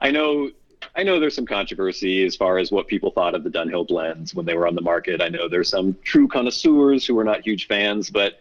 I 0.00 0.10
know, 0.10 0.50
I 0.96 1.02
know 1.02 1.20
there's 1.20 1.34
some 1.34 1.46
controversy 1.46 2.24
as 2.24 2.34
far 2.36 2.58
as 2.58 2.72
what 2.72 2.88
people 2.88 3.10
thought 3.10 3.34
of 3.34 3.44
the 3.44 3.50
Dunhill 3.50 3.86
blends 3.86 4.34
when 4.34 4.46
they 4.46 4.54
were 4.54 4.66
on 4.66 4.74
the 4.74 4.82
market. 4.82 5.22
I 5.22 5.28
know 5.28 5.48
there's 5.48 5.68
some 5.68 5.96
true 6.02 6.28
connoisseurs 6.28 7.06
who 7.06 7.18
are 7.18 7.24
not 7.24 7.42
huge 7.42 7.66
fans, 7.68 8.10
but 8.10 8.40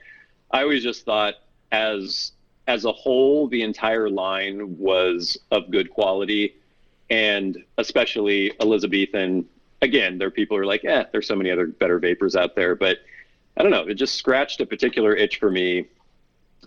I 0.52 0.62
always 0.62 0.84
just 0.84 1.06
thought 1.06 1.36
as, 1.72 2.32
as 2.68 2.86
a 2.86 2.92
whole, 2.92 3.48
the 3.48 3.62
entire 3.62 4.10
line 4.10 4.78
was 4.78 5.38
of 5.52 5.70
good 5.70 5.90
quality 5.90 6.56
and 7.10 7.64
especially 7.78 8.52
Elizabethan. 8.60 9.46
Again, 9.82 10.18
there 10.18 10.28
are 10.28 10.32
people 10.32 10.58
who 10.58 10.64
are 10.64 10.66
like, 10.66 10.84
"Eh, 10.84 11.06
there's 11.12 11.28
so 11.28 11.36
many 11.36 11.52
other 11.52 11.68
better 11.68 12.00
vapors 12.00 12.36
out 12.36 12.56
there," 12.56 12.76
but 12.76 13.00
I 13.56 13.64
don't 13.64 13.72
know. 13.72 13.88
It 13.88 13.96
just 13.96 14.16
scratched 14.16 14.60
a 14.60 14.66
particular 14.66 15.16
itch 15.16 15.38
for 15.38 15.50
me, 15.50 15.86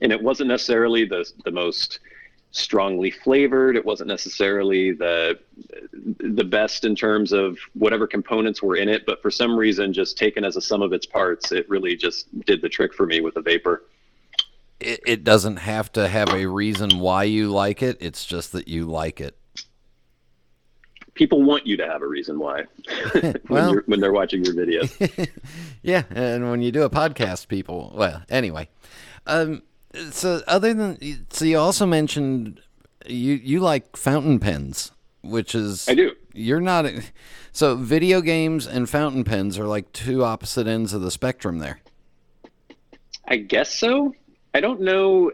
and 0.01 0.13
it 0.13 0.23
wasn't 0.23 0.49
necessarily 0.49 1.05
the 1.05 1.31
the 1.45 1.51
most 1.51 2.01
strongly 2.53 3.11
flavored. 3.13 3.77
It 3.77 3.85
wasn't 3.85 4.09
necessarily 4.09 4.93
the 4.93 5.39
the 6.19 6.45
best 6.45 6.85
in 6.85 6.97
terms 6.97 7.33
of 7.33 7.59
whatever 7.75 8.07
components 8.07 8.63
were 8.63 8.77
in 8.77 8.89
it, 8.89 9.07
but 9.07 9.23
for 9.23 9.31
some 9.31 9.57
reason, 9.57 9.93
just 9.93 10.19
taken 10.19 10.45
as 10.45 10.57
a 10.57 10.61
sum 10.61 10.83
of 10.83 10.93
its 10.93 11.07
parts, 11.07 11.53
it 11.53 11.69
really 11.69 11.95
just 11.97 12.27
did 12.47 12.61
the 12.63 12.69
trick 12.69 12.93
for 12.93 13.07
me 13.07 13.21
with 13.21 13.35
the 13.35 13.43
vapor. 13.43 13.85
It, 14.81 15.01
it 15.07 15.25
doesn't 15.25 15.57
have 15.59 15.93
to 15.93 16.09
have 16.09 16.33
a 16.33 16.47
reason 16.47 16.99
why 16.99 17.25
you 17.25 17.51
like 17.51 17.83
it. 17.83 17.99
It's 18.01 18.25
just 18.25 18.53
that 18.53 18.67
you 18.67 18.87
like 18.87 19.21
it. 19.21 19.37
People 21.15 21.43
want 21.43 21.67
you 21.67 21.77
to 21.77 21.87
have 21.87 22.01
a 22.03 22.07
reason 22.07 22.39
why 22.39 22.65
when, 23.13 23.35
Well- 23.49 23.81
when 23.87 24.01
they're 24.01 24.13
watching 24.13 24.45
your 24.45 24.55
videos. 24.55 25.29
Yeah, 25.83 26.03
and 26.11 26.51
when 26.51 26.61
you 26.61 26.73
do 26.73 26.83
a 26.83 26.91
podcast, 26.91 27.49
people. 27.49 27.93
Well, 27.95 28.23
anyway. 28.29 28.69
Um, 29.27 29.63
so 30.11 30.43
other 30.47 30.75
than 30.75 31.27
so, 31.31 31.45
you 31.45 31.59
also 31.59 31.87
mentioned 31.87 32.61
you 33.07 33.35
you 33.35 33.61
like 33.61 33.97
fountain 33.97 34.39
pens, 34.39 34.93
which 35.23 35.55
is 35.55 35.89
I 35.89 35.95
do. 35.95 36.15
You're 36.33 36.61
not. 36.61 36.87
So 37.53 37.75
video 37.75 38.21
games 38.21 38.67
and 38.67 38.89
fountain 38.89 39.25
pens 39.25 39.59
are 39.59 39.67
like 39.67 39.93
two 39.93 40.23
opposite 40.23 40.69
ends 40.69 40.93
of 40.93 41.03
the 41.03 41.11
spectrum 41.11 41.59
there. 41.59 41.81
I 43.27 43.37
guess 43.37 43.75
so. 43.75 44.15
I 44.55 44.61
don't 44.61 44.81
know. 44.81 45.33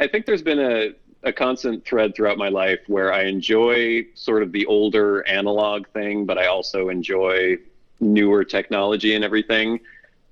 I 0.00 0.06
think 0.06 0.26
there's 0.26 0.42
been 0.42 0.60
a, 0.60 0.90
a 1.22 1.32
constant 1.32 1.84
thread 1.84 2.14
throughout 2.14 2.38
my 2.38 2.48
life 2.48 2.80
where 2.86 3.12
I 3.12 3.24
enjoy 3.24 4.06
sort 4.14 4.42
of 4.42 4.52
the 4.52 4.66
older 4.66 5.26
analog 5.26 5.86
thing, 5.88 6.24
but 6.24 6.38
I 6.38 6.46
also 6.46 6.88
enjoy 6.88 7.58
newer 8.00 8.44
technology 8.44 9.14
and 9.14 9.24
everything. 9.24 9.80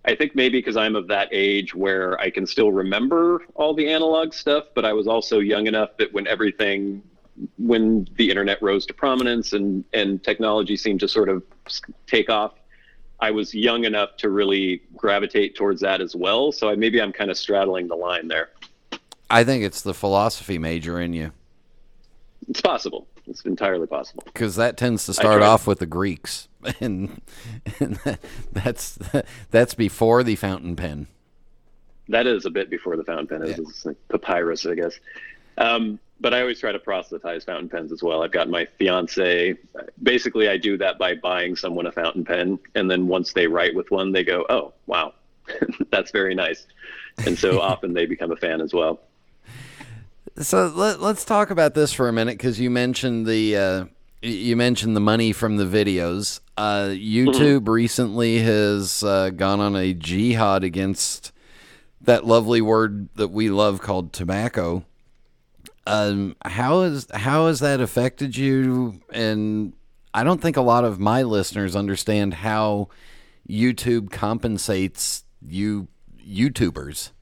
I 0.06 0.14
think 0.14 0.36
maybe 0.36 0.58
because 0.58 0.76
I'm 0.76 0.94
of 0.94 1.08
that 1.08 1.28
age 1.32 1.74
where 1.74 2.18
I 2.20 2.30
can 2.30 2.46
still 2.46 2.70
remember 2.70 3.42
all 3.54 3.74
the 3.74 3.88
analog 3.88 4.32
stuff, 4.32 4.66
but 4.74 4.84
I 4.84 4.92
was 4.92 5.08
also 5.08 5.40
young 5.40 5.66
enough 5.66 5.96
that 5.98 6.12
when 6.12 6.28
everything, 6.28 7.02
when 7.58 8.08
the 8.16 8.30
internet 8.30 8.62
rose 8.62 8.86
to 8.86 8.94
prominence 8.94 9.52
and, 9.52 9.84
and 9.92 10.22
technology 10.22 10.76
seemed 10.76 11.00
to 11.00 11.08
sort 11.08 11.28
of 11.28 11.42
take 12.06 12.30
off, 12.30 12.52
I 13.18 13.32
was 13.32 13.52
young 13.52 13.84
enough 13.84 14.16
to 14.18 14.30
really 14.30 14.82
gravitate 14.96 15.56
towards 15.56 15.80
that 15.80 16.00
as 16.00 16.14
well. 16.14 16.52
So 16.52 16.68
I, 16.68 16.76
maybe 16.76 17.02
I'm 17.02 17.12
kind 17.12 17.30
of 17.30 17.36
straddling 17.36 17.88
the 17.88 17.96
line 17.96 18.28
there. 18.28 18.50
I 19.28 19.42
think 19.42 19.64
it's 19.64 19.80
the 19.80 19.94
philosophy 19.94 20.58
major 20.58 21.00
in 21.00 21.14
you. 21.14 21.32
It's 22.48 22.60
possible. 22.60 23.08
It's 23.28 23.42
entirely 23.42 23.86
possible. 23.86 24.22
Because 24.24 24.56
that 24.56 24.76
tends 24.76 25.06
to 25.06 25.14
start 25.14 25.42
off 25.42 25.66
with 25.66 25.78
the 25.78 25.86
Greeks, 25.86 26.48
and, 26.80 27.20
and 27.80 27.98
that's 28.52 28.98
that's 29.50 29.74
before 29.74 30.22
the 30.22 30.36
fountain 30.36 30.76
pen. 30.76 31.08
That 32.08 32.26
is 32.26 32.44
a 32.46 32.50
bit 32.50 32.70
before 32.70 32.96
the 32.96 33.04
fountain 33.04 33.26
pen. 33.26 33.46
Yeah. 33.46 33.56
It's 33.58 33.84
like 33.84 33.96
papyrus, 34.08 34.64
I 34.64 34.74
guess. 34.74 34.98
Um, 35.58 35.98
but 36.20 36.32
I 36.32 36.40
always 36.40 36.60
try 36.60 36.72
to 36.72 36.78
proselytize 36.78 37.44
fountain 37.44 37.68
pens 37.68 37.92
as 37.92 38.02
well. 38.02 38.22
I've 38.22 38.32
got 38.32 38.48
my 38.48 38.66
fiance. 38.78 39.54
Basically, 40.02 40.48
I 40.48 40.56
do 40.56 40.78
that 40.78 40.98
by 40.98 41.14
buying 41.14 41.56
someone 41.56 41.86
a 41.86 41.92
fountain 41.92 42.24
pen, 42.24 42.58
and 42.74 42.90
then 42.90 43.06
once 43.06 43.32
they 43.32 43.46
write 43.46 43.74
with 43.74 43.90
one, 43.90 44.12
they 44.12 44.24
go, 44.24 44.46
"Oh, 44.48 44.72
wow, 44.86 45.14
that's 45.90 46.10
very 46.10 46.34
nice," 46.34 46.66
and 47.26 47.38
so 47.38 47.60
often 47.72 47.92
they 47.92 48.06
become 48.06 48.32
a 48.32 48.36
fan 48.36 48.60
as 48.60 48.72
well. 48.72 49.00
So 50.38 50.66
let, 50.66 51.00
us 51.00 51.24
talk 51.24 51.50
about 51.50 51.72
this 51.72 51.92
for 51.92 52.08
a 52.08 52.12
minute 52.12 52.36
because 52.36 52.60
you 52.60 52.68
mentioned 52.68 53.26
the 53.26 53.56
uh, 53.56 53.84
you 54.20 54.54
mentioned 54.54 54.94
the 54.94 55.00
money 55.00 55.32
from 55.32 55.56
the 55.56 55.64
videos. 55.64 56.40
Uh, 56.58 56.88
YouTube 56.90 57.60
mm-hmm. 57.60 57.70
recently 57.70 58.40
has 58.40 59.02
uh, 59.02 59.30
gone 59.30 59.60
on 59.60 59.76
a 59.76 59.94
jihad 59.94 60.62
against 60.62 61.32
that 62.02 62.26
lovely 62.26 62.60
word 62.60 63.08
that 63.14 63.28
we 63.28 63.48
love 63.48 63.80
called 63.80 64.12
tobacco. 64.12 64.84
Um, 65.86 66.36
how 66.44 66.82
is 66.82 67.06
how 67.14 67.46
has 67.46 67.60
that 67.60 67.80
affected 67.80 68.36
you? 68.36 69.00
And 69.10 69.72
I 70.12 70.22
don't 70.22 70.42
think 70.42 70.58
a 70.58 70.62
lot 70.62 70.84
of 70.84 71.00
my 71.00 71.22
listeners 71.22 71.74
understand 71.74 72.34
how 72.34 72.88
YouTube 73.48 74.10
compensates 74.10 75.24
you 75.40 75.88
YouTubers. 76.22 77.12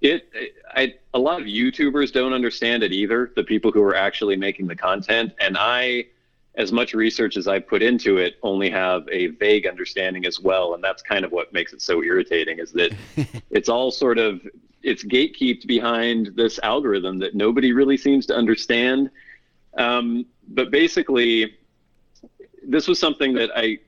It, 0.00 0.28
I, 0.74 0.94
a 1.12 1.18
lot 1.18 1.40
of 1.40 1.46
YouTubers 1.46 2.12
don't 2.12 2.32
understand 2.32 2.82
it 2.82 2.92
either. 2.92 3.32
The 3.36 3.44
people 3.44 3.70
who 3.70 3.82
are 3.82 3.94
actually 3.94 4.36
making 4.36 4.66
the 4.66 4.76
content, 4.76 5.32
and 5.40 5.56
I, 5.58 6.06
as 6.54 6.72
much 6.72 6.94
research 6.94 7.36
as 7.36 7.46
I 7.46 7.58
put 7.58 7.82
into 7.82 8.16
it, 8.16 8.36
only 8.42 8.70
have 8.70 9.06
a 9.10 9.28
vague 9.28 9.66
understanding 9.66 10.24
as 10.24 10.40
well. 10.40 10.74
And 10.74 10.82
that's 10.82 11.02
kind 11.02 11.24
of 11.24 11.32
what 11.32 11.52
makes 11.52 11.72
it 11.74 11.82
so 11.82 12.02
irritating. 12.02 12.58
Is 12.58 12.72
that 12.72 12.94
it's 13.50 13.68
all 13.68 13.90
sort 13.90 14.18
of 14.18 14.40
it's 14.82 15.04
gatekept 15.04 15.66
behind 15.66 16.30
this 16.34 16.58
algorithm 16.62 17.18
that 17.18 17.34
nobody 17.34 17.72
really 17.72 17.96
seems 17.96 18.24
to 18.26 18.34
understand. 18.34 19.10
Um, 19.76 20.26
but 20.48 20.70
basically, 20.70 21.56
this 22.66 22.88
was 22.88 22.98
something 22.98 23.34
that 23.34 23.50
I. 23.54 23.78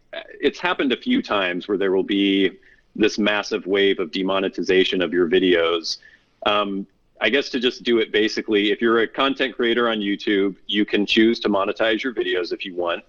It's 0.41 0.59
happened 0.59 0.93
a 0.93 0.97
few 0.97 1.23
times 1.23 1.69
where 1.69 1.79
there 1.79 1.93
will 1.93 2.03
be 2.03 2.59
this 2.95 3.19
massive 3.19 3.67
wave 3.67 3.99
of 3.99 4.11
demonetization 4.11 5.03
of 5.03 5.13
your 5.13 5.29
videos. 5.29 5.99
Um, 6.45 6.87
I 7.21 7.31
guess 7.31 7.49
to 7.51 7.61
just 7.61 7.85
do 7.85 7.99
it 7.99 8.13
basically, 8.13 8.73
if 8.73 8.81
you're 8.81 9.01
a 9.01 9.07
content 9.07 9.55
creator 9.55 9.89
on 9.89 9.99
YouTube, 9.99 10.57
you 10.67 10.85
can 10.85 11.07
choose 11.07 11.39
to 11.41 11.49
monetize 11.49 12.03
your 12.03 12.13
videos 12.13 12.53
if 12.53 12.65
you 12.65 12.75
want, 12.75 13.05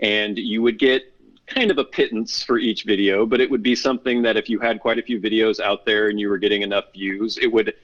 and 0.00 0.38
you 0.38 0.62
would 0.62 0.78
get 0.78 1.12
kind 1.46 1.70
of 1.70 1.78
a 1.78 1.84
pittance 1.84 2.42
for 2.42 2.58
each 2.58 2.84
video, 2.84 3.26
but 3.26 3.40
it 3.40 3.50
would 3.50 3.62
be 3.62 3.74
something 3.74 4.22
that 4.22 4.36
if 4.36 4.48
you 4.48 4.58
had 4.58 4.80
quite 4.80 4.98
a 4.98 5.02
few 5.02 5.20
videos 5.20 5.60
out 5.60 5.84
there 5.84 6.08
and 6.08 6.18
you 6.18 6.28
were 6.28 6.38
getting 6.38 6.62
enough 6.62 6.92
views, 6.92 7.38
it 7.38 7.48
would 7.48 7.74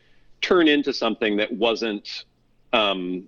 turn 0.41 0.69
into 0.69 0.93
something 0.93 1.37
that 1.37 1.53
wasn't 1.53 2.25
um, 2.73 3.25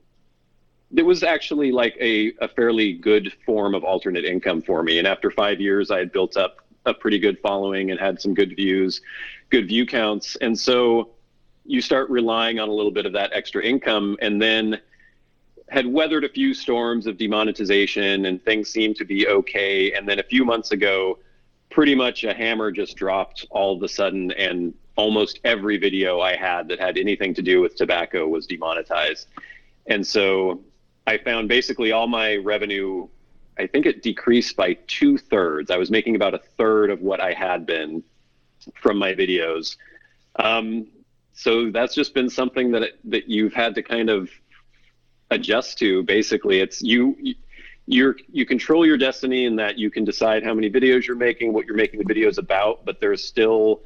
it 0.95 1.03
was 1.03 1.23
actually 1.23 1.71
like 1.71 1.97
a, 2.01 2.33
a 2.41 2.49
fairly 2.49 2.95
good 2.95 3.33
form 3.45 3.75
of 3.75 3.85
alternate 3.85 4.25
income 4.25 4.63
for 4.63 4.83
me. 4.83 4.99
And 4.99 5.07
after 5.07 5.31
five 5.31 5.61
years, 5.61 5.91
I 5.91 5.99
had 5.99 6.13
built 6.13 6.37
up 6.37 6.61
a 6.87 6.95
pretty 6.95 7.19
good 7.19 7.39
following 7.41 7.91
and 7.91 8.01
had 8.01 8.21
some 8.21 8.35
good 8.35 8.57
views, 8.57 9.01
good 9.51 9.69
view 9.69 9.87
counts. 9.87 10.37
And 10.37 10.59
so 10.59 11.11
you 11.65 11.81
start 11.81 12.09
relying 12.11 12.59
on 12.59 12.69
a 12.69 12.73
little 12.73 12.91
bit 12.91 13.07
of 13.07 13.13
that 13.13 13.33
extra 13.33 13.63
income 13.63 14.17
and 14.21 14.41
then 14.41 14.81
had 15.69 15.87
weathered 15.87 16.25
a 16.25 16.29
few 16.29 16.55
storms 16.55 17.07
of 17.07 17.19
demonetization 17.19 18.25
and 18.25 18.43
things 18.43 18.71
seemed 18.71 18.97
to 18.97 19.05
be 19.05 19.29
okay. 19.29 19.93
And 19.93 20.09
then 20.09 20.19
a 20.19 20.23
few 20.23 20.45
months 20.45 20.73
ago, 20.73 21.19
pretty 21.71 21.95
much 21.95 22.25
a 22.25 22.33
hammer 22.33 22.73
just 22.73 22.97
dropped 22.97 23.47
all 23.51 23.77
of 23.77 23.83
a 23.83 23.89
sudden 23.89 24.31
and 24.33 24.73
almost 24.97 25.41
every 25.45 25.77
video 25.77 26.21
I 26.21 26.37
had 26.37 26.69
that 26.69 26.81
had 26.81 26.97
anything 26.97 27.35
to 27.35 27.43
do 27.43 27.61
with 27.61 27.77
tobacco 27.77 28.27
was 28.27 28.47
demonetized. 28.47 29.29
And 29.87 30.07
so 30.07 30.61
I 31.07 31.19
found 31.19 31.49
basically 31.49 31.93
all 31.93 32.07
my 32.07 32.37
revenue 32.37 33.09
I 33.59 33.67
think 33.67 33.87
it 33.87 34.03
decreased 34.03 34.57
by 34.57 34.75
two 34.87 35.19
thirds. 35.19 35.71
I 35.71 35.77
was 35.77 35.91
making 35.91 36.17
about 36.17 36.35
a 36.35 36.39
third 36.39 36.91
of 36.91 37.01
what 37.01 37.21
I 37.21 37.33
had 37.33 37.67
been 37.67 38.03
from 38.75 38.99
my 38.99 39.15
videos. 39.15 39.77
Um, 40.37 40.87
so 41.33 41.71
that's 41.71 41.95
just 41.95 42.15
been 42.15 42.29
something 42.29 42.71
that 42.73 42.93
that 43.05 43.29
you've 43.29 43.55
had 43.55 43.75
to 43.77 43.83
kind 43.83 44.11
of 44.11 44.31
adjust 45.31 45.79
to. 45.79 46.03
Basically, 46.03 46.61
it's 46.61 46.83
you 46.83 47.17
you 47.87 48.15
you 48.31 48.45
control 48.45 48.85
your 48.87 48.99
destiny 48.99 49.47
in 49.47 49.57
that 49.57 49.79
you 49.79 49.91
can 49.91 50.05
decide 50.05 50.45
how 50.45 50.53
many 50.53 50.71
videos 50.71 51.07
you're 51.07 51.17
making, 51.17 51.53
what 51.53 51.67
you're 51.67 51.77
making 51.77 51.99
the 51.99 52.15
videos 52.15 52.39
about, 52.39 52.85
but 52.85 53.01
there's 53.01 53.25
still 53.25 53.81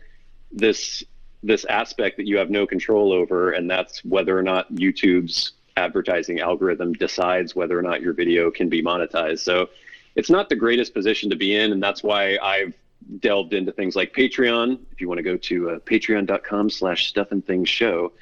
this 0.50 1.04
this 1.42 1.64
aspect 1.66 2.16
that 2.16 2.26
you 2.26 2.36
have 2.36 2.50
no 2.50 2.66
control 2.66 3.12
over, 3.12 3.52
and 3.52 3.70
that's 3.70 4.04
whether 4.04 4.36
or 4.36 4.42
not 4.42 4.72
YouTube's 4.72 5.52
advertising 5.76 6.40
algorithm 6.40 6.92
decides 6.92 7.54
whether 7.54 7.78
or 7.78 7.82
not 7.82 8.00
your 8.00 8.12
video 8.12 8.50
can 8.50 8.68
be 8.68 8.82
monetized. 8.82 9.40
So 9.40 9.68
it's 10.14 10.30
not 10.30 10.48
the 10.48 10.56
greatest 10.56 10.94
position 10.94 11.30
to 11.30 11.36
be 11.36 11.56
in, 11.56 11.72
and 11.72 11.82
that's 11.82 12.02
why 12.02 12.38
I've 12.42 12.74
delved 13.20 13.54
into 13.54 13.72
things 13.72 13.96
like 13.96 14.12
Patreon. 14.12 14.78
If 14.92 15.00
you 15.00 15.08
want 15.08 15.18
to 15.18 15.22
go 15.22 15.36
to 15.36 15.70
uh, 15.70 15.78
patreon.com 15.80 16.70
slash 16.70 17.06
stuff 17.06 17.32
and 17.32 17.44
things 17.44 17.68
show, 17.68 18.12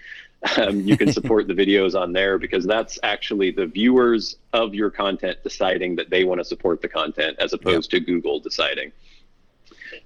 um, 0.56 0.80
you 0.80 0.96
can 0.96 1.12
support 1.18 1.48
the 1.48 1.54
videos 1.54 1.98
on 1.98 2.12
there 2.12 2.38
because 2.38 2.66
that's 2.66 2.98
actually 3.02 3.50
the 3.50 3.66
viewers 3.66 4.36
of 4.52 4.74
your 4.74 4.90
content 4.90 5.38
deciding 5.42 5.96
that 5.96 6.10
they 6.10 6.24
want 6.24 6.40
to 6.40 6.44
support 6.44 6.80
the 6.80 6.88
content 6.88 7.36
as 7.38 7.52
opposed 7.52 7.92
yep. 7.92 8.00
to 8.00 8.06
Google 8.06 8.40
deciding. 8.40 8.92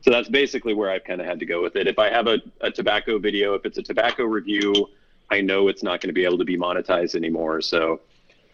So 0.00 0.10
that's 0.10 0.28
basically 0.28 0.74
where 0.74 0.90
I've 0.90 1.04
kind 1.04 1.20
of 1.20 1.26
had 1.26 1.38
to 1.40 1.46
go 1.46 1.62
with 1.62 1.76
it. 1.76 1.86
If 1.86 1.98
I 1.98 2.10
have 2.10 2.26
a, 2.26 2.38
a 2.60 2.70
tobacco 2.70 3.18
video, 3.18 3.54
if 3.54 3.64
it's 3.64 3.78
a 3.78 3.82
tobacco 3.82 4.24
review, 4.24 4.90
I 5.34 5.40
know 5.40 5.66
it's 5.66 5.82
not 5.82 6.00
going 6.00 6.08
to 6.08 6.14
be 6.14 6.24
able 6.24 6.38
to 6.38 6.44
be 6.44 6.56
monetized 6.56 7.16
anymore. 7.16 7.60
So 7.60 8.00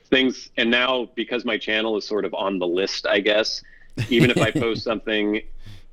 things, 0.08 0.50
and 0.56 0.70
now 0.70 1.10
because 1.14 1.44
my 1.44 1.58
channel 1.58 1.96
is 1.98 2.06
sort 2.06 2.24
of 2.24 2.32
on 2.32 2.58
the 2.58 2.66
list, 2.66 3.06
I 3.06 3.20
guess, 3.20 3.62
even 4.08 4.30
if 4.30 4.38
I 4.38 4.50
post 4.64 4.82
something, 4.82 5.42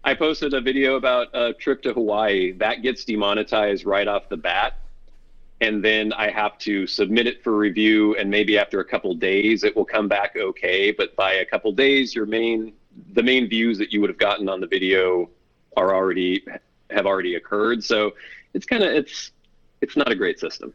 I 0.05 0.13
posted 0.13 0.53
a 0.53 0.61
video 0.61 0.95
about 0.95 1.27
a 1.33 1.53
trip 1.53 1.81
to 1.83 1.93
Hawaii 1.93 2.53
that 2.53 2.81
gets 2.81 3.03
demonetized 3.03 3.85
right 3.85 4.07
off 4.07 4.29
the 4.29 4.37
bat. 4.37 4.79
And 5.59 5.83
then 5.83 6.13
I 6.13 6.29
have 6.29 6.57
to 6.59 6.87
submit 6.87 7.25
it 7.27 7.43
for 7.43 7.57
review, 7.57 8.15
and 8.15 8.29
maybe 8.29 8.57
after 8.59 8.79
a 8.79 8.85
couple 8.85 9.13
days 9.15 9.63
it 9.63 9.75
will 9.75 9.85
come 9.85 10.07
back 10.07 10.37
okay. 10.37 10.91
But 10.91 11.15
by 11.15 11.33
a 11.33 11.45
couple 11.45 11.71
days, 11.73 12.15
your 12.15 12.27
main 12.27 12.73
the 13.13 13.23
main 13.23 13.49
views 13.49 13.77
that 13.79 13.91
you 13.91 13.99
would 14.01 14.09
have 14.09 14.19
gotten 14.19 14.47
on 14.49 14.61
the 14.61 14.67
video 14.67 15.29
are 15.75 15.93
already 15.93 16.45
have 16.91 17.05
already 17.05 17.35
occurred. 17.35 17.83
So 17.83 18.13
it's 18.53 18.65
kind 18.65 18.83
of 18.83 18.91
it's 18.91 19.31
it's 19.81 19.95
not 19.95 20.11
a 20.11 20.15
great 20.15 20.39
system. 20.39 20.73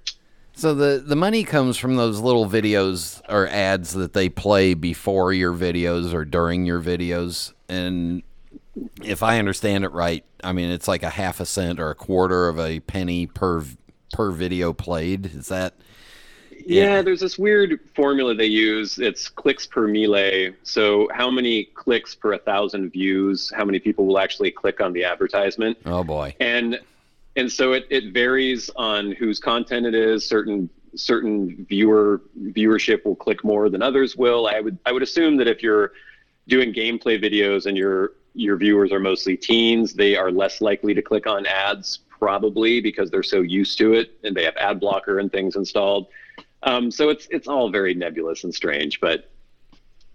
So 0.55 0.75
the 0.75 1.03
the 1.05 1.17
money 1.17 1.45
comes 1.45 1.79
from 1.79 1.97
those 1.97 2.21
little 2.21 2.49
videos 2.49 3.23
or 3.29 3.49
ads 3.49 3.95
that 3.95 4.13
they 4.13 4.29
play 4.29 4.75
before 4.75 5.33
your 5.33 5.53
videos 5.53 6.13
or 6.13 6.25
during 6.25 6.67
your 6.67 6.81
videos, 6.81 7.53
and 7.69 8.23
if 9.03 9.23
I 9.23 9.39
understand 9.39 9.85
it 9.85 9.93
right, 9.93 10.25
I 10.45 10.53
mean 10.53 10.71
it's 10.71 10.89
like 10.89 11.03
a 11.03 11.11
half 11.11 11.41
a 11.41 11.47
cent 11.47 11.81
or 11.81 11.91
a 11.91 11.95
quarter 11.95 12.49
of 12.49 12.59
a 12.59 12.81
penny 12.81 13.27
per 13.27 13.65
per 14.13 14.31
video 14.31 14.75
played. 14.75 15.27
Is 15.27 15.49
that? 15.49 15.75
Yeah, 16.51 16.97
yeah 16.97 17.03
there's 17.03 17.21
this 17.21 17.39
weird 17.39 17.81
formula 17.95 18.35
they 18.35 18.47
use. 18.47 18.99
It's 18.99 19.29
clicks 19.29 19.67
per 19.67 19.89
mille. 19.89 20.53
So 20.63 21.09
how 21.15 21.31
many 21.31 21.65
clicks 21.65 22.15
per 22.15 22.35
a 22.35 22.39
thousand 22.39 22.91
views? 22.91 23.51
How 23.57 23.65
many 23.65 23.79
people 23.79 24.05
will 24.07 24.19
actually 24.19 24.51
click 24.51 24.83
on 24.83 24.93
the 24.93 25.05
advertisement? 25.05 25.79
Oh 25.87 26.05
boy! 26.05 26.37
And 26.41 26.79
and 27.37 27.51
so 27.51 27.73
it, 27.73 27.87
it 27.91 28.13
varies 28.13 28.71
on 28.77 29.13
whose 29.13 29.39
content 29.39 29.87
it 29.87 29.95
is. 29.95 30.25
Certain 30.25 30.69
certain 30.95 31.65
viewer 31.69 32.23
viewership 32.39 33.05
will 33.05 33.17
click 33.17 33.43
more 33.45 33.69
than 33.69 33.83
others 33.83 34.17
will. 34.17 34.47
I 34.47 34.61
would 34.61 34.79
I 34.85 34.93
would 34.93 35.03
assume 35.03 35.37
that 35.39 35.49
if 35.49 35.63
you're 35.63 35.93
doing 36.49 36.73
gameplay 36.73 37.23
videos 37.23 37.67
and 37.67 37.77
your 37.77 38.13
your 38.35 38.57
viewers 38.57 38.93
are 38.93 39.01
mostly 39.01 39.37
teens, 39.37 39.95
they 39.95 40.17
are 40.17 40.31
less 40.31 40.61
likely 40.61 40.95
to 40.95 41.03
click 41.03 41.27
on 41.27 41.47
ads 41.47 42.01
probably 42.09 42.81
because 42.81 43.11
they're 43.11 43.23
so 43.23 43.41
used 43.41 43.77
to 43.79 43.95
it 43.95 44.13
and 44.23 44.37
they 44.37 44.45
have 44.45 44.57
ad 44.57 44.79
blocker 44.79 45.19
and 45.19 45.33
things 45.33 45.57
installed. 45.57 46.07
Um, 46.63 46.91
so 46.91 47.09
it's 47.09 47.27
it's 47.31 47.49
all 47.49 47.71
very 47.71 47.95
nebulous 47.95 48.45
and 48.45 48.55
strange, 48.55 49.01
but 49.01 49.31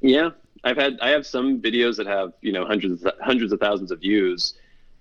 yeah, 0.02 0.30
I've 0.64 0.78
had 0.78 1.00
I 1.02 1.10
have 1.10 1.26
some 1.26 1.62
videos 1.62 1.98
that 1.98 2.08
have 2.08 2.34
you 2.42 2.52
know 2.52 2.66
hundreds 2.66 3.06
hundreds 3.22 3.52
of 3.52 3.60
thousands 3.60 3.92
of 3.92 4.00
views. 4.00 4.54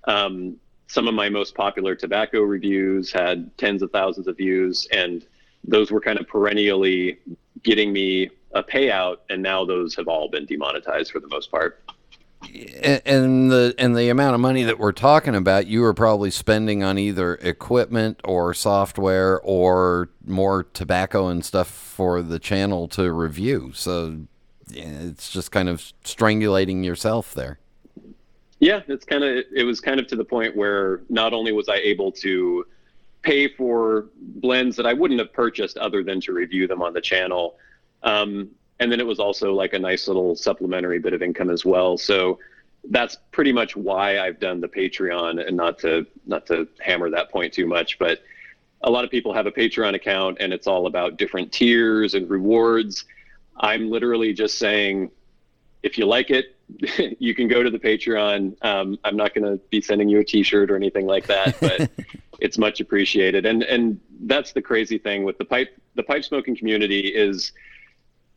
Um, 0.08 0.56
some 0.86 1.08
of 1.08 1.14
my 1.14 1.28
most 1.28 1.54
popular 1.54 1.94
tobacco 1.94 2.42
reviews 2.42 3.12
had 3.12 3.56
tens 3.58 3.82
of 3.82 3.90
thousands 3.90 4.26
of 4.26 4.36
views, 4.36 4.86
and 4.92 5.26
those 5.64 5.90
were 5.90 6.00
kind 6.00 6.18
of 6.18 6.28
perennially 6.28 7.18
getting 7.62 7.92
me 7.92 8.30
a 8.54 8.62
payout. 8.62 9.18
And 9.28 9.42
now 9.42 9.64
those 9.64 9.94
have 9.96 10.08
all 10.08 10.28
been 10.28 10.46
demonetized 10.46 11.10
for 11.10 11.20
the 11.20 11.28
most 11.28 11.50
part. 11.50 11.82
And, 13.04 13.50
the 13.50 13.74
and 13.78 13.96
the 13.96 14.08
amount 14.08 14.34
of 14.34 14.40
money 14.40 14.62
that 14.62 14.78
we're 14.78 14.92
talking 14.92 15.34
about, 15.34 15.66
you 15.66 15.80
were 15.80 15.94
probably 15.94 16.30
spending 16.30 16.84
on 16.84 16.98
either 16.98 17.34
equipment 17.36 18.20
or 18.24 18.54
software 18.54 19.40
or 19.40 20.10
more 20.24 20.64
tobacco 20.64 21.28
and 21.28 21.44
stuff 21.44 21.68
for 21.68 22.22
the 22.22 22.38
channel 22.38 22.88
to 22.88 23.10
review. 23.10 23.72
So 23.74 24.26
it's 24.70 25.30
just 25.30 25.50
kind 25.50 25.68
of 25.68 25.80
strangulating 26.04 26.84
yourself 26.84 27.34
there. 27.34 27.58
Yeah, 28.58 28.80
it's 28.88 29.04
kind 29.04 29.22
of 29.22 29.44
it 29.54 29.64
was 29.64 29.80
kind 29.80 30.00
of 30.00 30.06
to 30.08 30.16
the 30.16 30.24
point 30.24 30.56
where 30.56 31.02
not 31.08 31.32
only 31.32 31.52
was 31.52 31.68
I 31.68 31.76
able 31.76 32.10
to 32.12 32.66
pay 33.22 33.48
for 33.48 34.06
blends 34.16 34.76
that 34.76 34.86
I 34.86 34.92
wouldn't 34.92 35.20
have 35.20 35.32
purchased 35.32 35.76
other 35.78 36.02
than 36.02 36.20
to 36.22 36.32
review 36.32 36.66
them 36.66 36.80
on 36.80 36.92
the 36.92 37.00
channel, 37.00 37.56
um, 38.02 38.48
and 38.80 38.90
then 38.90 39.00
it 39.00 39.06
was 39.06 39.18
also 39.18 39.52
like 39.52 39.74
a 39.74 39.78
nice 39.78 40.08
little 40.08 40.34
supplementary 40.34 40.98
bit 40.98 41.12
of 41.12 41.22
income 41.22 41.50
as 41.50 41.64
well. 41.64 41.98
So 41.98 42.38
that's 42.90 43.18
pretty 43.32 43.52
much 43.52 43.76
why 43.76 44.20
I've 44.20 44.38
done 44.38 44.60
the 44.60 44.68
Patreon, 44.68 45.46
and 45.46 45.56
not 45.56 45.78
to 45.80 46.06
not 46.26 46.46
to 46.46 46.66
hammer 46.78 47.10
that 47.10 47.30
point 47.30 47.52
too 47.52 47.66
much, 47.66 47.98
but 47.98 48.20
a 48.82 48.90
lot 48.90 49.04
of 49.04 49.10
people 49.10 49.32
have 49.32 49.46
a 49.46 49.52
Patreon 49.52 49.94
account 49.94 50.36
and 50.40 50.52
it's 50.52 50.66
all 50.66 50.86
about 50.86 51.16
different 51.16 51.50
tiers 51.52 52.14
and 52.14 52.28
rewards. 52.28 53.04
I'm 53.56 53.90
literally 53.90 54.32
just 54.32 54.58
saying, 54.58 55.10
if 55.82 55.96
you 55.98 56.06
like 56.06 56.30
it, 56.30 56.55
you 57.18 57.34
can 57.34 57.48
go 57.48 57.62
to 57.62 57.70
the 57.70 57.78
Patreon. 57.78 58.56
Um, 58.64 58.98
I'm 59.04 59.16
not 59.16 59.34
going 59.34 59.44
to 59.44 59.62
be 59.70 59.80
sending 59.80 60.08
you 60.08 60.20
a 60.20 60.24
T-shirt 60.24 60.70
or 60.70 60.76
anything 60.76 61.06
like 61.06 61.26
that, 61.26 61.58
but 61.60 61.90
it's 62.40 62.58
much 62.58 62.80
appreciated. 62.80 63.46
And 63.46 63.62
and 63.62 64.00
that's 64.22 64.52
the 64.52 64.62
crazy 64.62 64.98
thing 64.98 65.24
with 65.24 65.38
the 65.38 65.44
pipe 65.44 65.76
the 65.94 66.02
pipe 66.02 66.24
smoking 66.24 66.56
community 66.56 67.00
is 67.08 67.52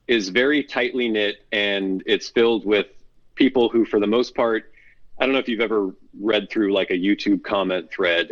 is 0.08 0.30
very 0.30 0.64
tightly 0.64 1.08
knit, 1.08 1.46
and 1.52 2.04
it's 2.06 2.30
filled 2.30 2.66
with 2.66 2.88
people 3.36 3.70
who, 3.70 3.86
for 3.86 4.00
the 4.00 4.08
most 4.08 4.36
part, 4.36 4.72
I 5.20 5.26
don't 5.26 5.34
know 5.34 5.40
if 5.40 5.48
you've 5.48 5.62
ever 5.62 5.94
read 6.20 6.50
through 6.50 6.74
like 6.74 6.90
a 6.90 6.98
YouTube 6.98 7.44
comment 7.44 7.92
thread, 7.92 8.32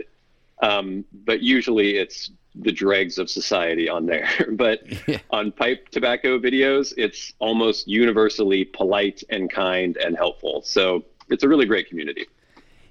um, 0.61 1.05
but 1.25 1.41
usually 1.41 1.97
it's 1.97 2.31
the 2.59 2.71
dregs 2.71 3.17
of 3.17 3.29
society 3.29 3.89
on 3.89 4.05
there. 4.05 4.27
but 4.51 4.81
yeah. 5.07 5.19
on 5.31 5.51
pipe 5.51 5.89
tobacco 5.89 6.39
videos, 6.39 6.93
it's 6.97 7.33
almost 7.39 7.87
universally 7.87 8.65
polite 8.65 9.23
and 9.29 9.51
kind 9.51 9.97
and 9.97 10.15
helpful. 10.17 10.61
So 10.63 11.05
it's 11.29 11.43
a 11.43 11.47
really 11.47 11.65
great 11.65 11.89
community. 11.89 12.25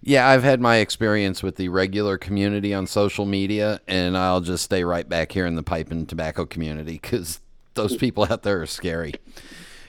Yeah, 0.03 0.29
I've 0.29 0.45
had 0.45 0.61
my 0.61 0.77
experience 0.77 1.43
with 1.43 1.57
the 1.57 1.69
regular 1.69 2.17
community 2.17 2.73
on 2.73 2.87
social 2.87 3.27
media, 3.27 3.81
and 3.89 4.17
I'll 4.17 4.41
just 4.41 4.62
stay 4.62 4.85
right 4.85 5.09
back 5.09 5.33
here 5.33 5.47
in 5.47 5.57
the 5.57 5.64
pipe 5.64 5.91
and 5.91 6.09
tobacco 6.09 6.47
community 6.47 6.93
because 6.93 7.41
those 7.75 7.93
hmm. 7.93 7.99
people 7.99 8.27
out 8.31 8.43
there 8.43 8.62
are 8.62 8.67
scary. 8.67 9.14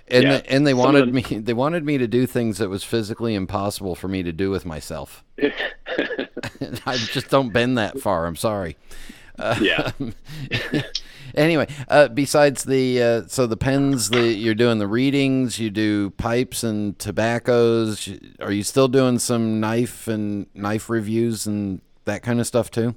And 0.10 0.24
yeah. 0.24 0.42
and 0.48 0.66
they 0.66 0.74
wanted 0.74 1.14
me 1.14 1.22
they 1.22 1.54
wanted 1.54 1.84
me 1.84 1.98
to 1.98 2.08
do 2.08 2.26
things 2.26 2.60
that 2.60 2.70
was 2.70 2.82
physically 2.82 3.36
impossible 3.36 3.94
for 3.94 4.08
me 4.08 4.24
to 4.24 4.32
do 4.32 4.50
with 4.50 4.66
myself. 4.66 5.24
I 6.86 6.96
just 6.96 7.30
don't 7.30 7.52
bend 7.52 7.78
that 7.78 8.00
far. 8.00 8.26
I'm 8.26 8.36
sorry. 8.36 8.78
Uh, 9.40 9.58
yeah. 9.62 9.92
anyway, 11.36 11.68
uh, 11.88 12.08
besides 12.08 12.64
the 12.64 13.02
uh, 13.02 13.22
so 13.28 13.48
the 13.48 13.58
pens, 13.58 14.10
the 14.10 14.34
you're 14.34 14.56
doing 14.56 14.80
the 14.80 14.88
readings, 14.88 15.60
you 15.60 15.70
do 15.70 16.10
pipes 16.12 16.64
and 16.64 16.98
tobaccos. 17.00 18.10
Are 18.40 18.52
you 18.52 18.64
still 18.64 18.88
doing 18.88 19.20
some 19.20 19.60
knife 19.60 20.08
and 20.08 20.48
knife 20.54 20.90
reviews 20.90 21.46
and 21.46 21.82
that 22.06 22.24
kind 22.24 22.40
of 22.40 22.48
stuff 22.48 22.72
too? 22.72 22.96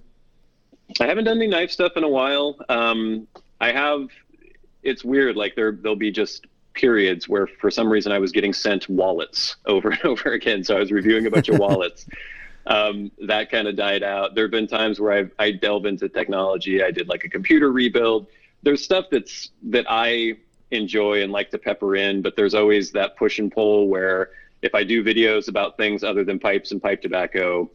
I 1.01 1.07
haven't 1.07 1.24
done 1.24 1.36
any 1.36 1.47
knife 1.47 1.70
stuff 1.70 1.93
in 1.97 2.05
a 2.05 2.09
while. 2.09 2.57
Um, 2.68 3.28
I 3.61 3.72
have. 3.72 4.09
It's 4.82 5.05
weird. 5.05 5.36
Like 5.36 5.55
there, 5.57 5.72
there'll 5.72 5.95
be 5.95 6.11
just 6.11 6.47
periods 6.72 7.28
where, 7.28 7.47
for 7.47 7.70
some 7.70 7.91
reason, 7.91 8.12
I 8.12 8.18
was 8.18 8.32
getting 8.32 8.53
sent 8.53 8.88
wallets 8.88 9.57
over 9.66 9.91
and 9.91 10.01
over 10.05 10.32
again. 10.32 10.64
So 10.64 10.76
I 10.76 10.80
was 10.80 10.91
reviewing 10.91 11.26
a 11.26 11.30
bunch 11.30 11.49
of 11.49 11.59
wallets 11.61 12.07
um, 12.66 13.11
that 13.26 13.50
kind 13.50 13.68
of 13.68 13.76
died 13.76 14.02
out. 14.02 14.34
There 14.34 14.44
have 14.44 14.50
been 14.50 14.66
times 14.66 15.00
where 15.00 15.12
I've, 15.12 15.32
I 15.38 15.52
delve 15.52 15.86
into 15.86 16.08
technology. 16.08 16.82
I 16.82 16.90
did 16.90 17.08
like 17.08 17.24
a 17.24 17.28
computer 17.28 17.72
rebuild. 17.72 18.26
There's 18.62 18.84
stuff 18.84 19.06
that's 19.11 19.50
that 19.64 19.86
I 19.88 20.36
enjoy 20.70 21.22
and 21.22 21.32
like 21.32 21.50
to 21.50 21.58
pepper 21.58 21.96
in, 21.96 22.22
but 22.22 22.36
there's 22.36 22.54
always 22.54 22.92
that 22.92 23.16
push 23.16 23.38
and 23.38 23.50
pull 23.50 23.88
where 23.88 24.30
if 24.62 24.74
I 24.74 24.84
do 24.84 25.02
videos 25.02 25.48
about 25.48 25.76
things 25.76 26.04
other 26.04 26.22
than 26.22 26.38
pipes 26.38 26.70
and 26.70 26.82
pipe 26.82 27.00
tobacco, 27.02 27.70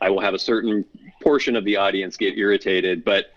I 0.00 0.10
will 0.10 0.20
have 0.20 0.34
a 0.34 0.38
certain 0.38 0.84
portion 1.22 1.54
of 1.54 1.64
the 1.64 1.76
audience 1.76 2.16
get 2.16 2.36
irritated. 2.36 3.04
But 3.04 3.32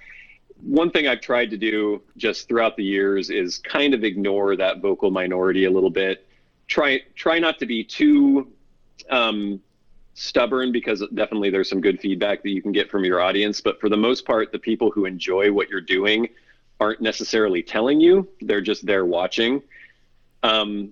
one 0.61 0.89
thing 0.89 1.07
I've 1.07 1.21
tried 1.21 1.51
to 1.51 1.57
do 1.57 2.01
just 2.17 2.47
throughout 2.47 2.77
the 2.77 2.83
years 2.83 3.29
is 3.29 3.59
kind 3.59 3.93
of 3.93 4.03
ignore 4.03 4.55
that 4.55 4.79
vocal 4.79 5.11
minority 5.11 5.65
a 5.65 5.71
little 5.71 5.89
bit. 5.89 6.25
Try 6.67 7.01
try 7.15 7.37
not 7.37 7.59
to 7.59 7.65
be 7.65 7.83
too 7.83 8.47
um, 9.09 9.61
stubborn 10.15 10.71
because 10.71 11.03
definitely 11.13 11.49
there's 11.49 11.69
some 11.69 11.81
good 11.81 11.99
feedback 11.99 12.41
that 12.41 12.49
you 12.49 12.61
can 12.61 12.71
get 12.71 12.89
from 12.89 13.05
your 13.05 13.21
audience. 13.21 13.61
But 13.61 13.79
for 13.79 13.89
the 13.89 13.97
most 13.97 14.25
part, 14.25 14.51
the 14.51 14.59
people 14.59 14.89
who 14.89 15.05
enjoy 15.05 15.51
what 15.51 15.69
you're 15.69 15.81
doing 15.81 16.27
aren't 16.79 17.01
necessarily 17.01 17.61
telling 17.61 18.01
you, 18.01 18.27
they're 18.41 18.61
just 18.61 18.85
there 18.85 19.05
watching. 19.05 19.61
Um, 20.41 20.91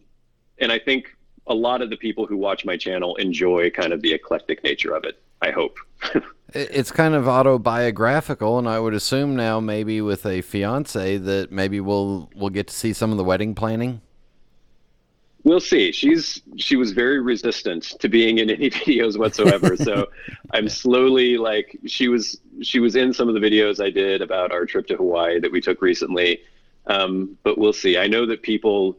and 0.59 0.71
I 0.71 0.78
think 0.78 1.15
a 1.47 1.53
lot 1.53 1.82
of 1.82 1.89
the 1.89 1.97
people 1.97 2.26
who 2.26 2.38
watch 2.38 2.65
my 2.65 2.78
channel 2.78 3.15
enjoy 3.15 3.69
kind 3.69 3.91
of 3.91 4.01
the 4.01 4.13
eclectic 4.13 4.63
nature 4.63 4.93
of 4.93 5.03
it. 5.05 5.19
I 5.41 5.51
hope. 5.51 5.78
it's 6.53 6.91
kind 6.91 7.13
of 7.13 7.28
autobiographical, 7.28 8.59
and 8.59 8.67
I 8.67 8.80
would 8.80 8.93
assume 8.93 9.36
now 9.36 9.59
maybe 9.59 9.99
with 9.99 10.26
a 10.26 10.41
fiance 10.41 11.17
that 11.17 11.51
maybe 11.51 11.82
we'll 11.82 12.30
we'll 12.34 12.49
get 12.49 12.67
to 12.67 12.74
see 12.74 12.93
some 12.93 13.11
of 13.11 13.17
the 13.17 13.26
wedding 13.26 13.53
planning. 13.53 14.01
We'll 15.43 15.59
see. 15.59 15.91
She's 15.91 16.41
she 16.55 16.77
was 16.77 16.91
very 16.91 17.19
resistant 17.19 17.83
to 17.99 18.07
being 18.07 18.37
in 18.37 18.49
any 18.49 18.69
videos 18.81 19.17
whatsoever. 19.17 19.75
so 19.75 20.09
I'm 20.53 20.69
slowly 20.69 21.37
like 21.37 21.77
she 21.85 22.07
was 22.07 22.39
she 22.61 22.79
was 22.79 22.95
in 22.95 23.13
some 23.13 23.27
of 23.27 23.33
the 23.33 23.41
videos 23.41 23.83
I 23.83 23.89
did 23.89 24.21
about 24.21 24.51
our 24.51 24.65
trip 24.65 24.87
to 24.87 24.95
Hawaii 24.95 25.39
that 25.39 25.51
we 25.51 25.59
took 25.59 25.81
recently. 25.81 26.41
Um, 26.87 27.37
but 27.43 27.57
we'll 27.57 27.73
see. 27.73 27.97
I 27.97 28.07
know 28.07 28.25
that 28.25 28.41
people 28.41 28.97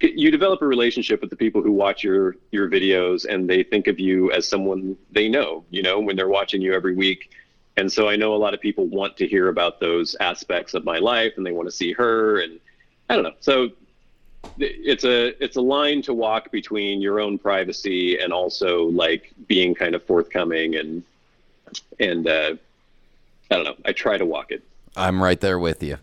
you 0.00 0.30
develop 0.30 0.62
a 0.62 0.66
relationship 0.66 1.20
with 1.20 1.30
the 1.30 1.36
people 1.36 1.62
who 1.62 1.72
watch 1.72 2.02
your 2.04 2.36
your 2.50 2.68
videos 2.68 3.24
and 3.24 3.48
they 3.48 3.62
think 3.62 3.86
of 3.86 3.98
you 3.98 4.30
as 4.32 4.46
someone 4.46 4.96
they 5.10 5.28
know, 5.28 5.64
you 5.70 5.82
know, 5.82 6.00
when 6.00 6.16
they're 6.16 6.28
watching 6.28 6.60
you 6.60 6.74
every 6.74 6.94
week. 6.94 7.30
And 7.78 7.90
so 7.90 8.08
I 8.08 8.16
know 8.16 8.34
a 8.34 8.36
lot 8.36 8.52
of 8.52 8.60
people 8.60 8.86
want 8.86 9.16
to 9.18 9.28
hear 9.28 9.48
about 9.48 9.80
those 9.80 10.16
aspects 10.20 10.74
of 10.74 10.84
my 10.84 10.98
life 10.98 11.34
and 11.36 11.46
they 11.46 11.52
want 11.52 11.68
to 11.68 11.72
see 11.72 11.92
her 11.92 12.40
and 12.40 12.58
I 13.08 13.14
don't 13.14 13.22
know. 13.22 13.34
So 13.40 13.70
it's 14.58 15.04
a 15.04 15.42
it's 15.42 15.56
a 15.56 15.60
line 15.60 16.02
to 16.02 16.14
walk 16.14 16.50
between 16.50 17.00
your 17.00 17.20
own 17.20 17.38
privacy 17.38 18.18
and 18.18 18.32
also 18.32 18.84
like 18.84 19.32
being 19.46 19.74
kind 19.74 19.94
of 19.94 20.02
forthcoming 20.04 20.76
and 20.76 21.02
and 22.00 22.26
uh, 22.26 22.54
I 23.50 23.54
don't 23.54 23.64
know. 23.64 23.76
I 23.84 23.92
try 23.92 24.18
to 24.18 24.24
walk 24.24 24.50
it. 24.50 24.62
I'm 24.96 25.22
right 25.22 25.40
there 25.40 25.58
with 25.58 25.82
you. 25.82 25.98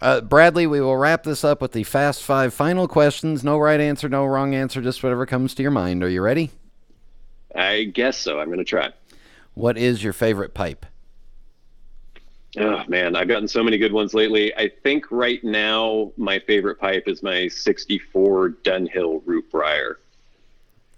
Uh, 0.00 0.20
Bradley, 0.20 0.66
we 0.66 0.80
will 0.80 0.96
wrap 0.96 1.22
this 1.22 1.42
up 1.42 1.62
with 1.62 1.72
the 1.72 1.84
fast 1.84 2.22
five 2.22 2.52
final 2.52 2.86
questions. 2.86 3.42
No 3.42 3.58
right 3.58 3.80
answer, 3.80 4.08
no 4.08 4.26
wrong 4.26 4.54
answer, 4.54 4.82
just 4.82 5.02
whatever 5.02 5.24
comes 5.24 5.54
to 5.54 5.62
your 5.62 5.70
mind. 5.70 6.02
Are 6.02 6.08
you 6.08 6.20
ready? 6.20 6.50
I 7.54 7.84
guess 7.84 8.18
so. 8.18 8.38
I'm 8.38 8.48
going 8.48 8.58
to 8.58 8.64
try. 8.64 8.90
What 9.54 9.78
is 9.78 10.04
your 10.04 10.12
favorite 10.12 10.52
pipe? 10.52 10.84
Oh 12.58 12.84
man, 12.88 13.16
I've 13.16 13.28
gotten 13.28 13.48
so 13.48 13.62
many 13.62 13.76
good 13.78 13.92
ones 13.92 14.14
lately. 14.14 14.54
I 14.56 14.70
think 14.82 15.04
right 15.10 15.42
now 15.44 16.12
my 16.16 16.38
favorite 16.38 16.76
pipe 16.78 17.04
is 17.06 17.22
my 17.22 17.48
64 17.48 18.50
Dunhill 18.64 19.22
Root 19.26 19.50
Briar. 19.50 19.98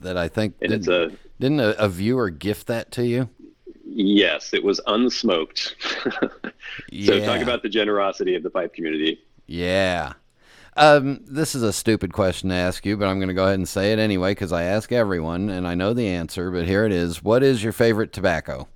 That 0.01 0.17
I 0.17 0.29
think 0.29 0.55
and 0.61 0.71
didn't, 0.71 0.81
it's 0.81 0.89
a 0.89 1.17
didn't 1.41 1.61
a, 1.61 1.77
a, 1.79 1.89
viewer 1.89 2.31
gift 2.31 2.69
that 2.69 2.93
to 2.93 3.07
you? 3.07 3.29
Yes, 3.85 4.55
it 4.55 4.63
was 4.63 4.81
unsmoked. 4.87 5.75
yeah. 6.91 7.07
So 7.07 7.25
talk 7.25 7.43
about 7.43 7.63
the 7.63 7.69
generosity 7.69 8.37
of 8.37 8.43
the 8.43 8.51
pipe 8.51 8.75
community. 8.75 9.21
Yeah. 9.47 10.13
Um, 10.77 11.25
this 11.27 11.57
is 11.57 11.65
a 11.65 11.73
stupid 11.73 12.13
question 12.13 12.51
to 12.51 12.55
ask 12.55 12.87
you, 12.87 12.97
but 12.97 13.09
I'm 13.09 13.19
going 13.19 13.29
to 13.29 13.35
go 13.35 13.45
ahead 13.45 13.57
and 13.57 13.69
say 13.69 13.93
it 13.93 13.99
anyway 13.99 14.31
because 14.31 14.53
I 14.53 14.63
ask 14.63 14.93
everyone 14.93 15.49
and 15.49 15.67
I 15.67 15.75
know 15.75 15.93
the 15.93 16.07
answer. 16.07 16.53
But 16.53 16.67
here 16.67 16.85
it 16.85 16.93
is: 16.93 17.25
What 17.25 17.43
is 17.43 17.65
your 17.65 17.73
favorite 17.73 18.13
tobacco? 18.13 18.69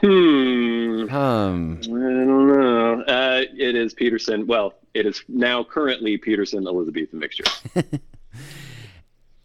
Hmm. 0.00 0.81
Um. 1.10 1.78
I 1.82 1.86
don't 1.86 2.48
know. 2.48 3.02
Uh, 3.02 3.42
it 3.56 3.76
is 3.76 3.94
Peterson. 3.94 4.46
Well, 4.46 4.74
it 4.94 5.06
is 5.06 5.22
now 5.28 5.64
currently 5.64 6.16
Peterson 6.18 6.66
Elizabethan 6.66 7.18
mixture. 7.18 7.44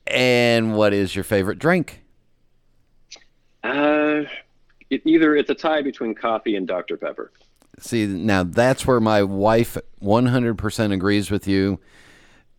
and 0.07 0.75
what 0.75 0.93
is 0.93 1.15
your 1.15 1.23
favorite 1.23 1.59
drink? 1.59 2.03
Uh, 3.63 4.23
it, 4.89 5.01
either 5.05 5.35
it's 5.35 5.49
a 5.49 5.55
tie 5.55 5.81
between 5.81 6.15
coffee 6.15 6.55
and 6.55 6.67
Dr 6.67 6.97
Pepper. 6.97 7.31
See, 7.79 8.07
now 8.07 8.43
that's 8.43 8.87
where 8.87 8.99
my 8.99 9.23
wife 9.23 9.77
100% 10.01 10.93
agrees 10.93 11.29
with 11.29 11.47
you. 11.47 11.79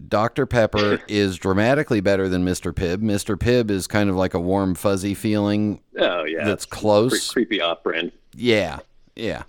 Dr. 0.06 0.46
Pepper 0.46 1.00
is 1.08 1.36
dramatically 1.38 2.00
better 2.00 2.28
than 2.28 2.44
Mr. 2.44 2.72
Pibb. 2.72 2.98
Mr. 2.98 3.36
Pibb 3.36 3.70
is 3.70 3.86
kind 3.86 4.08
of 4.08 4.16
like 4.16 4.34
a 4.34 4.40
warm, 4.40 4.74
fuzzy 4.74 5.14
feeling. 5.14 5.80
Oh 5.98 6.24
yeah, 6.24 6.44
that's 6.44 6.64
close. 6.64 7.32
creepy 7.32 7.60
off 7.60 7.82
brand. 7.82 8.12
Yeah, 8.34 8.78
yeah. 9.16 9.42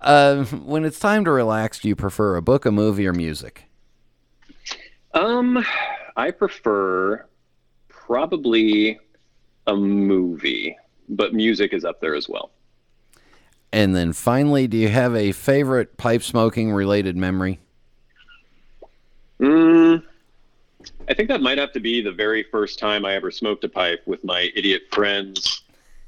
Uh, 0.00 0.44
when 0.44 0.84
it's 0.84 0.98
time 0.98 1.24
to 1.24 1.30
relax, 1.30 1.78
do 1.78 1.88
you 1.88 1.96
prefer 1.96 2.36
a 2.36 2.42
book, 2.42 2.66
a 2.66 2.70
movie, 2.70 3.06
or 3.06 3.14
music? 3.14 3.64
Um, 5.14 5.64
I 6.16 6.30
prefer 6.30 7.24
probably 7.88 8.98
a 9.66 9.74
movie, 9.74 10.76
but 11.08 11.32
music 11.32 11.72
is 11.72 11.84
up 11.84 12.00
there 12.00 12.14
as 12.14 12.28
well. 12.28 12.50
And 13.72 13.96
then 13.96 14.12
finally, 14.12 14.66
do 14.66 14.76
you 14.76 14.88
have 14.88 15.16
a 15.16 15.32
favorite 15.32 15.96
pipe 15.96 16.22
smoking 16.22 16.70
related 16.70 17.16
memory? 17.16 17.60
Mm, 19.40 20.02
I 21.08 21.14
think 21.14 21.28
that 21.28 21.40
might 21.40 21.58
have 21.58 21.72
to 21.72 21.80
be 21.80 22.00
the 22.00 22.12
very 22.12 22.42
first 22.44 22.78
time 22.78 23.04
I 23.04 23.14
ever 23.14 23.30
smoked 23.30 23.64
a 23.64 23.68
pipe 23.68 24.02
with 24.06 24.24
my 24.24 24.50
idiot 24.54 24.82
friends 24.92 25.62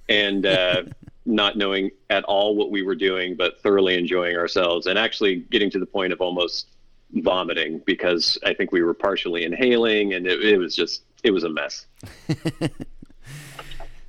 and 0.09 0.47
uh, 0.47 0.85
not 1.27 1.57
knowing 1.57 1.91
at 2.11 2.25
all 2.25 2.55
what 2.57 2.71
we 2.71 2.83
were 2.83 2.95
doing, 2.95 3.37
but 3.37 3.61
thoroughly 3.63 3.97
enjoying 3.97 4.37
ourselves 4.37 4.87
and 4.87 4.99
actually 4.99 5.37
getting 5.51 5.71
to 5.71 5.79
the 5.79 5.87
point 5.87 6.13
of 6.13 6.21
almost 6.21 6.69
vomiting 7.15 7.81
because 7.87 8.39
I 8.45 8.55
think 8.55 8.73
we 8.73 8.83
were 8.83 8.95
partially 8.95 9.45
inhaling 9.45 10.15
and 10.15 10.27
it, 10.27 10.43
it 10.45 10.59
was 10.59 10.75
just, 10.75 11.03
it 11.23 11.31
was 11.31 11.45
a 11.45 11.49
mess. 11.49 11.87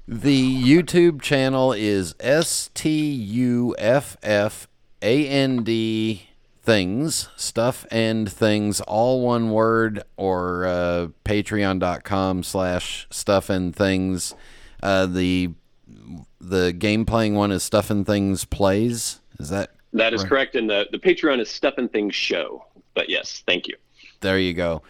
The 0.09 0.63
YouTube 0.63 1.21
channel 1.21 1.73
is 1.73 2.15
S 2.21 2.69
T 2.73 3.11
U 3.11 3.75
F 3.77 4.15
F 4.23 4.69
A 5.01 5.27
N 5.27 5.63
D 5.65 6.29
things, 6.67 7.29
stuff 7.37 7.85
and 7.89 8.29
things, 8.29 8.81
all 8.81 9.21
one 9.21 9.51
word, 9.51 10.03
or 10.17 10.65
uh, 10.65 11.07
patreon.com 11.23 12.43
slash 12.43 13.07
stuff 13.09 13.49
and 13.49 13.73
things. 13.73 14.35
Uh, 14.83 15.05
the 15.05 15.53
the 16.41 16.73
game 16.73 17.05
playing 17.05 17.35
one 17.35 17.53
is 17.53 17.63
stuff 17.63 17.89
and 17.89 18.05
things 18.05 18.43
plays. 18.43 19.21
Is 19.39 19.47
that 19.49 19.71
That 19.93 20.13
is 20.13 20.23
right? 20.23 20.29
correct. 20.29 20.55
And 20.55 20.69
the, 20.69 20.87
the 20.91 20.99
Patreon 20.99 21.39
is 21.39 21.49
Stuff 21.49 21.75
and 21.77 21.89
Things 21.91 22.13
Show. 22.13 22.65
But 22.93 23.09
yes, 23.09 23.43
thank 23.47 23.67
you. 23.69 23.75
There 24.19 24.37
you 24.37 24.53
go. 24.53 24.81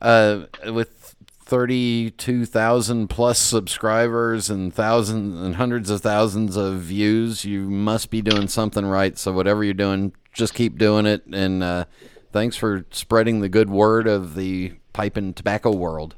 Uh, 0.00 0.44
with 0.64 1.14
32,000 1.44 3.08
plus 3.08 3.38
subscribers 3.38 4.48
and 4.48 4.72
thousands 4.72 5.38
and 5.40 5.56
hundreds 5.56 5.90
of 5.90 6.00
thousands 6.00 6.56
of 6.56 6.80
views, 6.80 7.44
you 7.44 7.68
must 7.68 8.10
be 8.10 8.22
doing 8.22 8.48
something 8.48 8.86
right. 8.86 9.18
So, 9.18 9.32
whatever 9.32 9.62
you're 9.62 9.74
doing, 9.74 10.14
just 10.36 10.54
keep 10.54 10.78
doing 10.78 11.06
it. 11.06 11.24
And 11.26 11.62
uh, 11.62 11.86
thanks 12.32 12.56
for 12.56 12.84
spreading 12.90 13.40
the 13.40 13.48
good 13.48 13.70
word 13.70 14.06
of 14.06 14.34
the 14.34 14.74
pipe 14.92 15.16
and 15.16 15.34
tobacco 15.34 15.74
world. 15.74 16.14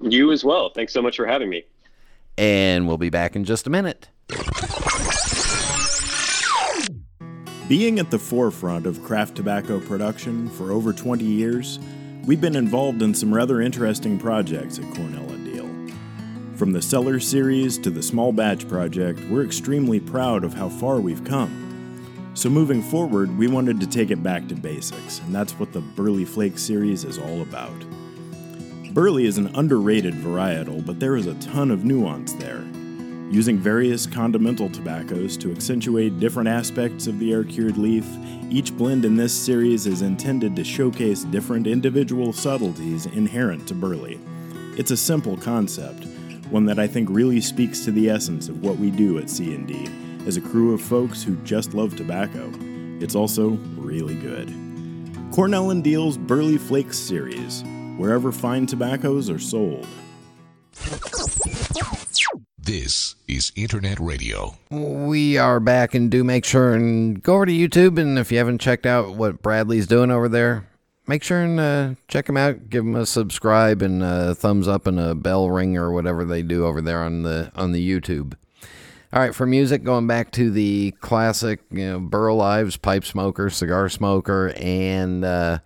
You 0.00 0.32
as 0.32 0.44
well. 0.44 0.70
Thanks 0.70 0.92
so 0.92 1.02
much 1.02 1.16
for 1.16 1.26
having 1.26 1.50
me. 1.50 1.64
And 2.38 2.88
we'll 2.88 2.98
be 2.98 3.10
back 3.10 3.36
in 3.36 3.44
just 3.44 3.66
a 3.66 3.70
minute. 3.70 4.08
Being 7.68 7.98
at 7.98 8.10
the 8.10 8.18
forefront 8.18 8.86
of 8.86 9.02
craft 9.02 9.36
tobacco 9.36 9.80
production 9.80 10.50
for 10.50 10.70
over 10.70 10.92
20 10.92 11.24
years, 11.24 11.78
we've 12.26 12.40
been 12.40 12.56
involved 12.56 13.02
in 13.02 13.14
some 13.14 13.32
rather 13.34 13.60
interesting 13.60 14.18
projects 14.18 14.78
at 14.78 14.84
Cornell 14.94 15.28
and 15.30 15.44
Deal. 15.44 15.68
From 16.56 16.72
the 16.72 16.82
Cellar 16.82 17.18
Series 17.20 17.78
to 17.78 17.90
the 17.90 18.02
Small 18.02 18.32
Batch 18.32 18.68
Project, 18.68 19.20
we're 19.30 19.44
extremely 19.44 19.98
proud 19.98 20.44
of 20.44 20.54
how 20.54 20.68
far 20.68 21.00
we've 21.00 21.24
come. 21.24 21.73
So, 22.36 22.50
moving 22.50 22.82
forward, 22.82 23.38
we 23.38 23.46
wanted 23.46 23.78
to 23.78 23.86
take 23.86 24.10
it 24.10 24.20
back 24.20 24.48
to 24.48 24.56
basics, 24.56 25.20
and 25.20 25.32
that's 25.32 25.52
what 25.52 25.72
the 25.72 25.80
Burley 25.80 26.24
Flake 26.24 26.58
series 26.58 27.04
is 27.04 27.16
all 27.16 27.42
about. 27.42 27.72
Burley 28.92 29.26
is 29.26 29.38
an 29.38 29.54
underrated 29.54 30.14
varietal, 30.14 30.84
but 30.84 30.98
there 30.98 31.14
is 31.14 31.28
a 31.28 31.34
ton 31.34 31.70
of 31.70 31.84
nuance 31.84 32.32
there. 32.32 32.64
Using 33.30 33.56
various 33.56 34.04
condimental 34.04 34.68
tobaccos 34.68 35.36
to 35.38 35.52
accentuate 35.52 36.18
different 36.18 36.48
aspects 36.48 37.06
of 37.06 37.20
the 37.20 37.32
air 37.32 37.44
cured 37.44 37.78
leaf, 37.78 38.04
each 38.50 38.76
blend 38.76 39.04
in 39.04 39.14
this 39.14 39.32
series 39.32 39.86
is 39.86 40.02
intended 40.02 40.56
to 40.56 40.64
showcase 40.64 41.22
different 41.22 41.68
individual 41.68 42.32
subtleties 42.32 43.06
inherent 43.06 43.68
to 43.68 43.74
Burley. 43.74 44.18
It's 44.76 44.90
a 44.90 44.96
simple 44.96 45.36
concept, 45.36 46.04
one 46.50 46.66
that 46.66 46.80
I 46.80 46.88
think 46.88 47.08
really 47.10 47.40
speaks 47.40 47.84
to 47.84 47.92
the 47.92 48.10
essence 48.10 48.48
of 48.48 48.60
what 48.60 48.76
we 48.76 48.90
do 48.90 49.18
at 49.18 49.30
C&D 49.30 50.03
as 50.26 50.36
a 50.36 50.40
crew 50.40 50.74
of 50.74 50.80
folks 50.80 51.22
who 51.22 51.36
just 51.44 51.74
love 51.74 51.96
tobacco. 51.96 52.50
It's 53.00 53.14
also 53.14 53.50
really 53.76 54.14
good. 54.14 54.52
Cornell 55.32 55.70
and 55.70 55.82
Deal's 55.82 56.16
Burley 56.16 56.58
Flakes 56.58 56.98
series, 56.98 57.62
wherever 57.96 58.32
fine 58.32 58.66
tobaccos 58.66 59.28
are 59.28 59.38
sold. 59.38 59.86
This 62.58 63.14
is 63.28 63.52
Internet 63.56 64.00
Radio. 64.00 64.56
We 64.70 65.36
are 65.36 65.60
back 65.60 65.94
and 65.94 66.10
do 66.10 66.24
make 66.24 66.44
sure 66.44 66.72
and 66.72 67.22
go 67.22 67.34
over 67.34 67.46
to 67.46 67.52
YouTube. 67.52 67.98
And 67.98 68.18
if 68.18 68.32
you 68.32 68.38
haven't 68.38 68.60
checked 68.60 68.86
out 68.86 69.16
what 69.16 69.42
Bradley's 69.42 69.86
doing 69.86 70.10
over 70.10 70.28
there, 70.28 70.66
make 71.06 71.22
sure 71.22 71.42
and 71.42 71.60
uh, 71.60 71.94
check 72.08 72.28
him 72.28 72.38
out. 72.38 72.70
Give 72.70 72.84
him 72.84 72.96
a 72.96 73.04
subscribe 73.04 73.82
and 73.82 74.02
a 74.02 74.34
thumbs 74.34 74.66
up 74.66 74.86
and 74.86 74.98
a 74.98 75.14
bell 75.14 75.50
ring 75.50 75.76
or 75.76 75.92
whatever 75.92 76.24
they 76.24 76.42
do 76.42 76.64
over 76.64 76.80
there 76.80 77.02
on 77.02 77.22
the 77.22 77.52
on 77.54 77.72
the 77.72 77.86
YouTube. 77.86 78.34
All 79.14 79.20
right, 79.20 79.32
for 79.32 79.46
music, 79.46 79.84
going 79.84 80.08
back 80.08 80.32
to 80.32 80.50
the 80.50 80.90
classic, 80.98 81.60
you 81.70 81.86
know, 81.86 82.00
Burl 82.00 82.40
Ives, 82.40 82.76
pipe 82.76 83.04
smoker, 83.04 83.48
cigar 83.48 83.88
smoker, 83.88 84.52
and 84.56 85.24
uh, 85.24 85.60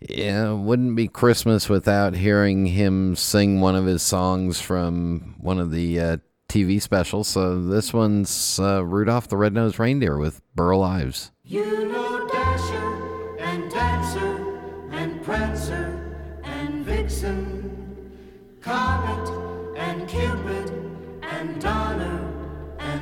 yeah, 0.00 0.52
wouldn't 0.52 0.96
be 0.96 1.06
Christmas 1.06 1.68
without 1.68 2.14
hearing 2.14 2.64
him 2.64 3.14
sing 3.14 3.60
one 3.60 3.76
of 3.76 3.84
his 3.84 4.02
songs 4.02 4.62
from 4.62 5.34
one 5.38 5.58
of 5.58 5.70
the 5.70 6.00
uh, 6.00 6.16
TV 6.48 6.80
specials. 6.80 7.28
So 7.28 7.62
this 7.62 7.92
one's 7.92 8.58
uh, 8.58 8.82
Rudolph 8.82 9.28
the 9.28 9.36
Red-Nosed 9.36 9.78
Reindeer 9.78 10.16
with 10.16 10.40
Burl 10.54 10.82
Ives. 10.82 11.30
You 11.44 11.88
know 11.88 12.26
Dasher 12.26 13.36
and 13.38 13.70
Dancer 13.70 14.58
and 14.92 15.22
Prancer 15.22 16.16
and 16.42 16.86
Vixen, 16.86 18.14
Comet 18.62 19.76
and 19.76 20.08
Cupid 20.08 20.57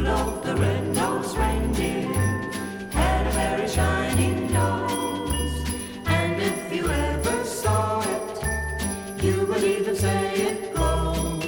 Rudolph 0.00 0.42
the 0.44 0.56
red-nosed 0.56 1.36
reindeer 1.36 2.08
had 2.90 3.26
a 3.26 3.30
very 3.32 3.68
shiny 3.68 4.30
nose. 4.48 5.68
And 6.06 6.40
if 6.40 6.72
you 6.74 6.88
ever 6.88 7.44
saw 7.44 8.00
it, 8.00 9.22
you 9.22 9.44
would 9.44 9.62
even 9.62 9.94
say 9.94 10.22
it 10.48 10.74
glows. 10.74 11.44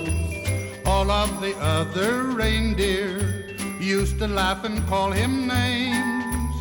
All 0.84 1.10
of 1.10 1.40
the 1.40 1.56
other 1.60 2.24
reindeer 2.24 3.56
used 3.80 4.18
to 4.18 4.28
laugh 4.28 4.64
and 4.64 4.86
call 4.86 5.12
him 5.12 5.46
names. 5.46 6.54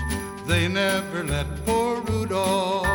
They 0.47 0.69
never 0.69 1.25
let 1.25 1.47
poor 1.65 1.99
Rudolph 2.03 2.87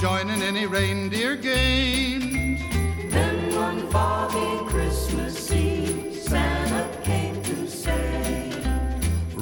join 0.00 0.30
in 0.30 0.42
any 0.42 0.66
reindeer 0.66 1.36
games. 1.36 2.60
Then 3.08 3.54
one 3.54 3.88
foggy 3.92 4.68
Christmas 4.68 5.25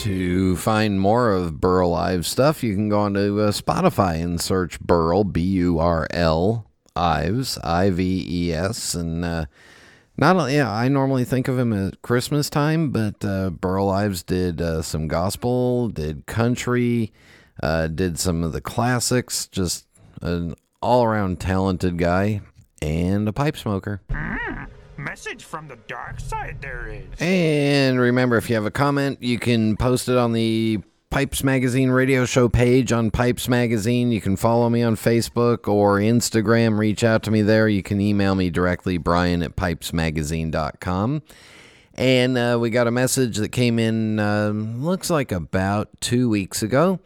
To 0.00 0.56
find 0.56 0.98
more 0.98 1.30
of 1.30 1.60
Burl 1.60 1.92
Ives 1.92 2.26
stuff, 2.26 2.62
you 2.62 2.74
can 2.74 2.88
go 2.88 3.00
onto 3.00 3.38
uh, 3.38 3.50
Spotify 3.50 4.22
and 4.22 4.40
search 4.40 4.80
Burl, 4.80 5.24
B 5.24 5.42
U 5.42 5.78
R 5.78 6.06
L 6.10 6.70
Ives, 6.96 7.58
I 7.58 7.90
V 7.90 8.26
E 8.26 8.52
S. 8.54 8.94
And 8.94 9.22
uh, 9.26 9.44
not 10.16 10.36
only, 10.36 10.54
yeah, 10.54 10.72
I 10.72 10.88
normally 10.88 11.24
think 11.24 11.48
of 11.48 11.58
him 11.58 11.74
at 11.74 12.00
Christmas 12.00 12.48
time, 12.48 12.90
but 12.90 13.22
uh, 13.22 13.50
Burl 13.50 13.90
Ives 13.90 14.22
did 14.22 14.62
uh, 14.62 14.80
some 14.80 15.06
gospel, 15.06 15.90
did 15.90 16.24
country, 16.24 17.12
uh, 17.62 17.88
did 17.88 18.18
some 18.18 18.42
of 18.42 18.52
the 18.52 18.62
classics, 18.62 19.48
just 19.48 19.86
an 20.22 20.54
all 20.80 21.04
around 21.04 21.40
talented 21.40 21.98
guy 21.98 22.40
and 22.80 23.28
a 23.28 23.34
pipe 23.34 23.58
smoker. 23.58 24.00
Message 25.00 25.44
from 25.44 25.66
the 25.66 25.76
dark 25.88 26.20
side 26.20 26.58
there 26.60 26.88
is. 26.88 27.04
And 27.18 27.98
remember, 27.98 28.36
if 28.36 28.50
you 28.50 28.54
have 28.54 28.66
a 28.66 28.70
comment, 28.70 29.22
you 29.22 29.38
can 29.38 29.76
post 29.76 30.08
it 30.08 30.16
on 30.16 30.32
the 30.32 30.80
Pipes 31.10 31.42
Magazine 31.42 31.90
radio 31.90 32.24
show 32.26 32.48
page 32.48 32.92
on 32.92 33.10
Pipes 33.10 33.48
Magazine. 33.48 34.12
You 34.12 34.20
can 34.20 34.36
follow 34.36 34.68
me 34.68 34.82
on 34.82 34.96
Facebook 34.96 35.66
or 35.66 35.98
Instagram. 35.98 36.78
Reach 36.78 37.02
out 37.02 37.22
to 37.24 37.30
me 37.30 37.42
there. 37.42 37.66
You 37.66 37.82
can 37.82 38.00
email 38.00 38.34
me 38.34 38.50
directly, 38.50 38.98
brian 38.98 39.42
at 39.42 39.56
pipesmagazine.com. 39.56 41.22
And 41.94 42.38
uh, 42.38 42.58
we 42.60 42.70
got 42.70 42.86
a 42.86 42.90
message 42.92 43.38
that 43.38 43.48
came 43.48 43.78
in, 43.78 44.20
uh, 44.20 44.50
looks 44.50 45.10
like 45.10 45.32
about 45.32 45.88
two 46.00 46.28
weeks 46.28 46.62
ago. 46.62 47.00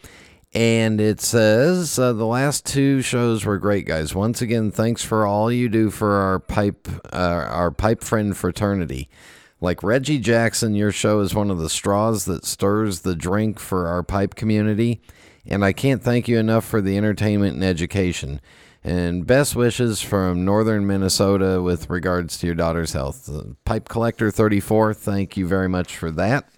And 0.54 1.00
it 1.00 1.20
says 1.20 1.98
uh, 1.98 2.12
the 2.12 2.26
last 2.26 2.64
two 2.64 3.02
shows 3.02 3.44
were 3.44 3.58
great, 3.58 3.86
guys. 3.86 4.14
Once 4.14 4.40
again, 4.40 4.70
thanks 4.70 5.02
for 5.02 5.26
all 5.26 5.50
you 5.50 5.68
do 5.68 5.90
for 5.90 6.12
our 6.12 6.38
pipe, 6.38 6.86
uh, 7.12 7.46
our 7.48 7.72
pipe 7.72 8.04
friend 8.04 8.36
fraternity. 8.36 9.08
Like 9.60 9.82
Reggie 9.82 10.20
Jackson, 10.20 10.76
your 10.76 10.92
show 10.92 11.20
is 11.20 11.34
one 11.34 11.50
of 11.50 11.58
the 11.58 11.70
straws 11.70 12.26
that 12.26 12.44
stirs 12.44 13.00
the 13.00 13.16
drink 13.16 13.58
for 13.58 13.88
our 13.88 14.04
pipe 14.04 14.36
community. 14.36 15.00
And 15.44 15.64
I 15.64 15.72
can't 15.72 16.02
thank 16.02 16.28
you 16.28 16.38
enough 16.38 16.64
for 16.64 16.80
the 16.80 16.96
entertainment 16.96 17.54
and 17.54 17.64
education. 17.64 18.40
And 18.84 19.26
best 19.26 19.56
wishes 19.56 20.02
from 20.02 20.44
northern 20.44 20.86
Minnesota 20.86 21.62
with 21.62 21.90
regards 21.90 22.38
to 22.38 22.46
your 22.46 22.54
daughter's 22.54 22.92
health. 22.92 23.28
Uh, 23.28 23.54
pipe 23.64 23.88
Collector 23.88 24.30
34, 24.30 24.94
thank 24.94 25.36
you 25.36 25.48
very 25.48 25.68
much 25.68 25.96
for 25.96 26.10
that. 26.12 26.48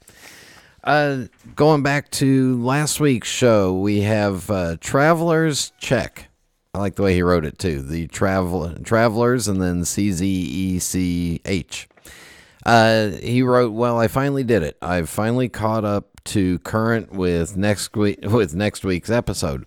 Uh, 0.87 1.25
going 1.57 1.83
back 1.83 2.09
to 2.13 2.63
last 2.63 3.01
week's 3.01 3.27
show, 3.27 3.77
we 3.77 4.03
have 4.03 4.49
uh, 4.49 4.77
Travelers 4.79 5.73
Check. 5.81 6.29
I 6.73 6.79
like 6.79 6.95
the 6.95 7.03
way 7.03 7.13
he 7.15 7.23
wrote 7.23 7.45
it 7.45 7.59
too. 7.59 7.83
The 7.83 8.07
travel 8.07 8.73
Travelers 8.85 9.49
and 9.49 9.61
then 9.61 9.85
C 9.85 10.13
Z 10.13 10.25
E 10.25 10.79
C 10.79 11.41
H. 11.45 11.89
Uh, 12.65 13.09
he 13.09 13.43
wrote, 13.43 13.73
"Well, 13.73 13.99
I 13.99 14.07
finally 14.07 14.45
did 14.45 14.63
it. 14.63 14.77
I've 14.81 15.09
finally 15.09 15.49
caught 15.49 15.85
up 15.85 16.21
to 16.27 16.61
current 16.61 17.13
with 17.13 17.57
next 17.57 17.97
week 17.97 18.21
with 18.23 18.55
next 18.55 18.85
week's 18.85 19.11
episode. 19.11 19.67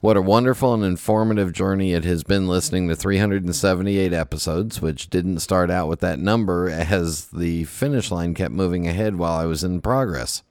What 0.00 0.16
a 0.16 0.22
wonderful 0.22 0.72
and 0.72 0.84
informative 0.84 1.52
journey 1.52 1.92
it 1.92 2.04
has 2.04 2.24
been 2.24 2.46
listening 2.46 2.88
to 2.88 2.96
378 2.96 4.12
episodes, 4.14 4.80
which 4.80 5.08
didn't 5.10 5.40
start 5.40 5.70
out 5.70 5.88
with 5.88 6.00
that 6.00 6.18
number 6.18 6.70
as 6.70 7.26
the 7.26 7.64
finish 7.64 8.10
line 8.10 8.32
kept 8.32 8.52
moving 8.54 8.86
ahead 8.86 9.16
while 9.16 9.38
I 9.38 9.44
was 9.44 9.62
in 9.62 9.82
progress." 9.82 10.42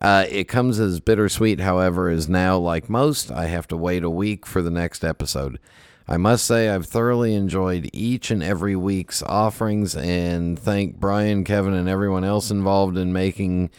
Uh, 0.00 0.26
it 0.28 0.44
comes 0.44 0.78
as 0.78 1.00
bittersweet, 1.00 1.60
however, 1.60 2.08
as 2.08 2.28
now, 2.28 2.56
like 2.56 2.88
most, 2.88 3.30
I 3.30 3.46
have 3.46 3.66
to 3.68 3.76
wait 3.76 4.04
a 4.04 4.10
week 4.10 4.46
for 4.46 4.62
the 4.62 4.70
next 4.70 5.04
episode. 5.04 5.58
I 6.06 6.16
must 6.16 6.46
say, 6.46 6.70
I've 6.70 6.86
thoroughly 6.86 7.34
enjoyed 7.34 7.90
each 7.92 8.30
and 8.30 8.42
every 8.42 8.74
week's 8.76 9.22
offerings 9.22 9.94
and 9.94 10.58
thank 10.58 10.96
Brian, 10.96 11.44
Kevin, 11.44 11.74
and 11.74 11.88
everyone 11.88 12.24
else 12.24 12.50
involved 12.50 12.96
in 12.96 13.12
making 13.12 13.70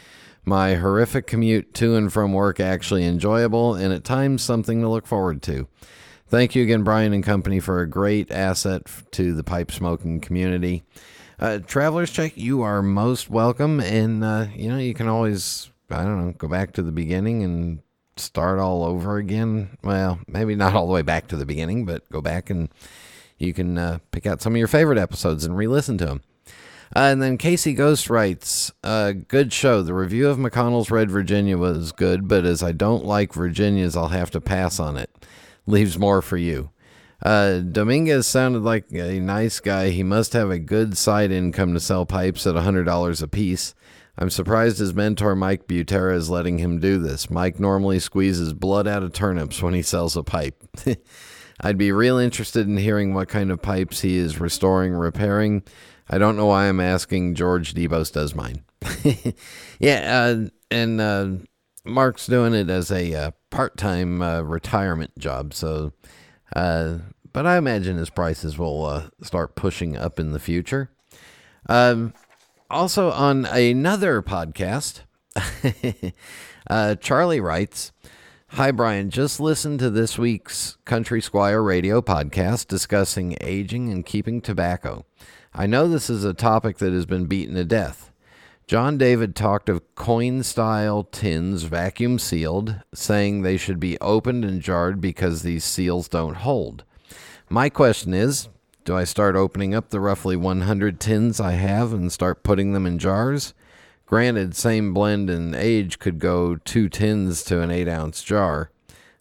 my 0.45 0.75
horrific 0.75 1.25
commute 1.25 1.73
to 1.75 1.95
and 1.95 2.11
from 2.11 2.33
work 2.33 2.59
actually 2.59 3.05
enjoyable 3.05 3.73
and 3.73 3.93
at 3.93 4.03
times 4.03 4.43
something 4.43 4.81
to 4.81 4.89
look 4.89 5.07
forward 5.07 5.41
to. 5.43 5.67
Thank 6.27 6.53
you 6.53 6.61
again, 6.61 6.83
Brian 6.83 7.13
and 7.13 7.23
company, 7.23 7.59
for 7.59 7.81
a 7.81 7.89
great 7.89 8.31
asset 8.31 8.83
to 9.11 9.33
the 9.33 9.43
pipe 9.43 9.71
smoking 9.71 10.19
community. 10.19 10.83
Uh, 11.39 11.57
Travelers 11.57 12.11
Check, 12.11 12.37
you 12.37 12.61
are 12.61 12.83
most 12.83 13.29
welcome, 13.29 13.79
and 13.79 14.23
uh, 14.23 14.47
you 14.53 14.69
know 14.69 14.77
you 14.77 14.93
can 14.93 15.07
always 15.07 15.68
I 15.91 16.03
don't 16.03 16.25
know, 16.25 16.31
go 16.33 16.47
back 16.47 16.73
to 16.73 16.81
the 16.81 16.91
beginning 16.91 17.43
and 17.43 17.79
start 18.17 18.59
all 18.59 18.83
over 18.83 19.17
again. 19.17 19.77
Well, 19.83 20.19
maybe 20.27 20.55
not 20.55 20.75
all 20.75 20.87
the 20.87 20.93
way 20.93 21.01
back 21.01 21.27
to 21.29 21.35
the 21.35 21.45
beginning, 21.45 21.85
but 21.85 22.09
go 22.09 22.21
back 22.21 22.49
and 22.49 22.69
you 23.37 23.53
can 23.53 23.77
uh, 23.77 23.99
pick 24.11 24.25
out 24.25 24.41
some 24.41 24.53
of 24.53 24.57
your 24.57 24.67
favorite 24.67 24.97
episodes 24.97 25.45
and 25.45 25.57
re 25.57 25.67
listen 25.67 25.97
to 25.99 26.05
them. 26.05 26.21
Uh, 26.95 27.01
and 27.01 27.21
then 27.21 27.37
Casey 27.37 27.73
Ghost 27.73 28.09
writes, 28.09 28.71
uh, 28.83 29.13
good 29.27 29.53
show. 29.53 29.83
The 29.83 29.93
review 29.93 30.27
of 30.27 30.37
McConnell's 30.37 30.89
Red 30.89 31.11
Virginia 31.11 31.55
was 31.55 31.91
good, 31.91 32.27
but 32.27 32.45
as 32.45 32.63
I 32.63 32.71
don't 32.71 33.05
like 33.05 33.33
Virginias, 33.33 33.95
I'll 33.95 34.07
have 34.07 34.31
to 34.31 34.41
pass 34.41 34.79
on 34.79 34.97
it. 34.97 35.11
Leaves 35.67 35.99
more 35.99 36.21
for 36.21 36.37
you. 36.37 36.71
Uh, 37.21 37.59
Dominguez 37.59 38.25
sounded 38.25 38.63
like 38.63 38.91
a 38.91 39.19
nice 39.19 39.59
guy. 39.59 39.89
He 39.89 40.03
must 40.03 40.33
have 40.33 40.49
a 40.49 40.57
good 40.57 40.97
side 40.97 41.31
income 41.31 41.73
to 41.73 41.79
sell 41.79 42.05
pipes 42.07 42.47
at 42.47 42.55
$100 42.55 43.21
a 43.21 43.27
piece. 43.27 43.75
I'm 44.19 44.29
surprised 44.29 44.79
his 44.79 44.93
mentor 44.93 45.33
Mike 45.33 45.65
Butera 45.65 46.13
is 46.13 46.29
letting 46.29 46.57
him 46.57 46.79
do 46.79 46.97
this. 46.97 47.29
Mike 47.29 47.57
normally 47.57 47.99
squeezes 47.99 48.51
blood 48.51 48.85
out 48.85 49.01
of 49.01 49.13
turnips 49.13 49.61
when 49.61 49.73
he 49.73 49.81
sells 49.81 50.17
a 50.17 50.23
pipe. 50.23 50.61
I'd 51.61 51.77
be 51.77 51.93
real 51.93 52.17
interested 52.17 52.67
in 52.67 52.75
hearing 52.75 53.13
what 53.13 53.29
kind 53.29 53.49
of 53.49 53.61
pipes 53.61 54.01
he 54.01 54.17
is 54.17 54.37
restoring, 54.37 54.91
repairing. 54.91 55.63
I 56.09 56.17
don't 56.17 56.35
know 56.35 56.47
why 56.47 56.67
I'm 56.67 56.81
asking. 56.81 57.35
George 57.35 57.73
Dibos 57.73 58.11
does 58.11 58.35
mine. 58.35 58.65
yeah, 59.79 60.25
uh, 60.25 60.49
and 60.69 60.99
uh, 60.99 61.29
Mark's 61.85 62.27
doing 62.27 62.53
it 62.53 62.69
as 62.69 62.91
a 62.91 63.13
uh, 63.13 63.31
part-time 63.51 64.21
uh, 64.21 64.41
retirement 64.41 65.17
job. 65.17 65.53
So, 65.53 65.93
uh, 66.53 66.97
but 67.31 67.45
I 67.45 67.55
imagine 67.55 67.95
his 67.95 68.09
prices 68.09 68.57
will 68.57 68.85
uh, 68.85 69.09
start 69.21 69.55
pushing 69.55 69.95
up 69.95 70.19
in 70.19 70.33
the 70.33 70.39
future. 70.39 70.91
Um, 71.69 72.13
also 72.69 73.11
on 73.11 73.45
another 73.45 74.21
podcast, 74.21 75.01
uh, 76.69 76.95
Charlie 76.95 77.39
writes, 77.39 77.91
Hi, 78.53 78.71
Brian. 78.71 79.11
Just 79.11 79.39
listened 79.39 79.79
to 79.79 79.89
this 79.91 80.17
week's 80.17 80.77
Country 80.85 81.21
Squire 81.21 81.61
radio 81.61 82.01
podcast 82.01 82.67
discussing 82.67 83.37
aging 83.41 83.91
and 83.91 84.05
keeping 84.05 84.41
tobacco. 84.41 85.05
I 85.53 85.67
know 85.67 85.87
this 85.87 86.09
is 86.09 86.23
a 86.23 86.33
topic 86.33 86.79
that 86.79 86.91
has 86.91 87.05
been 87.05 87.25
beaten 87.27 87.55
to 87.55 87.63
death. 87.63 88.11
John 88.65 88.97
David 88.97 89.35
talked 89.35 89.69
of 89.69 89.95
coin 89.95 90.43
style 90.43 91.03
tins 91.03 91.63
vacuum 91.63 92.19
sealed, 92.19 92.75
saying 92.93 93.41
they 93.41 93.57
should 93.57 93.79
be 93.79 93.99
opened 93.99 94.45
and 94.45 94.61
jarred 94.61 94.99
because 94.99 95.41
these 95.41 95.63
seals 95.63 96.07
don't 96.07 96.37
hold. 96.37 96.83
My 97.49 97.69
question 97.69 98.13
is 98.13 98.47
do 98.89 98.95
I 98.95 99.03
start 99.03 99.35
opening 99.35 99.75
up 99.75 99.89
the 99.89 99.99
roughly 99.99 100.35
100 100.35 100.99
tins 100.99 101.39
I 101.39 101.51
have 101.51 101.93
and 101.93 102.11
start 102.11 102.41
putting 102.41 102.73
them 102.73 102.87
in 102.87 102.97
jars? 102.97 103.53
Granted, 104.07 104.55
same 104.55 104.95
blend 104.95 105.29
and 105.29 105.53
age 105.53 105.99
could 105.99 106.17
go 106.17 106.55
two 106.55 106.89
tins 106.89 107.43
to 107.43 107.61
an 107.61 107.69
8 107.69 107.87
ounce 107.87 108.23
jar. 108.23 108.71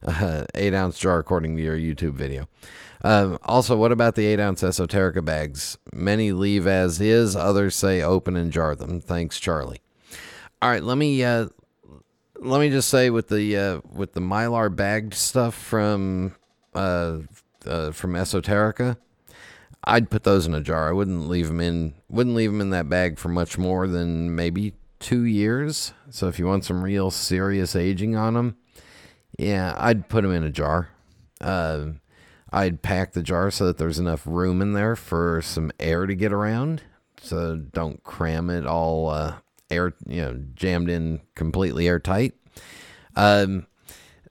Uh, 0.03 0.47
8 0.55 0.73
ounce 0.73 0.99
jar, 0.99 1.19
according 1.19 1.55
to 1.55 1.63
your 1.63 1.77
YouTube 1.77 2.15
video. 2.15 2.49
Um, 3.05 3.39
also, 3.43 3.77
what 3.77 3.93
about 3.93 4.15
the 4.15 4.25
8 4.25 4.41
ounce 4.41 4.63
esoterica 4.63 5.23
bags? 5.23 5.77
Many 5.93 6.33
leave 6.33 6.67
as 6.67 6.99
is, 6.99 7.37
others 7.37 7.77
say 7.77 8.01
open 8.01 8.37
and 8.37 8.51
jar 8.51 8.75
them. 8.75 9.03
Thanks, 9.03 9.39
Charlie. 9.39 9.83
All 10.63 10.71
right, 10.71 10.83
let 10.83 10.97
me. 10.97 11.23
Uh, 11.23 11.49
let 12.41 12.61
me 12.61 12.71
just 12.71 12.89
say 12.89 13.11
with 13.11 13.29
the 13.29 13.55
uh, 13.55 13.81
with 13.93 14.15
the 14.15 14.21
mylar 14.21 14.75
bagged 14.75 15.13
stuff 15.13 15.55
from 15.55 16.35
uh, 16.75 17.19
uh, 17.67 17.91
from 17.91 18.15
Esoterica, 18.15 18.97
I'd 19.89 20.11
put 20.11 20.23
those 20.23 20.47
in 20.47 20.55
a 20.55 20.61
jar. 20.61 20.91
I 20.91 20.93
wouldn't 20.93 21.29
leave 21.29 21.49
them 21.49 21.61
in 21.61 21.95
wouldn't 22.11 22.37
leave 22.37 22.53
them 22.53 22.61
in 22.61 22.71
that 22.71 22.91
bag 22.91 23.19
for 23.19 23.31
much 23.31 23.57
more 23.57 23.89
than 23.89 24.35
maybe 24.35 24.75
2 25.01 25.23
years. 25.23 25.95
So 26.11 26.29
if 26.29 26.39
you 26.39 26.47
want 26.47 26.65
some 26.65 26.83
real 26.83 27.11
serious 27.11 27.75
aging 27.75 28.15
on 28.15 28.35
them, 28.35 28.57
yeah, 29.39 29.75
I'd 29.79 30.09
put 30.09 30.23
them 30.23 30.33
in 30.33 30.45
a 30.45 30.51
jar. 30.51 30.91
Uh, 31.41 31.93
I'd 32.53 32.83
pack 32.83 33.13
the 33.13 33.23
jar 33.23 33.51
so 33.51 33.67
that 33.67 33.79
there's 33.79 33.99
enough 33.99 34.27
room 34.27 34.61
in 34.61 34.75
there 34.75 34.95
for 34.95 35.41
some 35.43 35.71
air 35.81 36.05
to 36.05 36.15
get 36.15 36.33
around. 36.33 36.83
So 37.23 37.57
don't 37.57 38.03
cram 38.05 38.51
it 38.51 38.67
all 38.67 39.09
uh, 39.09 39.37
air, 39.71 39.95
you 40.07 40.21
know, 40.23 40.45
jammed 40.55 40.91
in 40.91 41.21
completely 41.35 41.89
airtight. 41.89 42.35
Um, 43.17 43.67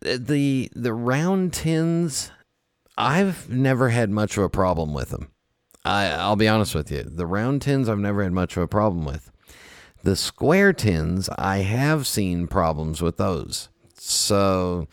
the 0.02 0.70
the 0.76 0.94
round 0.94 1.54
tins, 1.54 2.32
I've 2.96 3.50
never 3.50 3.90
had 3.90 4.12
much 4.12 4.38
of 4.38 4.44
a 4.44 4.50
problem 4.50 4.94
with 4.94 5.10
them. 5.10 5.32
I, 5.88 6.10
I'll 6.10 6.36
be 6.36 6.50
honest 6.50 6.76
with 6.76 6.92
you. 6.92 7.04
The 7.04 7.26
round 7.26 7.62
tins 7.62 7.88
I've 7.88 7.98
never 7.98 8.22
had 8.22 8.34
much 8.34 8.58
of 8.58 8.64
a 8.64 8.68
problem 8.68 9.06
with. 9.06 9.32
The 10.04 10.18
square 10.18 10.74
tins, 10.74 11.30
I 11.38 11.60
have 11.60 12.06
seen 12.06 12.48
problems 12.48 13.02
with 13.02 13.16
those. 13.18 13.70
So, 13.94 14.88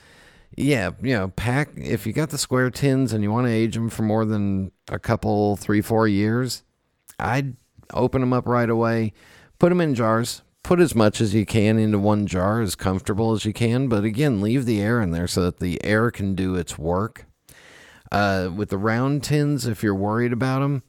yeah, 0.56 0.90
you 1.02 1.14
know, 1.14 1.28
pack 1.28 1.70
if 1.76 2.06
you 2.06 2.12
got 2.12 2.30
the 2.30 2.38
square 2.38 2.70
tins 2.70 3.12
and 3.12 3.24
you 3.24 3.32
want 3.32 3.46
to 3.48 3.52
age 3.52 3.74
them 3.74 3.90
for 3.90 4.02
more 4.02 4.24
than 4.24 4.70
a 4.88 5.00
couple, 5.00 5.56
three, 5.56 5.80
four 5.80 6.06
years, 6.06 6.62
I'd 7.18 7.56
open 7.92 8.20
them 8.20 8.32
up 8.32 8.46
right 8.46 8.70
away, 8.70 9.12
put 9.58 9.70
them 9.70 9.80
in 9.80 9.96
jars, 9.96 10.42
put 10.62 10.80
as 10.80 10.94
much 10.94 11.20
as 11.20 11.34
you 11.34 11.44
can 11.44 11.76
into 11.76 11.98
one 11.98 12.26
jar, 12.26 12.60
as 12.60 12.76
comfortable 12.76 13.32
as 13.32 13.44
you 13.44 13.52
can. 13.52 13.88
But 13.88 14.04
again, 14.04 14.40
leave 14.40 14.64
the 14.64 14.80
air 14.80 15.00
in 15.00 15.10
there 15.10 15.26
so 15.26 15.42
that 15.42 15.58
the 15.58 15.84
air 15.84 16.12
can 16.12 16.36
do 16.36 16.54
its 16.54 16.78
work. 16.78 17.26
Uh, 18.14 18.48
with 18.54 18.68
the 18.68 18.78
round 18.78 19.24
tins, 19.24 19.66
if 19.66 19.82
you're 19.82 19.92
worried 19.92 20.32
about 20.32 20.60
them, 20.60 20.84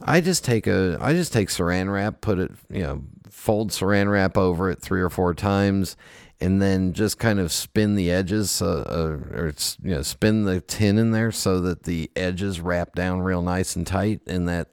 I 0.00 0.20
just 0.20 0.44
take 0.44 0.68
a 0.68 0.96
I 1.00 1.12
just 1.12 1.32
take 1.32 1.48
saran 1.48 1.92
wrap, 1.92 2.20
put 2.20 2.38
it 2.38 2.52
you 2.70 2.84
know 2.84 3.02
fold 3.28 3.70
saran 3.72 4.08
wrap 4.08 4.38
over 4.38 4.70
it 4.70 4.80
three 4.80 5.00
or 5.00 5.10
four 5.10 5.34
times, 5.34 5.96
and 6.40 6.62
then 6.62 6.92
just 6.92 7.18
kind 7.18 7.40
of 7.40 7.50
spin 7.50 7.96
the 7.96 8.12
edges, 8.12 8.62
uh, 8.62 8.84
uh, 8.86 9.36
or 9.36 9.52
you 9.82 9.96
know 9.96 10.02
spin 10.02 10.44
the 10.44 10.60
tin 10.60 10.98
in 10.98 11.10
there 11.10 11.32
so 11.32 11.60
that 11.62 11.82
the 11.82 12.12
edges 12.14 12.60
wrap 12.60 12.94
down 12.94 13.22
real 13.22 13.42
nice 13.42 13.74
and 13.74 13.84
tight, 13.84 14.20
and 14.28 14.48
that 14.48 14.68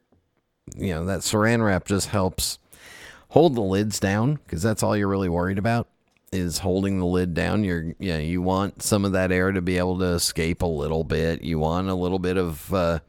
you 0.75 0.93
know 0.93 1.05
that 1.05 1.21
saran 1.21 1.65
wrap 1.65 1.85
just 1.85 2.09
helps 2.09 2.59
hold 3.29 3.55
the 3.55 3.61
lids 3.61 3.99
down 3.99 4.35
because 4.35 4.61
that's 4.61 4.83
all 4.83 4.95
you're 4.95 5.07
really 5.07 5.27
worried 5.27 5.57
about 5.57 5.87
is 6.37 6.59
holding 6.59 6.99
the 6.99 7.05
lid 7.05 7.33
down. 7.33 7.63
You're 7.63 7.95
you 7.99 8.13
know, 8.13 8.19
you 8.19 8.41
want 8.41 8.81
some 8.81 9.05
of 9.05 9.13
that 9.13 9.31
air 9.31 9.51
to 9.51 9.61
be 9.61 9.77
able 9.77 9.99
to 9.99 10.13
escape 10.13 10.61
a 10.61 10.67
little 10.67 11.03
bit. 11.03 11.43
You 11.43 11.59
want 11.59 11.89
a 11.89 11.95
little 11.95 12.19
bit 12.19 12.37
of 12.37 12.73
uh, 12.73 12.99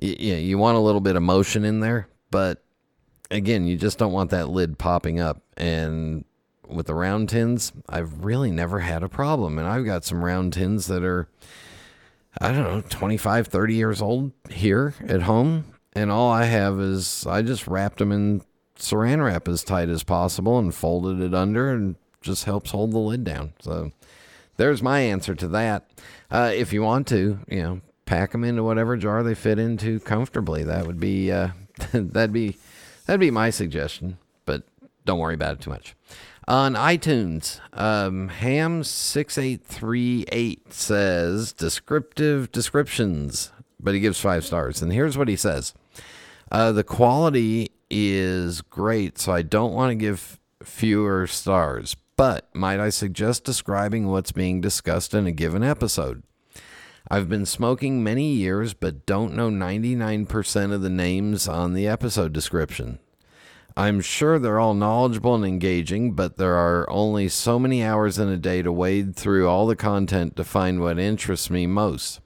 you, 0.00 0.34
you 0.34 0.58
want 0.58 0.76
a 0.76 0.80
little 0.80 1.00
bit 1.00 1.16
of 1.16 1.22
motion 1.22 1.64
in 1.64 1.80
there, 1.80 2.08
but 2.30 2.62
again, 3.30 3.66
you 3.66 3.76
just 3.76 3.98
don't 3.98 4.12
want 4.12 4.30
that 4.30 4.48
lid 4.48 4.78
popping 4.78 5.20
up. 5.20 5.42
And 5.56 6.24
with 6.66 6.86
the 6.86 6.94
round 6.94 7.28
tins, 7.28 7.72
I've 7.88 8.24
really 8.24 8.50
never 8.50 8.80
had 8.80 9.02
a 9.02 9.08
problem. 9.08 9.58
And 9.58 9.66
I've 9.66 9.84
got 9.84 10.04
some 10.04 10.24
round 10.24 10.52
tins 10.52 10.86
that 10.86 11.02
are, 11.02 11.28
I 12.40 12.52
don't 12.52 12.64
know, 12.64 12.82
25, 12.88 13.46
30 13.48 13.74
years 13.74 14.02
old 14.02 14.32
here 14.50 14.94
at 15.06 15.22
home. 15.22 15.72
And 15.94 16.10
all 16.10 16.30
I 16.30 16.44
have 16.44 16.80
is 16.80 17.26
I 17.26 17.42
just 17.42 17.66
wrapped 17.66 17.98
them 17.98 18.12
in 18.12 18.42
saran 18.78 19.24
wrap 19.24 19.48
as 19.48 19.64
tight 19.64 19.88
as 19.88 20.04
possible 20.04 20.58
and 20.58 20.72
folded 20.72 21.20
it 21.20 21.34
under 21.34 21.72
and 21.72 21.96
just 22.28 22.44
helps 22.44 22.70
hold 22.70 22.92
the 22.92 22.98
lid 22.98 23.24
down. 23.24 23.52
So 23.60 23.92
there's 24.56 24.82
my 24.82 25.00
answer 25.00 25.34
to 25.34 25.48
that. 25.48 25.90
Uh, 26.30 26.52
if 26.54 26.72
you 26.72 26.82
want 26.82 27.06
to, 27.08 27.40
you 27.48 27.62
know, 27.62 27.80
pack 28.08 28.32
them 28.32 28.42
into 28.42 28.62
whatever 28.62 28.96
jar 28.96 29.22
they 29.22 29.34
fit 29.34 29.58
into 29.58 30.00
comfortably. 30.00 30.64
That 30.64 30.86
would 30.86 30.98
be 30.98 31.30
uh, 31.30 31.48
that'd 31.92 32.32
be 32.32 32.56
that'd 33.06 33.20
be 33.20 33.30
my 33.30 33.50
suggestion. 33.50 34.16
But 34.46 34.62
don't 35.04 35.18
worry 35.18 35.34
about 35.34 35.52
it 35.54 35.60
too 35.60 35.68
much. 35.70 35.94
On 36.48 36.74
iTunes, 36.74 37.60
um, 37.74 38.30
Ham6838 38.40 40.72
says 40.72 41.52
descriptive 41.52 42.50
descriptions, 42.50 43.52
but 43.78 43.92
he 43.92 44.00
gives 44.00 44.18
five 44.18 44.46
stars. 44.46 44.80
And 44.80 44.90
here's 44.90 45.18
what 45.18 45.28
he 45.28 45.36
says 45.36 45.74
uh, 46.50 46.72
The 46.72 46.84
quality 46.84 47.72
is 47.90 48.62
great, 48.62 49.18
so 49.18 49.32
I 49.32 49.42
don't 49.42 49.74
want 49.74 49.90
to 49.90 49.94
give 49.94 50.40
fewer 50.62 51.26
stars. 51.26 51.94
But 52.18 52.48
might 52.52 52.80
I 52.80 52.88
suggest 52.88 53.44
describing 53.44 54.08
what's 54.08 54.32
being 54.32 54.60
discussed 54.60 55.14
in 55.14 55.28
a 55.28 55.30
given 55.30 55.62
episode? 55.62 56.24
I've 57.08 57.28
been 57.28 57.46
smoking 57.46 58.02
many 58.02 58.32
years, 58.32 58.74
but 58.74 59.06
don't 59.06 59.36
know 59.36 59.50
99% 59.50 60.72
of 60.72 60.82
the 60.82 60.90
names 60.90 61.46
on 61.46 61.74
the 61.74 61.86
episode 61.86 62.32
description. 62.32 62.98
I'm 63.76 64.00
sure 64.00 64.40
they're 64.40 64.58
all 64.58 64.74
knowledgeable 64.74 65.36
and 65.36 65.44
engaging, 65.44 66.14
but 66.14 66.38
there 66.38 66.56
are 66.56 66.90
only 66.90 67.28
so 67.28 67.56
many 67.56 67.84
hours 67.84 68.18
in 68.18 68.28
a 68.28 68.36
day 68.36 68.62
to 68.62 68.72
wade 68.72 69.14
through 69.14 69.48
all 69.48 69.68
the 69.68 69.76
content 69.76 70.34
to 70.34 70.42
find 70.42 70.80
what 70.80 70.98
interests 70.98 71.50
me 71.50 71.68
most. 71.68 72.18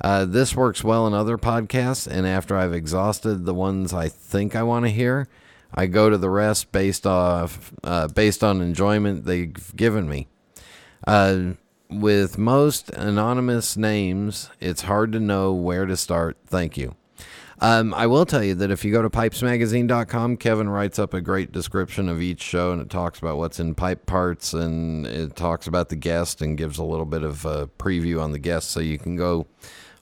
Uh, 0.00 0.24
this 0.24 0.54
works 0.54 0.84
well 0.84 1.08
in 1.08 1.12
other 1.12 1.38
podcasts, 1.38 2.06
and 2.06 2.24
after 2.24 2.56
I've 2.56 2.72
exhausted 2.72 3.46
the 3.46 3.54
ones 3.54 3.92
I 3.92 4.08
think 4.08 4.54
I 4.54 4.62
want 4.62 4.84
to 4.84 4.92
hear, 4.92 5.26
I 5.74 5.86
go 5.86 6.08
to 6.08 6.16
the 6.16 6.30
rest 6.30 6.72
based 6.72 7.06
off 7.06 7.72
uh, 7.82 8.08
based 8.08 8.44
on 8.44 8.60
enjoyment 8.60 9.24
they've 9.24 9.76
given 9.76 10.08
me. 10.08 10.28
Uh, 11.06 11.54
with 11.90 12.38
most 12.38 12.90
anonymous 12.90 13.76
names, 13.76 14.50
it's 14.60 14.82
hard 14.82 15.12
to 15.12 15.20
know 15.20 15.52
where 15.52 15.86
to 15.86 15.96
start. 15.96 16.36
Thank 16.46 16.76
you. 16.76 16.96
Um, 17.60 17.94
I 17.94 18.06
will 18.06 18.26
tell 18.26 18.42
you 18.42 18.54
that 18.56 18.70
if 18.70 18.84
you 18.84 18.92
go 18.92 19.02
to 19.02 19.10
pipesmagazine.com, 19.10 20.38
Kevin 20.38 20.68
writes 20.68 20.98
up 20.98 21.14
a 21.14 21.20
great 21.20 21.52
description 21.52 22.08
of 22.08 22.20
each 22.20 22.42
show 22.42 22.72
and 22.72 22.80
it 22.80 22.90
talks 22.90 23.18
about 23.18 23.36
what's 23.36 23.60
in 23.60 23.74
pipe 23.74 24.06
parts 24.06 24.52
and 24.54 25.06
it 25.06 25.36
talks 25.36 25.66
about 25.66 25.88
the 25.88 25.96
guest 25.96 26.42
and 26.42 26.58
gives 26.58 26.78
a 26.78 26.84
little 26.84 27.06
bit 27.06 27.22
of 27.22 27.44
a 27.44 27.68
preview 27.78 28.20
on 28.20 28.32
the 28.32 28.38
guest. 28.38 28.70
So 28.70 28.80
you 28.80 28.98
can 28.98 29.16
go 29.16 29.46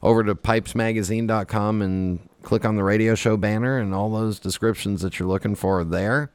over 0.02 0.24
to 0.24 0.34
pipesmagazine.com 0.34 1.82
and 1.82 2.28
click 2.42 2.64
on 2.64 2.76
the 2.76 2.84
radio 2.84 3.14
show 3.14 3.36
banner 3.36 3.78
and 3.78 3.94
all 3.94 4.10
those 4.10 4.38
descriptions 4.38 5.02
that 5.02 5.18
you're 5.18 5.28
looking 5.28 5.54
for 5.54 5.80
are 5.80 5.84
there. 5.84 6.30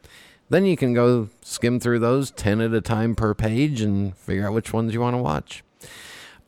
Then 0.50 0.66
you 0.66 0.78
can 0.78 0.94
go 0.94 1.30
skim 1.42 1.80
through 1.80 2.00
those 2.00 2.32
10 2.32 2.62
at 2.62 2.74
a 2.74 2.82
time 2.82 3.16
per 3.16 3.34
page 3.34 3.82
and 3.82 4.16
figure 4.16 4.48
out 4.48 4.54
which 4.54 4.72
ones 4.72 4.94
you 4.94 5.02
want 5.02 5.16
to 5.16 5.22
watch. 5.22 5.64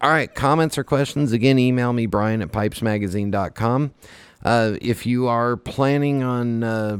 All 0.01 0.09
right, 0.09 0.33
comments 0.33 0.77
or 0.77 0.85
questions, 0.85 1.33
again, 1.33 1.59
email 1.59 1.91
me, 1.91 2.05
Brian 2.05 2.41
at 2.41 2.53
pipesmagazine.com. 2.53 3.93
Uh, 4.43 4.77
if 4.81 5.05
you 5.05 5.27
are 5.27 5.57
planning 5.57 6.23
on, 6.23 6.63
uh, 6.63 6.97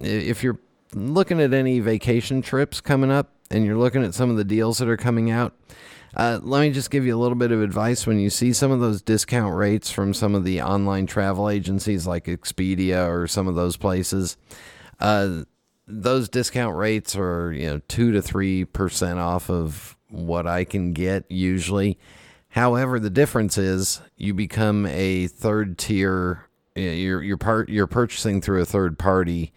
if 0.00 0.44
you're 0.44 0.60
looking 0.94 1.40
at 1.40 1.52
any 1.52 1.80
vacation 1.80 2.40
trips 2.40 2.80
coming 2.80 3.10
up 3.10 3.32
and 3.50 3.64
you're 3.64 3.76
looking 3.76 4.04
at 4.04 4.14
some 4.14 4.30
of 4.30 4.36
the 4.36 4.44
deals 4.44 4.78
that 4.78 4.88
are 4.88 4.96
coming 4.96 5.32
out, 5.32 5.52
uh, 6.14 6.38
let 6.42 6.60
me 6.60 6.70
just 6.70 6.90
give 6.90 7.06
you 7.06 7.16
a 7.16 7.20
little 7.20 7.36
bit 7.36 7.52
of 7.52 7.62
advice. 7.62 8.06
When 8.06 8.18
you 8.18 8.30
see 8.30 8.52
some 8.52 8.70
of 8.70 8.80
those 8.80 9.00
discount 9.00 9.54
rates 9.54 9.90
from 9.90 10.12
some 10.12 10.34
of 10.34 10.44
the 10.44 10.60
online 10.60 11.06
travel 11.06 11.48
agencies 11.48 12.06
like 12.06 12.26
Expedia 12.26 13.08
or 13.08 13.26
some 13.26 13.48
of 13.48 13.54
those 13.54 13.76
places, 13.76 14.36
uh, 15.00 15.44
those 15.86 16.28
discount 16.28 16.76
rates 16.76 17.16
are 17.16 17.52
you 17.52 17.66
know 17.66 17.80
two 17.88 18.12
to 18.12 18.22
three 18.22 18.64
percent 18.64 19.18
off 19.18 19.50
of 19.50 19.96
what 20.08 20.46
I 20.46 20.64
can 20.64 20.92
get 20.92 21.24
usually. 21.30 21.98
However, 22.50 23.00
the 23.00 23.10
difference 23.10 23.56
is 23.56 24.02
you 24.16 24.34
become 24.34 24.84
a 24.86 25.26
third 25.26 25.78
tier. 25.78 26.46
You're 26.74 27.22
you're 27.22 27.38
part 27.38 27.70
you're 27.70 27.86
purchasing 27.86 28.40
through 28.42 28.60
a 28.60 28.66
third 28.66 28.98
party, 28.98 29.52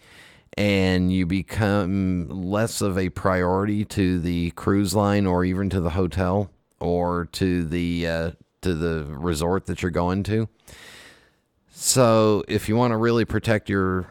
and 0.57 1.11
you 1.11 1.25
become 1.25 2.29
less 2.29 2.81
of 2.81 2.97
a 2.97 3.09
priority 3.09 3.83
to 3.85 4.19
the 4.19 4.51
cruise 4.51 4.95
line 4.95 5.25
or 5.25 5.43
even 5.43 5.69
to 5.69 5.81
the 5.81 5.91
hotel 5.91 6.49
or 6.79 7.25
to 7.33 7.65
the 7.65 8.07
uh, 8.07 8.31
to 8.61 8.73
the 8.73 9.05
resort 9.09 9.65
that 9.65 9.81
you're 9.81 9.91
going 9.91 10.23
to. 10.23 10.47
So, 11.71 12.43
if 12.47 12.69
you 12.69 12.75
want 12.75 12.91
to 12.91 12.97
really 12.97 13.25
protect 13.25 13.69
your 13.69 14.07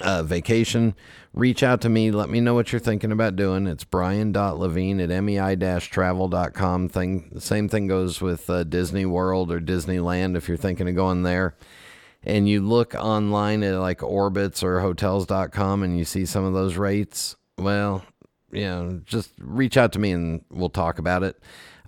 uh, 0.00 0.22
vacation, 0.22 0.94
reach 1.32 1.62
out 1.62 1.80
to 1.80 1.88
me. 1.88 2.10
Let 2.10 2.28
me 2.28 2.40
know 2.40 2.54
what 2.54 2.70
you're 2.70 2.80
thinking 2.80 3.12
about 3.12 3.34
doing. 3.34 3.66
It's 3.66 3.84
brian.levine 3.84 5.00
at 5.00 5.08
mei-travel.com. 5.22 6.88
Thing, 6.90 7.30
the 7.32 7.40
same 7.40 7.68
thing 7.68 7.86
goes 7.86 8.20
with 8.20 8.50
uh, 8.50 8.64
Disney 8.64 9.06
World 9.06 9.50
or 9.50 9.60
Disneyland 9.60 10.36
if 10.36 10.48
you're 10.48 10.56
thinking 10.56 10.88
of 10.88 10.94
going 10.94 11.22
there. 11.22 11.56
And 12.26 12.48
you 12.48 12.60
look 12.60 12.94
online 12.94 13.62
at 13.62 13.78
like 13.78 14.00
Orbitz 14.00 14.62
or 14.62 14.80
hotels.com 14.80 15.82
and 15.84 15.96
you 15.96 16.04
see 16.04 16.26
some 16.26 16.44
of 16.44 16.52
those 16.52 16.76
rates. 16.76 17.36
Well, 17.56 18.04
you 18.50 18.64
know, 18.64 19.00
just 19.04 19.30
reach 19.38 19.76
out 19.76 19.92
to 19.92 19.98
me 19.98 20.10
and 20.10 20.44
we'll 20.50 20.68
talk 20.68 20.98
about 20.98 21.22
it. 21.22 21.38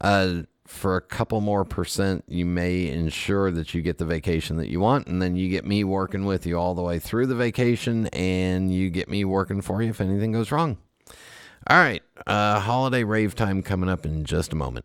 Uh, 0.00 0.42
for 0.68 0.96
a 0.96 1.00
couple 1.00 1.40
more 1.40 1.64
percent, 1.64 2.24
you 2.28 2.44
may 2.44 2.88
ensure 2.88 3.50
that 3.50 3.74
you 3.74 3.80
get 3.80 3.96
the 3.96 4.04
vacation 4.04 4.58
that 4.58 4.68
you 4.68 4.80
want, 4.80 5.06
and 5.06 5.20
then 5.20 5.34
you 5.34 5.48
get 5.48 5.64
me 5.64 5.82
working 5.82 6.26
with 6.26 6.44
you 6.44 6.58
all 6.58 6.74
the 6.74 6.82
way 6.82 6.98
through 6.98 7.26
the 7.26 7.34
vacation, 7.34 8.06
and 8.08 8.72
you 8.72 8.90
get 8.90 9.08
me 9.08 9.24
working 9.24 9.62
for 9.62 9.82
you 9.82 9.88
if 9.88 10.00
anything 10.00 10.30
goes 10.30 10.52
wrong. 10.52 10.76
All 11.68 11.78
right, 11.78 12.02
uh, 12.26 12.60
holiday 12.60 13.02
rave 13.02 13.34
time 13.34 13.62
coming 13.62 13.88
up 13.88 14.04
in 14.04 14.24
just 14.24 14.52
a 14.52 14.56
moment. 14.56 14.84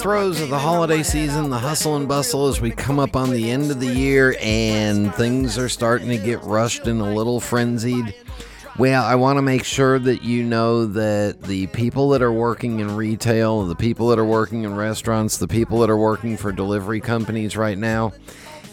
Throes 0.00 0.40
of 0.40 0.48
the 0.48 0.58
holiday 0.58 1.02
season, 1.02 1.50
the 1.50 1.58
hustle 1.58 1.94
and 1.94 2.08
bustle 2.08 2.48
as 2.48 2.58
we 2.58 2.70
come 2.70 2.98
up 2.98 3.16
on 3.16 3.28
the 3.28 3.50
end 3.50 3.70
of 3.70 3.80
the 3.80 3.94
year, 3.94 4.34
and 4.40 5.14
things 5.14 5.58
are 5.58 5.68
starting 5.68 6.08
to 6.08 6.16
get 6.16 6.42
rushed 6.42 6.86
and 6.86 7.02
a 7.02 7.04
little 7.04 7.38
frenzied. 7.38 8.14
Well, 8.78 9.04
I 9.04 9.16
want 9.16 9.36
to 9.36 9.42
make 9.42 9.62
sure 9.62 9.98
that 9.98 10.22
you 10.22 10.42
know 10.42 10.86
that 10.86 11.42
the 11.42 11.66
people 11.66 12.08
that 12.10 12.22
are 12.22 12.32
working 12.32 12.80
in 12.80 12.96
retail, 12.96 13.66
the 13.66 13.74
people 13.74 14.08
that 14.08 14.18
are 14.18 14.24
working 14.24 14.62
in 14.62 14.74
restaurants, 14.74 15.36
the 15.36 15.48
people 15.48 15.80
that 15.80 15.90
are 15.90 15.98
working 15.98 16.38
for 16.38 16.50
delivery 16.50 17.00
companies 17.00 17.54
right 17.54 17.76
now, 17.76 18.14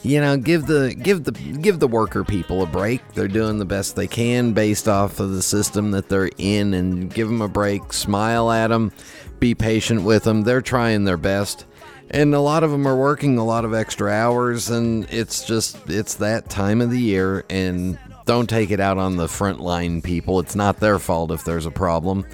you 0.04 0.22
know, 0.22 0.38
give 0.38 0.66
the 0.66 0.96
give 0.96 1.26
the 1.26 1.32
give 1.32 1.80
the 1.80 1.88
worker 1.90 2.24
people 2.24 2.64
a 2.64 2.68
break. 2.68 3.02
They're 3.16 3.28
doing 3.28 3.60
the 3.60 3.66
best 3.66 3.98
they 3.98 4.08
can 4.08 4.54
based 4.54 4.88
off 4.88 5.20
of 5.20 5.32
the 5.32 5.42
system 5.42 5.92
that 5.92 6.08
they're 6.08 6.30
in 6.38 6.74
and 6.74 7.14
give 7.14 7.28
them 7.28 7.42
a 7.42 7.50
break. 7.50 7.92
Smile 7.92 8.50
at 8.50 8.68
them 8.68 8.94
be 9.40 9.56
patient 9.56 10.04
with 10.04 10.24
them. 10.24 10.44
They're 10.44 10.62
trying 10.62 11.06
their 11.06 11.18
best. 11.18 11.66
And 12.10 12.34
a 12.34 12.40
lot 12.40 12.64
of 12.64 12.72
them 12.72 12.88
are 12.88 12.96
working 12.96 13.38
a 13.38 13.46
lot 13.46 13.66
of 13.66 13.74
extra 13.74 14.12
hours 14.12 14.70
and 14.70 15.06
it's 15.12 15.46
just 15.46 15.90
it's 15.90 16.16
that 16.16 16.50
time 16.50 16.80
of 16.80 16.90
the 16.90 17.00
year 17.00 17.44
and 17.50 18.00
don't 18.26 18.50
take 18.50 18.72
it 18.72 18.80
out 18.80 18.98
on 18.98 19.18
the 19.18 19.28
frontline 19.28 20.02
people. 20.02 20.40
It's 20.40 20.56
not 20.56 20.80
their 20.80 21.00
fault 21.00 21.32
if 21.32 21.44
there's 21.44 21.66
a 21.66 21.72
problem. 21.72 22.26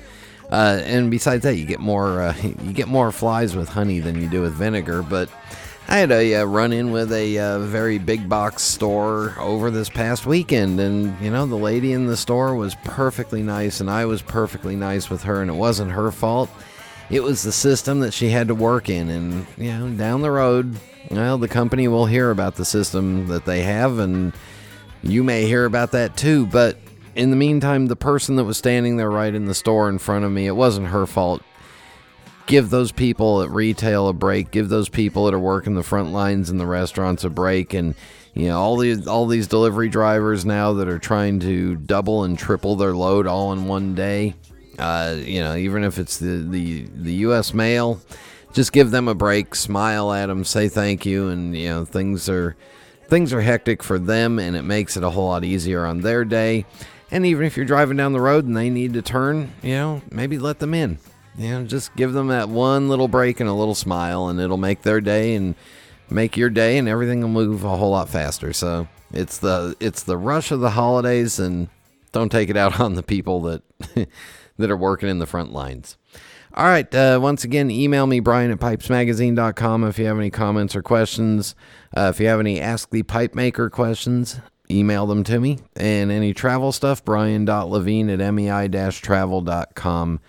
Uh, 0.52 0.82
and 0.86 1.10
besides 1.10 1.44
that, 1.44 1.56
you 1.56 1.66
get 1.66 1.80
more 1.80 2.22
uh, 2.22 2.36
you 2.44 2.74
get 2.74 2.88
more 2.88 3.12
flies 3.12 3.56
with 3.56 3.70
honey 3.70 4.00
than 4.00 4.22
you 4.22 4.30
do 4.30 4.42
with 4.42 4.54
vinegar. 4.54 5.02
But 5.02 5.30
I 5.88 5.98
had 5.98 6.12
a 6.12 6.36
uh, 6.36 6.46
run 6.46 6.74
in 6.74 6.92
with 6.92 7.12
a 7.12 7.40
uh, 7.40 7.60
very 7.60 7.98
big 7.98 8.30
box 8.30 8.62
store 8.64 9.36
over 9.40 9.72
this 9.72 9.90
past 9.90 10.26
weekend, 10.26 10.80
and 10.80 11.20
you 11.20 11.32
know 11.32 11.46
the 11.46 11.56
lady 11.56 11.94
in 11.94 12.06
the 12.06 12.18
store 12.18 12.56
was 12.56 12.76
perfectly 12.84 13.42
nice, 13.42 13.80
and 13.80 13.90
I 13.90 14.06
was 14.06 14.22
perfectly 14.22 14.76
nice 14.76 15.10
with 15.10 15.24
her, 15.24 15.42
and 15.42 15.50
it 15.50 15.56
wasn't 15.56 15.92
her 15.92 16.12
fault 16.12 16.50
it 17.14 17.22
was 17.22 17.44
the 17.44 17.52
system 17.52 18.00
that 18.00 18.12
she 18.12 18.30
had 18.30 18.48
to 18.48 18.56
work 18.56 18.90
in. 18.90 19.10
And, 19.10 19.46
you 19.56 19.72
know, 19.72 19.90
down 19.90 20.22
the 20.22 20.32
road, 20.32 20.80
well, 21.12 21.38
the 21.38 21.48
company 21.48 21.88
will 21.88 22.08
hear 22.08 22.32
about 22.32 22.56
the 22.56 22.66
system 22.66 23.28
that 23.28 23.46
they 23.46 23.62
have, 23.62 24.00
and 24.00 24.34
you 25.04 25.24
may 25.24 25.46
hear 25.46 25.66
about 25.66 25.92
that 25.92 26.18
too. 26.18 26.48
But 26.48 26.78
in 27.14 27.30
the 27.30 27.36
meantime, 27.36 27.86
the 27.86 27.96
person 27.96 28.36
that 28.38 28.46
was 28.46 28.58
standing 28.58 28.98
there 28.98 29.12
right 29.12 29.34
in 29.34 29.46
the 29.46 29.54
store 29.54 29.90
in 29.90 30.00
front 30.00 30.26
of 30.26 30.32
me, 30.32 30.48
it 30.48 30.56
wasn't 30.56 30.88
her 30.88 31.06
fault. 31.06 31.44
Give 32.48 32.72
those 32.72 32.92
people 32.92 33.44
at 33.44 33.50
retail 33.52 34.08
a 34.08 34.14
break. 34.14 34.50
Give 34.50 34.68
those 34.68 34.90
people 34.90 35.26
that 35.26 35.36
are 35.36 35.40
working 35.40 35.76
the 35.76 35.84
front 35.84 36.12
lines 36.12 36.50
in 36.50 36.58
the 36.58 36.66
restaurants 36.66 37.24
a 37.24 37.30
break. 37.30 37.76
And 37.76 37.94
you 38.34 38.48
know 38.48 38.60
all 38.60 38.78
these 38.78 39.08
all 39.08 39.28
these 39.28 39.48
delivery 39.48 39.88
drivers 39.88 40.44
now 40.44 40.74
that 40.74 40.88
are 40.88 41.00
trying 41.00 41.40
to 41.42 41.76
double 41.76 42.24
and 42.24 42.38
triple 42.38 42.76
their 42.76 42.94
load 42.94 43.28
all 43.28 43.54
in 43.54 43.68
one 43.68 43.94
day 43.94 44.34
uh, 44.80 45.16
you 45.18 45.42
know, 45.42 45.56
even 45.56 45.84
if 45.84 45.98
it's 46.00 46.18
the, 46.18 46.46
the, 46.50 46.86
the 46.96 47.14
U.S. 47.16 47.54
mail, 47.54 48.00
just 48.54 48.72
give 48.72 48.92
them 48.92 49.08
a 49.08 49.16
break, 49.16 49.56
smile 49.56 50.12
at 50.14 50.28
them, 50.28 50.44
say 50.44 50.70
thank 50.70 51.06
you, 51.06 51.30
and 51.30 51.56
you 51.58 51.70
know 51.70 51.86
things 51.86 52.30
are 52.30 52.56
things 53.08 53.34
are 53.34 53.42
hectic 53.42 53.84
for 53.84 54.00
them, 54.00 54.40
and 54.40 54.56
it 54.56 54.64
makes 54.64 54.96
it 54.96 55.04
a 55.04 55.10
whole 55.10 55.28
lot 55.28 55.44
easier 55.44 55.86
on 55.86 56.02
their 56.02 56.24
day. 56.24 56.66
And 57.12 57.26
even 57.26 57.46
if 57.46 57.58
you're 57.58 57.66
driving 57.66 57.98
down 57.98 58.14
the 58.14 58.22
road 58.22 58.46
and 58.46 58.56
they 58.58 58.70
need 58.70 58.94
to 58.94 59.02
turn, 59.02 59.54
you 59.62 59.74
know, 59.74 60.02
maybe 60.10 60.40
let 60.40 60.60
them 60.60 60.74
in. 60.74 60.98
You 61.38 61.50
know, 61.50 61.66
just 61.66 61.96
give 61.96 62.14
them 62.14 62.28
that 62.28 62.50
one 62.50 62.90
little 62.90 63.08
break 63.08 63.40
and 63.40 63.50
a 63.50 63.54
little 63.54 63.76
smile, 63.76 64.28
and 64.28 64.40
it'll 64.40 64.58
make 64.58 64.84
their 64.84 65.02
day 65.02 65.36
and 65.36 65.56
make 66.10 66.38
your 66.38 66.50
day, 66.50 66.78
and 66.78 66.88
everything 66.88 67.22
will 67.22 67.30
move 67.30 67.64
a 67.64 67.76
whole 67.76 67.92
lot 67.92 68.10
faster. 68.10 68.54
So 68.54 68.88
it's 69.12 69.40
the 69.40 69.76
it's 69.80 70.04
the 70.04 70.18
rush 70.18 70.52
of 70.52 70.60
the 70.60 70.72
holidays, 70.72 71.40
and 71.40 71.70
don't 72.12 72.32
take 72.32 72.50
it 72.50 72.58
out 72.58 72.80
on 72.80 72.94
the 72.94 73.04
people 73.04 73.42
that. 73.42 73.62
that 74.58 74.72
are 74.72 74.78
working 74.78 75.10
in 75.10 75.20
the 75.20 75.26
front 75.26 75.52
lines. 75.52 75.98
All 76.56 76.66
right. 76.66 76.94
Uh, 76.94 77.20
once 77.22 77.44
again, 77.44 77.72
email 77.72 78.06
me, 78.06 78.20
Brian 78.20 78.52
at 78.52 78.60
pipesmagazine.com, 78.60 79.84
if 79.86 79.98
you 79.98 80.06
have 80.06 80.20
any 80.20 80.30
comments 80.30 80.76
or 80.76 80.84
questions. 80.84 81.56
Uh, 81.98 82.12
if 82.14 82.20
you 82.20 82.28
have 82.28 82.40
any 82.40 82.62
Ask 82.62 82.92
the 82.92 83.02
Pipe 83.04 83.34
Maker 83.34 83.72
questions, 83.72 84.40
email 84.70 85.08
them 85.08 85.24
to 85.24 85.40
me. 85.40 85.58
And 85.76 86.12
any 86.12 86.34
travel 86.34 86.72
stuff, 86.72 87.04
brian.levin 87.04 88.10
at 88.10 88.20
mei-travel.com. 88.34 90.20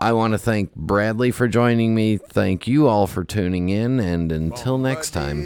I 0.00 0.12
want 0.12 0.32
to 0.32 0.38
thank 0.38 0.72
Bradley 0.76 1.32
for 1.32 1.48
joining 1.48 1.92
me. 1.92 2.18
Thank 2.18 2.68
you 2.68 2.86
all 2.86 3.08
for 3.08 3.24
tuning 3.24 3.68
in, 3.68 3.98
and 3.98 4.30
until 4.30 4.78
next 4.78 5.10
time. 5.10 5.40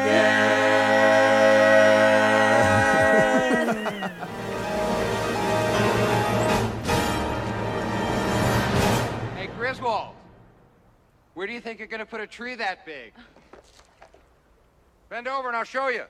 Where 11.41 11.47
do 11.47 11.53
you 11.53 11.59
think 11.59 11.79
you're 11.79 11.87
going 11.87 12.01
to 12.01 12.05
put 12.05 12.21
a 12.21 12.27
tree 12.27 12.53
that 12.53 12.85
big? 12.85 13.13
Bend 15.09 15.27
over 15.27 15.47
and 15.47 15.57
I'll 15.57 15.63
show 15.63 15.87
you. 15.87 16.03